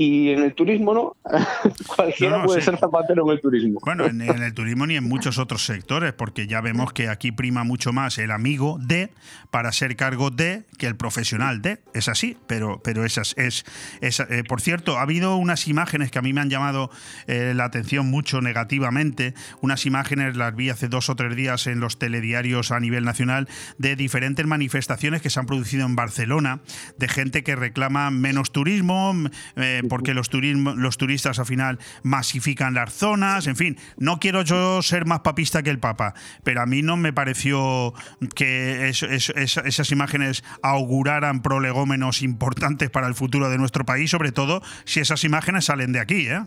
[0.00, 1.16] y en el turismo no.
[1.94, 3.80] Cualquiera puede ser zapatero en el turismo.
[3.84, 7.64] Bueno, en, el turismo ni en muchos otros sectores, porque ya vemos que aquí prima
[7.64, 9.10] mucho más el amigo de
[9.50, 11.80] para ser cargo de que el profesional de.
[11.92, 13.66] Es así, pero, pero esas es.
[14.00, 16.90] es eh, por cierto, ha habido unas imágenes que a mí me han llamado
[17.26, 19.34] eh, la atención mucho negativamente.
[19.60, 23.48] Unas imágenes las vi hace dos o tres días en los telediarios a nivel nacional
[23.76, 26.60] de diferentes manifestaciones que se han producido en Barcelona,
[26.96, 29.14] de gente que reclama menos turismo.
[29.56, 34.40] Eh, porque los, turismo, los turistas al final masifican las zonas, en fin, no quiero
[34.40, 36.14] yo ser más papista que el Papa,
[36.44, 37.92] pero a mí no me pareció
[38.34, 45.00] que esas imágenes auguraran prolegómenos importantes para el futuro de nuestro país, sobre todo si
[45.00, 46.40] esas imágenes salen de aquí, ¿eh?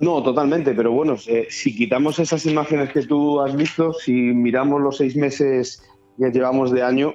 [0.00, 4.80] No, totalmente, pero bueno, eh, si quitamos esas imágenes que tú has visto, si miramos
[4.80, 5.80] los seis meses
[6.18, 7.14] que llevamos de año,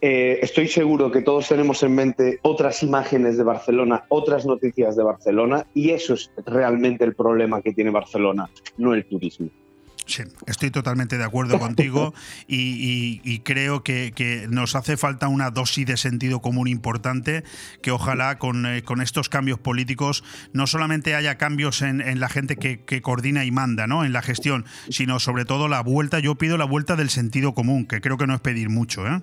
[0.00, 5.02] eh, estoy seguro que todos tenemos en mente otras imágenes de Barcelona, otras noticias de
[5.02, 8.48] Barcelona, y eso es realmente el problema que tiene Barcelona,
[8.78, 9.50] no el turismo.
[10.06, 12.14] Sí, estoy totalmente de acuerdo contigo
[12.48, 17.44] y, creo que, nos hace falta una dosis de sentido común importante,
[17.80, 23.02] que ojalá con, eh, estos cambios políticos no solamente haya cambios en, la gente que,
[23.02, 24.04] coordina y manda ¿no?
[24.04, 27.86] en la gestión, sino sobre todo la vuelta, yo pido la vuelta del sentido común,
[27.86, 29.06] que creo que no es pedir mucho.
[29.06, 29.20] ¿eh?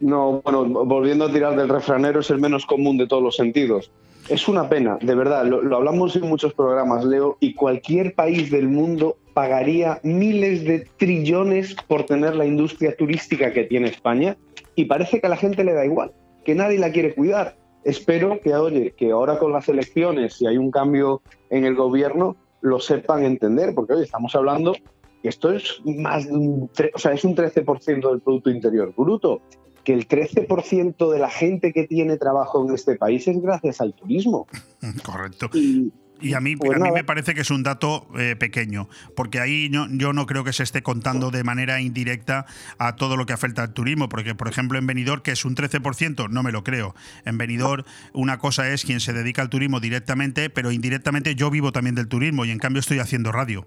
[0.00, 3.90] No, bueno, volviendo a tirar del refranero, es el menos común de todos los sentidos.
[4.28, 8.68] Es una pena, de verdad, lo, hablamos en muchos programas, Leo, y cualquier país del
[8.68, 14.36] mundo pagaría miles de trillones por tener la industria turística que tiene España
[14.74, 16.12] y parece que a la gente le da igual,
[16.44, 17.56] que nadie la quiere cuidar.
[17.84, 22.36] Espero que, oye, que ahora con las elecciones, si hay un cambio en el gobierno,
[22.60, 24.74] lo sepan entender, porque hoy estamos hablando
[25.22, 29.40] que esto es más de un, o sea, es un 13% del Producto Interior Bruto
[29.88, 33.94] que el 13% de la gente que tiene trabajo en este país es gracias al
[33.94, 34.46] turismo.
[35.02, 35.48] Correcto.
[35.54, 35.90] Y,
[36.20, 39.40] Y a mí, Pues a mí me parece que es un dato eh, pequeño, porque
[39.40, 42.44] ahí no- yo no creo que se esté contando de manera indirecta
[42.76, 45.54] a todo lo que afecta al turismo, porque por ejemplo en Benidorm, que es un
[45.54, 46.94] 13%, no me lo creo.
[47.24, 51.72] En Benidorm una cosa es quien se dedica al turismo directamente, pero indirectamente yo vivo
[51.72, 53.64] también del turismo y en cambio estoy haciendo radio.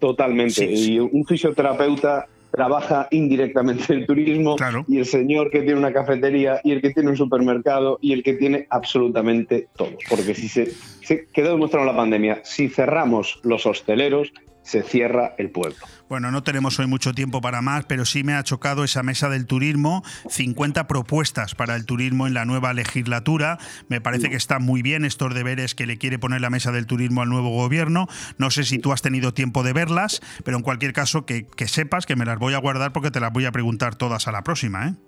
[0.00, 0.54] Totalmente.
[0.54, 0.92] Sí, sí.
[0.94, 4.56] Y un fisioterapeuta trabaja indirectamente el turismo
[4.86, 8.22] y el señor que tiene una cafetería y el que tiene un supermercado y el
[8.22, 9.96] que tiene absolutamente todo.
[10.08, 10.66] Porque si se,
[11.02, 15.78] se quedó demostrado en la pandemia, si cerramos los hosteleros, se cierra el pueblo.
[16.08, 19.28] Bueno, no tenemos hoy mucho tiempo para más, pero sí me ha chocado esa mesa
[19.28, 23.58] del turismo, 50 propuestas para el turismo en la nueva legislatura.
[23.88, 26.86] Me parece que están muy bien estos deberes que le quiere poner la mesa del
[26.86, 28.08] turismo al nuevo gobierno.
[28.38, 31.68] No sé si tú has tenido tiempo de verlas, pero en cualquier caso que, que
[31.68, 34.32] sepas que me las voy a guardar porque te las voy a preguntar todas a
[34.32, 34.88] la próxima.
[34.88, 35.07] ¿eh?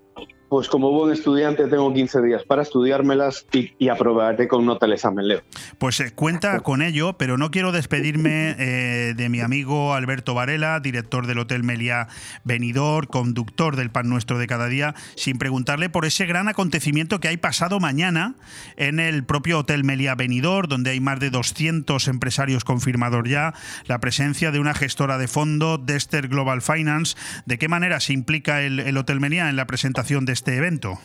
[0.51, 4.95] Pues como buen estudiante tengo 15 días para estudiármelas y, y aprobaré con nota el
[4.95, 5.43] examen, Leo.
[5.79, 10.81] Pues eh, cuenta con ello, pero no quiero despedirme eh, de mi amigo Alberto Varela,
[10.81, 12.09] director del Hotel Meliá
[12.43, 17.29] Benidorm, conductor del Pan Nuestro de cada día, sin preguntarle por ese gran acontecimiento que
[17.29, 18.35] hay pasado mañana
[18.77, 23.55] en el propio Hotel Meliá Benidorm, donde hay más de 200 empresarios confirmados ya,
[23.87, 27.17] la presencia de una gestora de fondo, Dexter Global Finance.
[27.47, 30.99] ¿De qué manera se implica el, el Hotel Meliá en la presentación de este evento?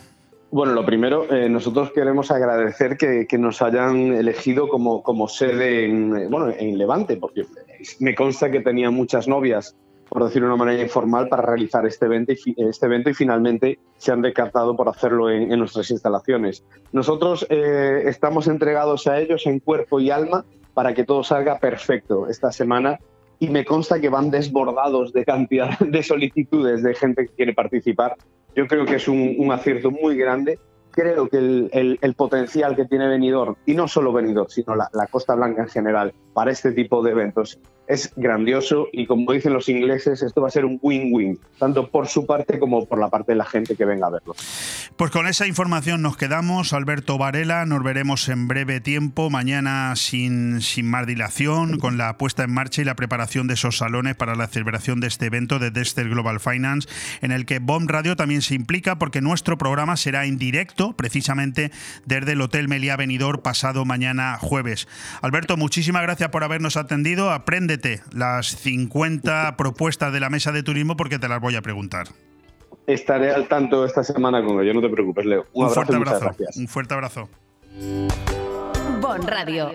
[0.50, 6.30] Bueno, lo primero, eh, nosotros queremos agradecer que, nos hayan elegido como, como sede en,
[6.30, 7.44] bueno, en Levante, porque
[8.00, 9.76] me consta que tenía muchas novias,
[10.08, 13.78] por decirlo de una manera informal, para realizar este evento y, este evento y finalmente
[13.98, 16.64] se han decantado por hacerlo en, en nuestras instalaciones.
[16.92, 22.26] Nosotros eh, estamos entregados a ellos en cuerpo y alma para que todo salga perfecto
[22.26, 22.98] esta semana
[23.38, 28.16] y me consta que van desbordados de cantidad de solicitudes de gente que quiere participar.
[28.56, 30.58] Yo creo que es un, un acierto muy grande.
[30.90, 35.34] Creo que el, el- potencial que tiene Benidorm, y no solo Benidorm, sino la Costa
[35.34, 40.22] Blanca en general, para este tipo de eventos, es grandioso y como dicen los ingleses,
[40.22, 43.36] esto va a ser un win-win, tanto por su parte como por la parte de
[43.36, 44.34] la gente que venga a verlo.
[44.96, 46.72] Pues con esa información nos quedamos.
[46.72, 52.44] Alberto Varela, nos veremos en breve tiempo, mañana sin, sin más dilación, con la puesta
[52.44, 55.70] en marcha y la preparación de esos salones para la celebración de este evento de
[55.70, 56.88] Dexter Global Finance,
[57.20, 61.70] en el que Bomb Radio también se implica porque nuestro programa será en directo, precisamente
[62.04, 64.88] desde el Hotel Meliá Benidorm, pasado mañana jueves.
[65.22, 67.30] Alberto, muchísimas gracias por habernos atendido.
[68.12, 72.08] Las 50 propuestas de la mesa de turismo porque te las voy a preguntar.
[72.86, 75.46] Estaré al tanto esta semana con ello, no te preocupes, Leo.
[75.52, 76.20] Un, Un abrazo fuerte abrazo.
[76.24, 76.56] gracias.
[76.56, 77.28] Un fuerte abrazo.
[79.00, 79.70] Bon Radio.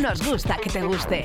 [0.00, 1.24] Nos gusta que te guste.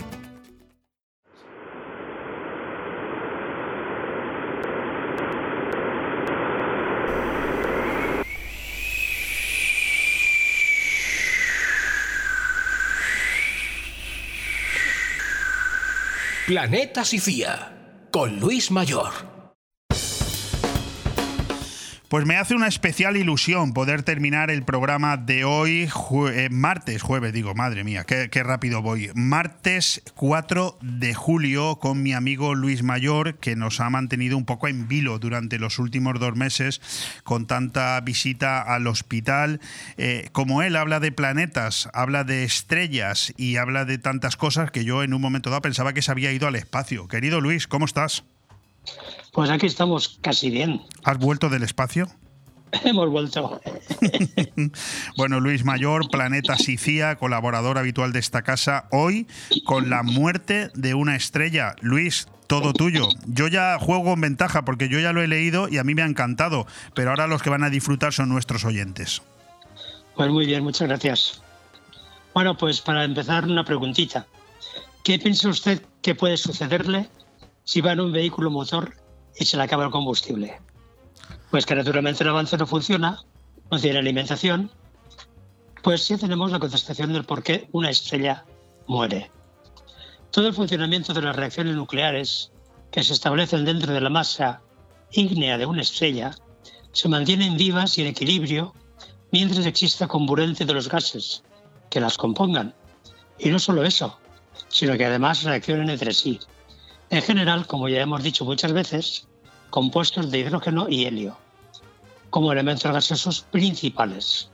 [16.51, 17.77] Planeta Sicía,
[18.11, 19.30] con Luis Mayor.
[22.11, 25.89] Pues me hace una especial ilusión poder terminar el programa de hoy,
[26.33, 29.09] eh, martes, jueves, digo, madre mía, qué, qué rápido voy.
[29.15, 34.67] Martes 4 de julio con mi amigo Luis Mayor, que nos ha mantenido un poco
[34.67, 36.81] en vilo durante los últimos dos meses
[37.23, 39.61] con tanta visita al hospital.
[39.95, 44.83] Eh, como él habla de planetas, habla de estrellas y habla de tantas cosas que
[44.83, 47.07] yo en un momento dado pensaba que se había ido al espacio.
[47.07, 48.25] Querido Luis, ¿cómo estás?
[49.31, 50.81] Pues aquí estamos casi bien.
[51.03, 52.07] ¿Has vuelto del espacio?
[52.83, 53.61] Hemos vuelto.
[55.17, 59.27] bueno, Luis Mayor, Planeta Sicía, colaborador habitual de esta casa, hoy
[59.65, 61.75] con la muerte de una estrella.
[61.81, 63.07] Luis, todo tuyo.
[63.25, 66.01] Yo ya juego en ventaja porque yo ya lo he leído y a mí me
[66.01, 69.21] ha encantado, pero ahora los que van a disfrutar son nuestros oyentes.
[70.15, 71.41] Pues muy bien, muchas gracias.
[72.33, 74.27] Bueno, pues para empezar una preguntita.
[75.03, 77.09] ¿Qué piensa usted que puede sucederle
[77.63, 79.00] si va en un vehículo motor
[79.35, 80.59] y se le acaba el combustible?
[81.49, 83.23] Pues que naturalmente el avance no funciona,
[83.69, 84.71] no tiene alimentación,
[85.81, 88.45] pues ya tenemos la contestación del por qué una estrella
[88.87, 89.31] muere.
[90.31, 92.51] Todo el funcionamiento de las reacciones nucleares
[92.91, 94.61] que se establecen dentro de la masa
[95.11, 96.31] ígnea de una estrella
[96.91, 98.73] se mantienen vivas y en equilibrio
[99.31, 101.43] mientras exista comburente de los gases
[101.89, 102.73] que las compongan.
[103.39, 104.17] Y no solo eso,
[104.67, 106.39] sino que además reaccionen entre sí.
[107.11, 109.27] En general, como ya hemos dicho muchas veces,
[109.69, 111.37] compuestos de hidrógeno y helio,
[112.29, 114.49] como elementos gaseosos principales.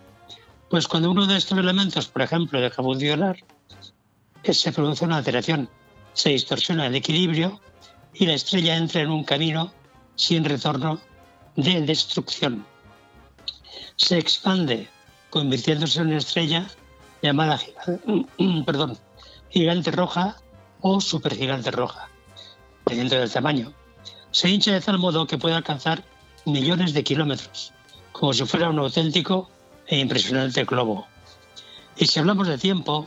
[0.67, 3.38] Pues cuando uno de estos elementos, por ejemplo, deja funcionar,
[4.43, 5.69] se produce una alteración,
[6.13, 7.61] se distorsiona el equilibrio
[8.15, 9.71] y la estrella entra en un camino
[10.15, 10.99] sin retorno
[11.55, 12.65] de destrucción.
[13.97, 14.89] Se expande,
[15.29, 16.65] convirtiéndose en una estrella
[17.21, 17.59] llamada
[18.65, 18.97] perdón,
[19.51, 20.38] gigante roja
[20.81, 22.09] o supergigante roja,
[22.88, 23.73] dependiendo del tamaño.
[24.31, 26.05] Se hincha de tal modo que puede alcanzar
[26.45, 27.73] millones de kilómetros,
[28.14, 29.49] como si fuera un auténtico
[29.88, 31.05] e impresionante globo.
[31.97, 33.05] Y si hablamos de tiempo,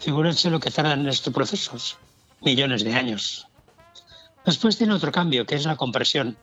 [0.00, 1.96] figúrense lo que tardan estos procesos,
[2.40, 3.46] millones de años.
[4.44, 6.36] Después tiene otro cambio, que es la compresión.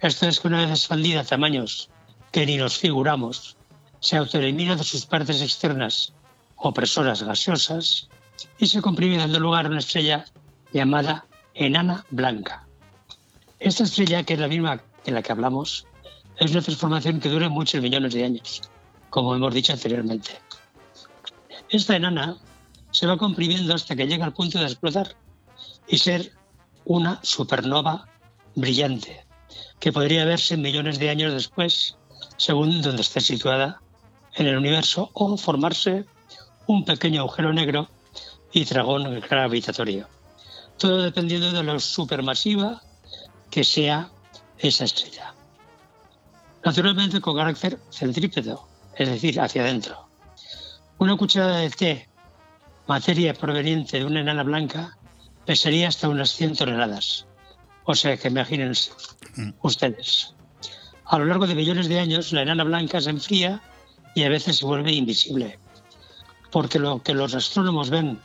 [0.00, 1.90] Esto es que una vez expandida a tamaños
[2.32, 3.56] que ni nos figuramos,
[4.00, 6.12] se autoelimina de sus partes externas
[6.56, 8.08] opresoras gaseosas
[8.58, 10.24] y se comprime dando lugar a una estrella
[10.72, 11.24] llamada
[11.56, 12.66] enana blanca.
[13.58, 15.86] Esta estrella, que es la misma que la que hablamos,
[16.38, 18.60] es una transformación que dura muchos millones de años,
[19.08, 20.32] como hemos dicho anteriormente.
[21.70, 22.36] Esta enana
[22.90, 25.16] se va comprimiendo hasta que llega al punto de explotar
[25.88, 26.32] y ser
[26.84, 28.06] una supernova
[28.54, 29.24] brillante,
[29.80, 31.96] que podría verse millones de años después,
[32.36, 33.80] según donde esté situada
[34.34, 36.04] en el universo, o formarse
[36.66, 37.88] un pequeño agujero negro
[38.52, 40.15] y dragón gravitatorio.
[40.78, 42.82] Todo dependiendo de lo supermasiva
[43.50, 44.10] que sea
[44.58, 45.34] esa estrella.
[46.64, 48.66] Naturalmente con carácter centrípedo,
[48.96, 50.08] es decir, hacia adentro.
[50.98, 52.08] Una cucharada de té,
[52.86, 54.96] materia proveniente de una enana blanca,
[55.44, 57.26] pesaría hasta unas 100 toneladas.
[57.84, 58.90] O sea que imagínense
[59.62, 60.34] ustedes.
[61.04, 63.62] A lo largo de millones de años, la enana blanca se enfría
[64.14, 65.58] y a veces se vuelve invisible
[66.56, 68.18] porque lo que los astrónomos ven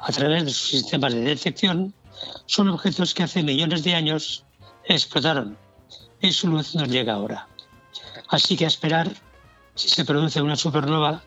[0.00, 1.94] a través de sus sistemas de detección
[2.46, 4.44] son objetos que hace millones de años
[4.84, 5.56] explotaron
[6.20, 7.46] y su luz nos llega ahora.
[8.28, 9.10] Así que a esperar
[9.74, 11.22] si se produce una supernova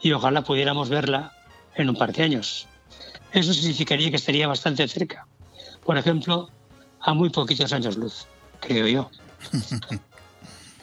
[0.00, 1.32] y ojalá pudiéramos verla
[1.74, 2.66] en un par de años.
[3.32, 5.26] Eso significaría que estaría bastante cerca.
[5.84, 6.50] Por ejemplo,
[7.00, 8.26] a muy poquitos años luz,
[8.60, 9.10] creo yo.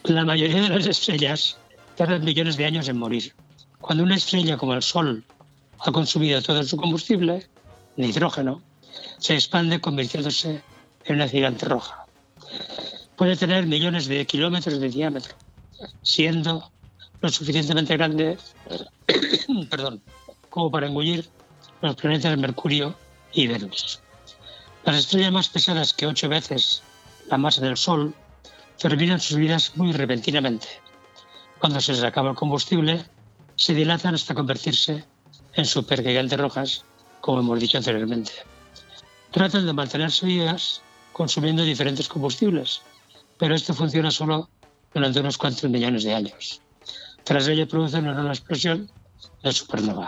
[0.04, 1.58] La mayoría de las estrellas
[1.96, 3.34] tardan millones de años en morir.
[3.82, 5.24] Cuando una estrella como el Sol
[5.86, 7.48] ha consumido todo su combustible,
[7.96, 8.62] nitrógeno,
[9.20, 10.64] se expande convirtiéndose
[11.06, 12.06] en una gigante roja.
[13.16, 15.36] Puede tener millones de kilómetros de diámetro,
[16.02, 16.72] siendo
[17.22, 18.38] lo suficientemente grande
[19.70, 20.02] perdón,
[20.50, 21.30] como para engullir
[21.82, 22.96] los planetas Mercurio
[23.34, 24.00] y Venus.
[24.86, 26.82] Las estrellas más pesadas que ocho veces
[27.30, 28.14] la masa del Sol
[28.80, 30.68] terminan sus vidas muy repentinamente.
[31.60, 33.06] Cuando se les acaba el combustible,
[33.56, 35.06] se dilatan hasta convertirse
[35.56, 36.86] en supergigantes rojas,
[37.22, 38.32] como hemos dicho anteriormente.
[39.32, 40.82] Tratan de mantenerse vivas
[41.14, 42.82] consumiendo diferentes combustibles,
[43.38, 44.50] pero esto funciona solo
[44.94, 46.62] durante unos cuantos millones de años.
[47.24, 48.92] Tras ello producen una explosión
[49.44, 50.08] de supernova.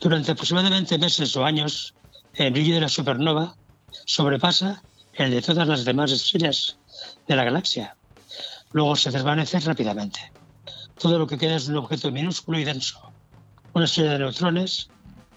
[0.00, 1.94] Durante aproximadamente meses o años,
[2.34, 3.56] el brillo de la supernova
[4.04, 4.82] sobrepasa
[5.14, 6.78] el de todas las demás estrellas
[7.26, 7.96] de la galaxia.
[8.72, 10.32] Luego se desvanece rápidamente
[10.98, 13.12] todo lo que queda es un objeto minúsculo y denso,
[13.76, 14.88] una estrella de neutrones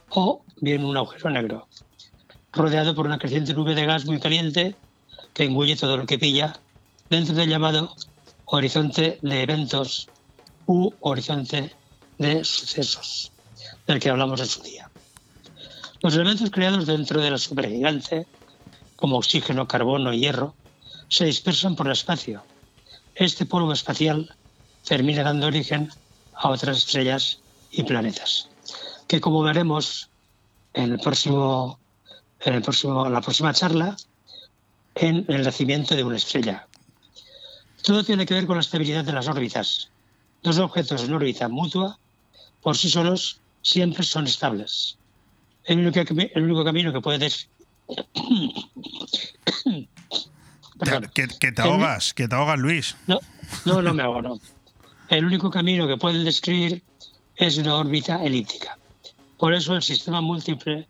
[0.07, 1.67] o bien un agujero negro,
[2.53, 4.77] rodeado por una creciente nube de gas muy caliente
[5.33, 6.57] que engulle todo lo que pilla
[7.09, 7.93] dentro del llamado
[8.45, 10.07] horizonte de eventos
[10.67, 11.75] u horizonte
[12.17, 13.33] de sucesos,
[13.85, 14.89] del que hablamos en su día.
[16.01, 18.25] Los elementos creados dentro de la supergigante,
[18.95, 20.55] como oxígeno, carbono y hierro,
[21.09, 22.41] se dispersan por el espacio.
[23.15, 24.33] Este polvo espacial
[24.87, 25.91] termina dando origen
[26.33, 27.41] a otras estrellas
[27.71, 28.49] y planetas,
[29.07, 30.09] que como veremos
[30.73, 31.79] en, el próximo,
[32.41, 33.95] en el próximo, la próxima charla,
[34.95, 36.67] en el nacimiento de una estrella.
[37.83, 39.89] Todo tiene que ver con la estabilidad de las órbitas.
[40.43, 41.97] Dos objetos en órbita mutua,
[42.61, 44.97] por sí solos, siempre son estables.
[45.63, 47.49] El único, el único camino que puedes...
[51.13, 52.95] que, que, te ahogas, que te ahogas, Luis.
[53.07, 53.19] No,
[53.65, 54.39] no, no me ahogo, no.
[55.09, 56.83] El único camino que pueden describir
[57.39, 58.77] es una órbita elíptica.
[59.37, 60.87] Por eso el sistema múltiple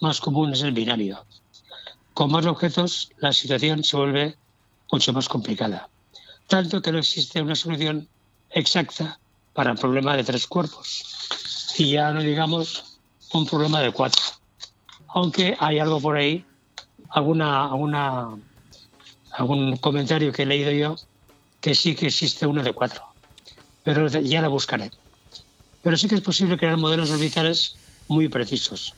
[0.00, 1.24] más común es el binario.
[2.12, 4.36] Con más objetos, la situación se vuelve
[4.90, 5.88] mucho más complicada.
[6.48, 8.08] Tanto que no existe una solución
[8.50, 9.20] exacta
[9.52, 11.04] para el problema de tres cuerpos.
[11.78, 12.98] Y ya no digamos
[13.32, 14.22] un problema de cuatro.
[15.06, 16.44] Aunque hay algo por ahí,
[17.10, 18.42] algún
[19.80, 20.96] comentario que he leído yo,
[21.60, 23.04] que sí que existe uno de cuatro.
[23.84, 24.90] Pero ya la buscaré.
[25.82, 27.76] Pero sí que es posible crear modelos orbitales
[28.08, 28.94] muy precisos.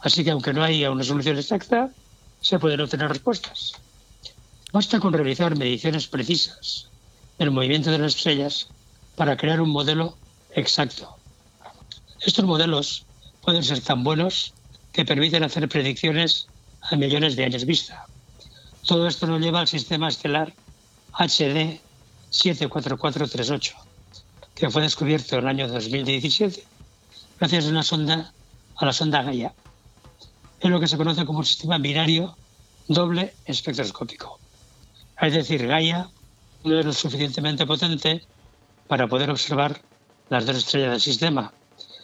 [0.00, 1.90] Así que aunque no haya una solución exacta,
[2.40, 3.74] se pueden obtener respuestas.
[4.72, 6.88] Basta con realizar mediciones precisas
[7.38, 8.68] del movimiento de las estrellas
[9.16, 10.16] para crear un modelo
[10.54, 11.16] exacto.
[12.20, 13.06] Estos modelos
[13.42, 14.52] pueden ser tan buenos
[14.92, 16.48] que permiten hacer predicciones
[16.82, 18.06] a millones de años vista.
[18.86, 20.52] Todo esto nos lleva al sistema estelar
[21.12, 21.80] HD
[22.30, 23.74] 74438,
[24.54, 26.64] que fue descubierto en el año 2017
[27.38, 28.32] gracias a una sonda,
[28.76, 29.52] a la sonda Gaia
[30.60, 32.36] es lo que se conoce como un sistema binario
[32.88, 34.38] doble espectroscópico.
[35.20, 36.08] Es decir, Gaia
[36.64, 38.24] no es lo suficientemente potente
[38.88, 39.82] para poder observar
[40.30, 41.52] las dos estrellas del sistema.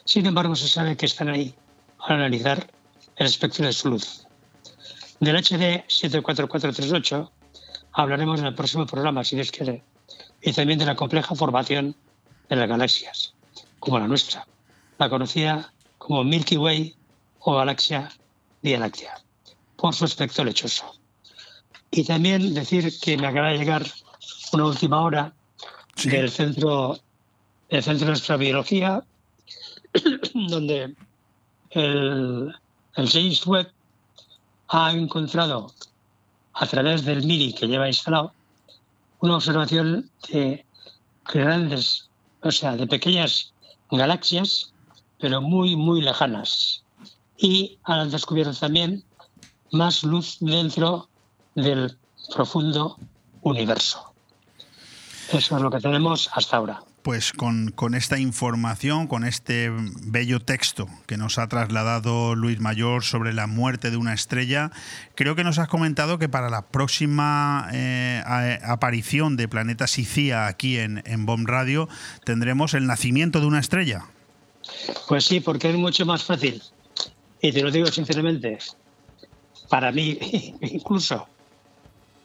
[0.04, 1.54] Sin embargo, se sabe que están ahí
[2.00, 2.70] al analizar
[3.16, 4.26] el espectro de su luz.
[5.20, 7.32] Del HD 74438
[7.92, 9.82] hablaremos en el próximo programa, si Dios quiere,
[10.42, 11.96] y también de la compleja formación
[12.50, 13.32] de las galaxias,
[13.78, 14.46] como la nuestra,
[14.98, 16.94] la conocida como Milky Way
[17.40, 18.10] o galaxia
[18.62, 19.14] Vía Láctea,
[19.76, 20.84] por su aspecto lechoso.
[21.90, 23.86] Y también decir que me acaba de llegar
[24.52, 25.32] una última hora
[26.04, 26.98] del centro
[27.70, 29.04] del centro de nuestra biología,
[30.34, 30.94] donde
[31.70, 32.54] el,
[32.96, 33.72] el James Webb
[34.68, 35.72] ha encontrado
[36.54, 38.32] a través del MIRI que lleva instalado
[39.20, 40.64] una observación de
[41.32, 42.09] grandes,
[42.42, 43.52] o sea, de pequeñas
[43.90, 44.72] galaxias,
[45.18, 46.82] pero muy, muy lejanas
[47.36, 49.02] y han descubierto también
[49.72, 51.08] más luz dentro
[51.54, 51.96] del
[52.34, 52.98] profundo
[53.42, 54.12] universo.
[55.32, 56.82] Eso es lo que tenemos hasta ahora.
[57.02, 59.70] Pues con, con, esta información, con este
[60.02, 64.70] bello texto que nos ha trasladado Luis Mayor sobre la muerte de una estrella,
[65.14, 68.22] creo que nos has comentado que para la próxima eh,
[68.62, 71.88] aparición de Planeta Sicía aquí en, en BOM Radio
[72.24, 74.04] tendremos el nacimiento de una estrella.
[75.08, 76.62] Pues sí, porque es mucho más fácil
[77.40, 78.58] y te lo digo sinceramente,
[79.68, 80.18] para mí
[80.60, 81.26] incluso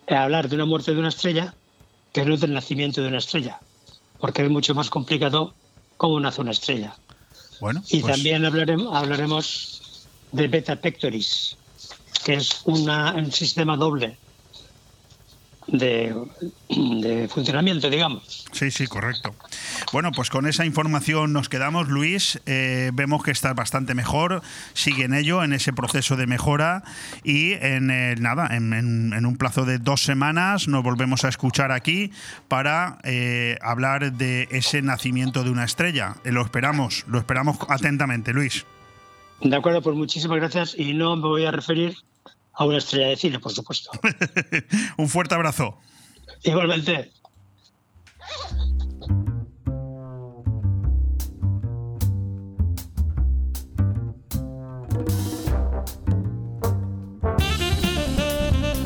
[0.08, 1.54] hablar de una muerte de una estrella
[2.12, 3.60] que no del nacimiento de una estrella,
[4.26, 5.54] porque es mucho más complicado
[6.20, 6.96] nace una estrella.
[7.62, 11.56] Bueno, y pues también hablaremos, hablaremos de Beta Pectoris,
[12.24, 14.18] que es una, un sistema doble
[15.68, 18.46] de, funcionamiento, digamos.
[18.52, 19.36] Sí, sí, correcto.
[19.92, 22.42] Bueno, pues con esa información nos quedamos, Luis.
[22.46, 24.42] Eh, vemos que estás bastante mejor.
[24.74, 26.84] Sigue en ello, en ese proceso de mejora.
[27.24, 27.88] Y en
[28.22, 32.12] nada, en, un plazo de dos semanas nos volvemos a escuchar aquí
[32.48, 36.16] para eh, hablar de ese nacimiento de una estrella.
[36.24, 38.66] Eh, lo esperamos, lo esperamos atentamente, Luis.
[39.42, 40.76] De acuerdo, pues muchísimas gracias.
[40.78, 41.96] Y no me voy a referir
[42.56, 43.92] a una estrella de cine, por supuesto.
[44.98, 45.78] Un fuerte abrazo.
[46.44, 47.12] Igualmente.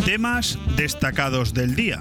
[0.05, 1.99] Temas destacados del día.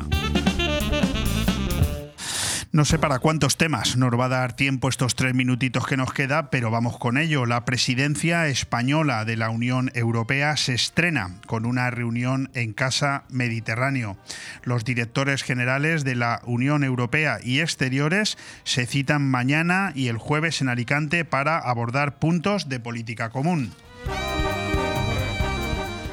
[2.70, 6.12] No sé para cuántos temas nos va a dar tiempo estos tres minutitos que nos
[6.12, 7.46] queda, pero vamos con ello.
[7.46, 14.18] La presidencia española de la Unión Europea se estrena con una reunión en Casa Mediterráneo.
[14.64, 20.60] Los directores generales de la Unión Europea y exteriores se citan mañana y el jueves
[20.60, 23.72] en Alicante para abordar puntos de política común.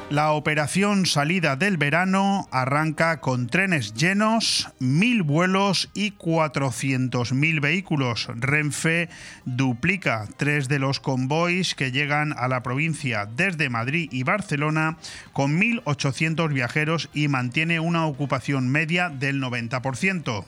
[0.08, 8.28] La operación salida del verano arranca con trenes llenos, mil vuelos y 400.000 vehículos.
[8.36, 9.08] Renfe
[9.46, 14.96] duplica tres de los convoys que llegan a la provincia desde Madrid y Barcelona
[15.32, 20.44] con 1.800 viajeros y mantiene una ocupación media del 90%.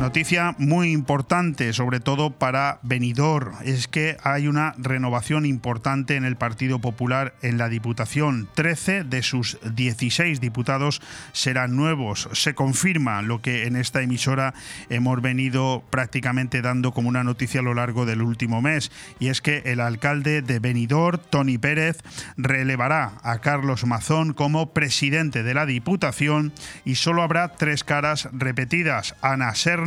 [0.00, 6.36] Noticia muy importante, sobre todo para Benidorm, es que hay una renovación importante en el
[6.36, 8.46] Partido Popular en la Diputación.
[8.54, 11.00] 13 de sus 16 diputados
[11.32, 12.28] serán nuevos.
[12.32, 14.52] Se confirma lo que en esta emisora
[14.90, 19.40] hemos venido prácticamente dando como una noticia a lo largo del último mes, y es
[19.40, 21.98] que el alcalde de Benidorm, Tony Pérez,
[22.36, 26.52] relevará a Carlos Mazón como presidente de la Diputación
[26.84, 29.85] y solo habrá tres caras repetidas, Ana Serna,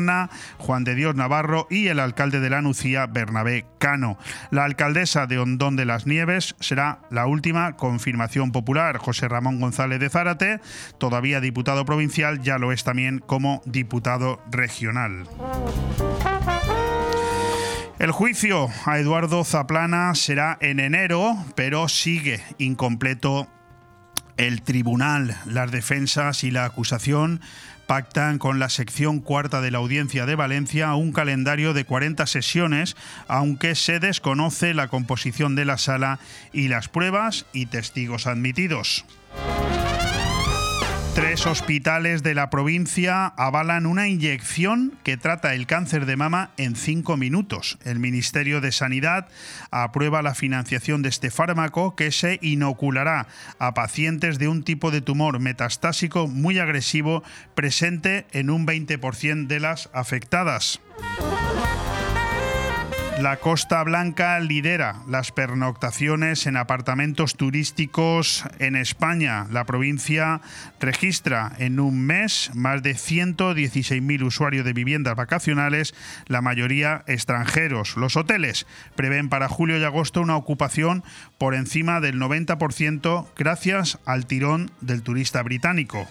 [0.57, 4.17] Juan de Dios Navarro y el alcalde de la Nucía, Bernabé Cano.
[4.51, 8.97] La alcaldesa de Hondón de las Nieves será la última confirmación popular.
[8.97, 10.61] José Ramón González de Zárate,
[10.97, 15.27] todavía diputado provincial, ya lo es también como diputado regional.
[17.99, 23.49] El juicio a Eduardo Zaplana será en enero, pero sigue incompleto
[24.39, 25.35] el tribunal.
[25.45, 27.41] Las defensas y la acusación
[27.89, 32.95] pactan con la sección cuarta de la Audiencia de Valencia un calendario de 40 sesiones,
[33.27, 36.19] aunque se desconoce la composición de la sala
[36.53, 39.05] y las pruebas y testigos admitidos.
[41.19, 46.77] Tres hospitales de la provincia avalan una inyección que trata el cáncer de mama en
[46.77, 47.77] cinco minutos.
[47.83, 49.27] El Ministerio de Sanidad
[49.69, 53.27] aprueba la financiación de este fármaco que se inoculará
[53.59, 57.21] a pacientes de un tipo de tumor metastásico muy agresivo
[57.53, 60.79] presente en un 20% de las afectadas.
[63.21, 69.45] La Costa Blanca lidera las pernoctaciones en apartamentos turísticos en España.
[69.51, 70.39] La provincia
[70.79, 75.93] registra en un mes más de 116.000 usuarios de viviendas vacacionales,
[76.27, 77.97] la mayoría extranjeros.
[77.97, 78.65] Los hoteles
[78.95, 81.03] prevén para julio y agosto una ocupación
[81.37, 86.07] por encima del 90% gracias al tirón del turista británico.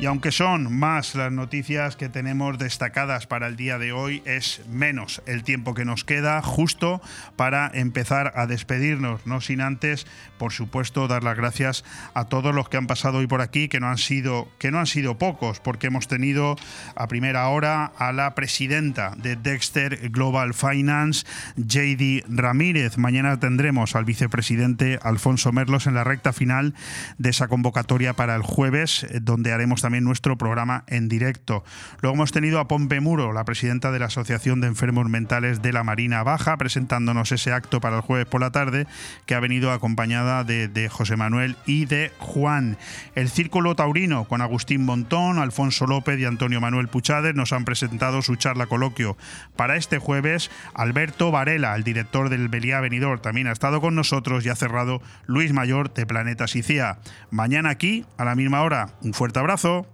[0.00, 4.60] Y aunque son más las noticias que tenemos destacadas para el día de hoy, es
[4.68, 7.02] menos el tiempo que nos queda justo
[7.34, 10.06] para empezar a despedirnos, no sin antes,
[10.38, 11.84] por supuesto, dar las gracias
[12.14, 14.78] a todos los que han pasado hoy por aquí, que no han sido, que no
[14.78, 16.56] han sido pocos, porque hemos tenido
[16.94, 22.98] a primera hora a la presidenta de Dexter Global Finance, JD Ramírez.
[22.98, 26.74] Mañana tendremos al vicepresidente Alfonso Merlos en la recta final
[27.18, 31.64] de esa convocatoria para el jueves, donde haremos también nuestro programa en directo.
[32.00, 35.72] Luego hemos tenido a Pompe Muro, la presidenta de la Asociación de Enfermos Mentales de
[35.72, 38.86] la Marina Baja, presentándonos ese acto para el jueves por la tarde,
[39.26, 42.76] que ha venido acompañada de, José Manuel y de Juan.
[43.14, 48.22] El Círculo Taurino, con Agustín Montón, Alfonso López y Antonio Manuel Puchades, nos han presentado
[48.22, 49.16] su charla coloquio.
[49.56, 54.44] Para este jueves, Alberto Varela, el director del Beliá Venidor, también ha estado con nosotros
[54.44, 56.98] y ha cerrado Luis Mayor de Planeta Sicía.
[57.30, 58.90] Mañana aquí, a la misma hora.
[59.02, 59.86] Un fuerte abrazo.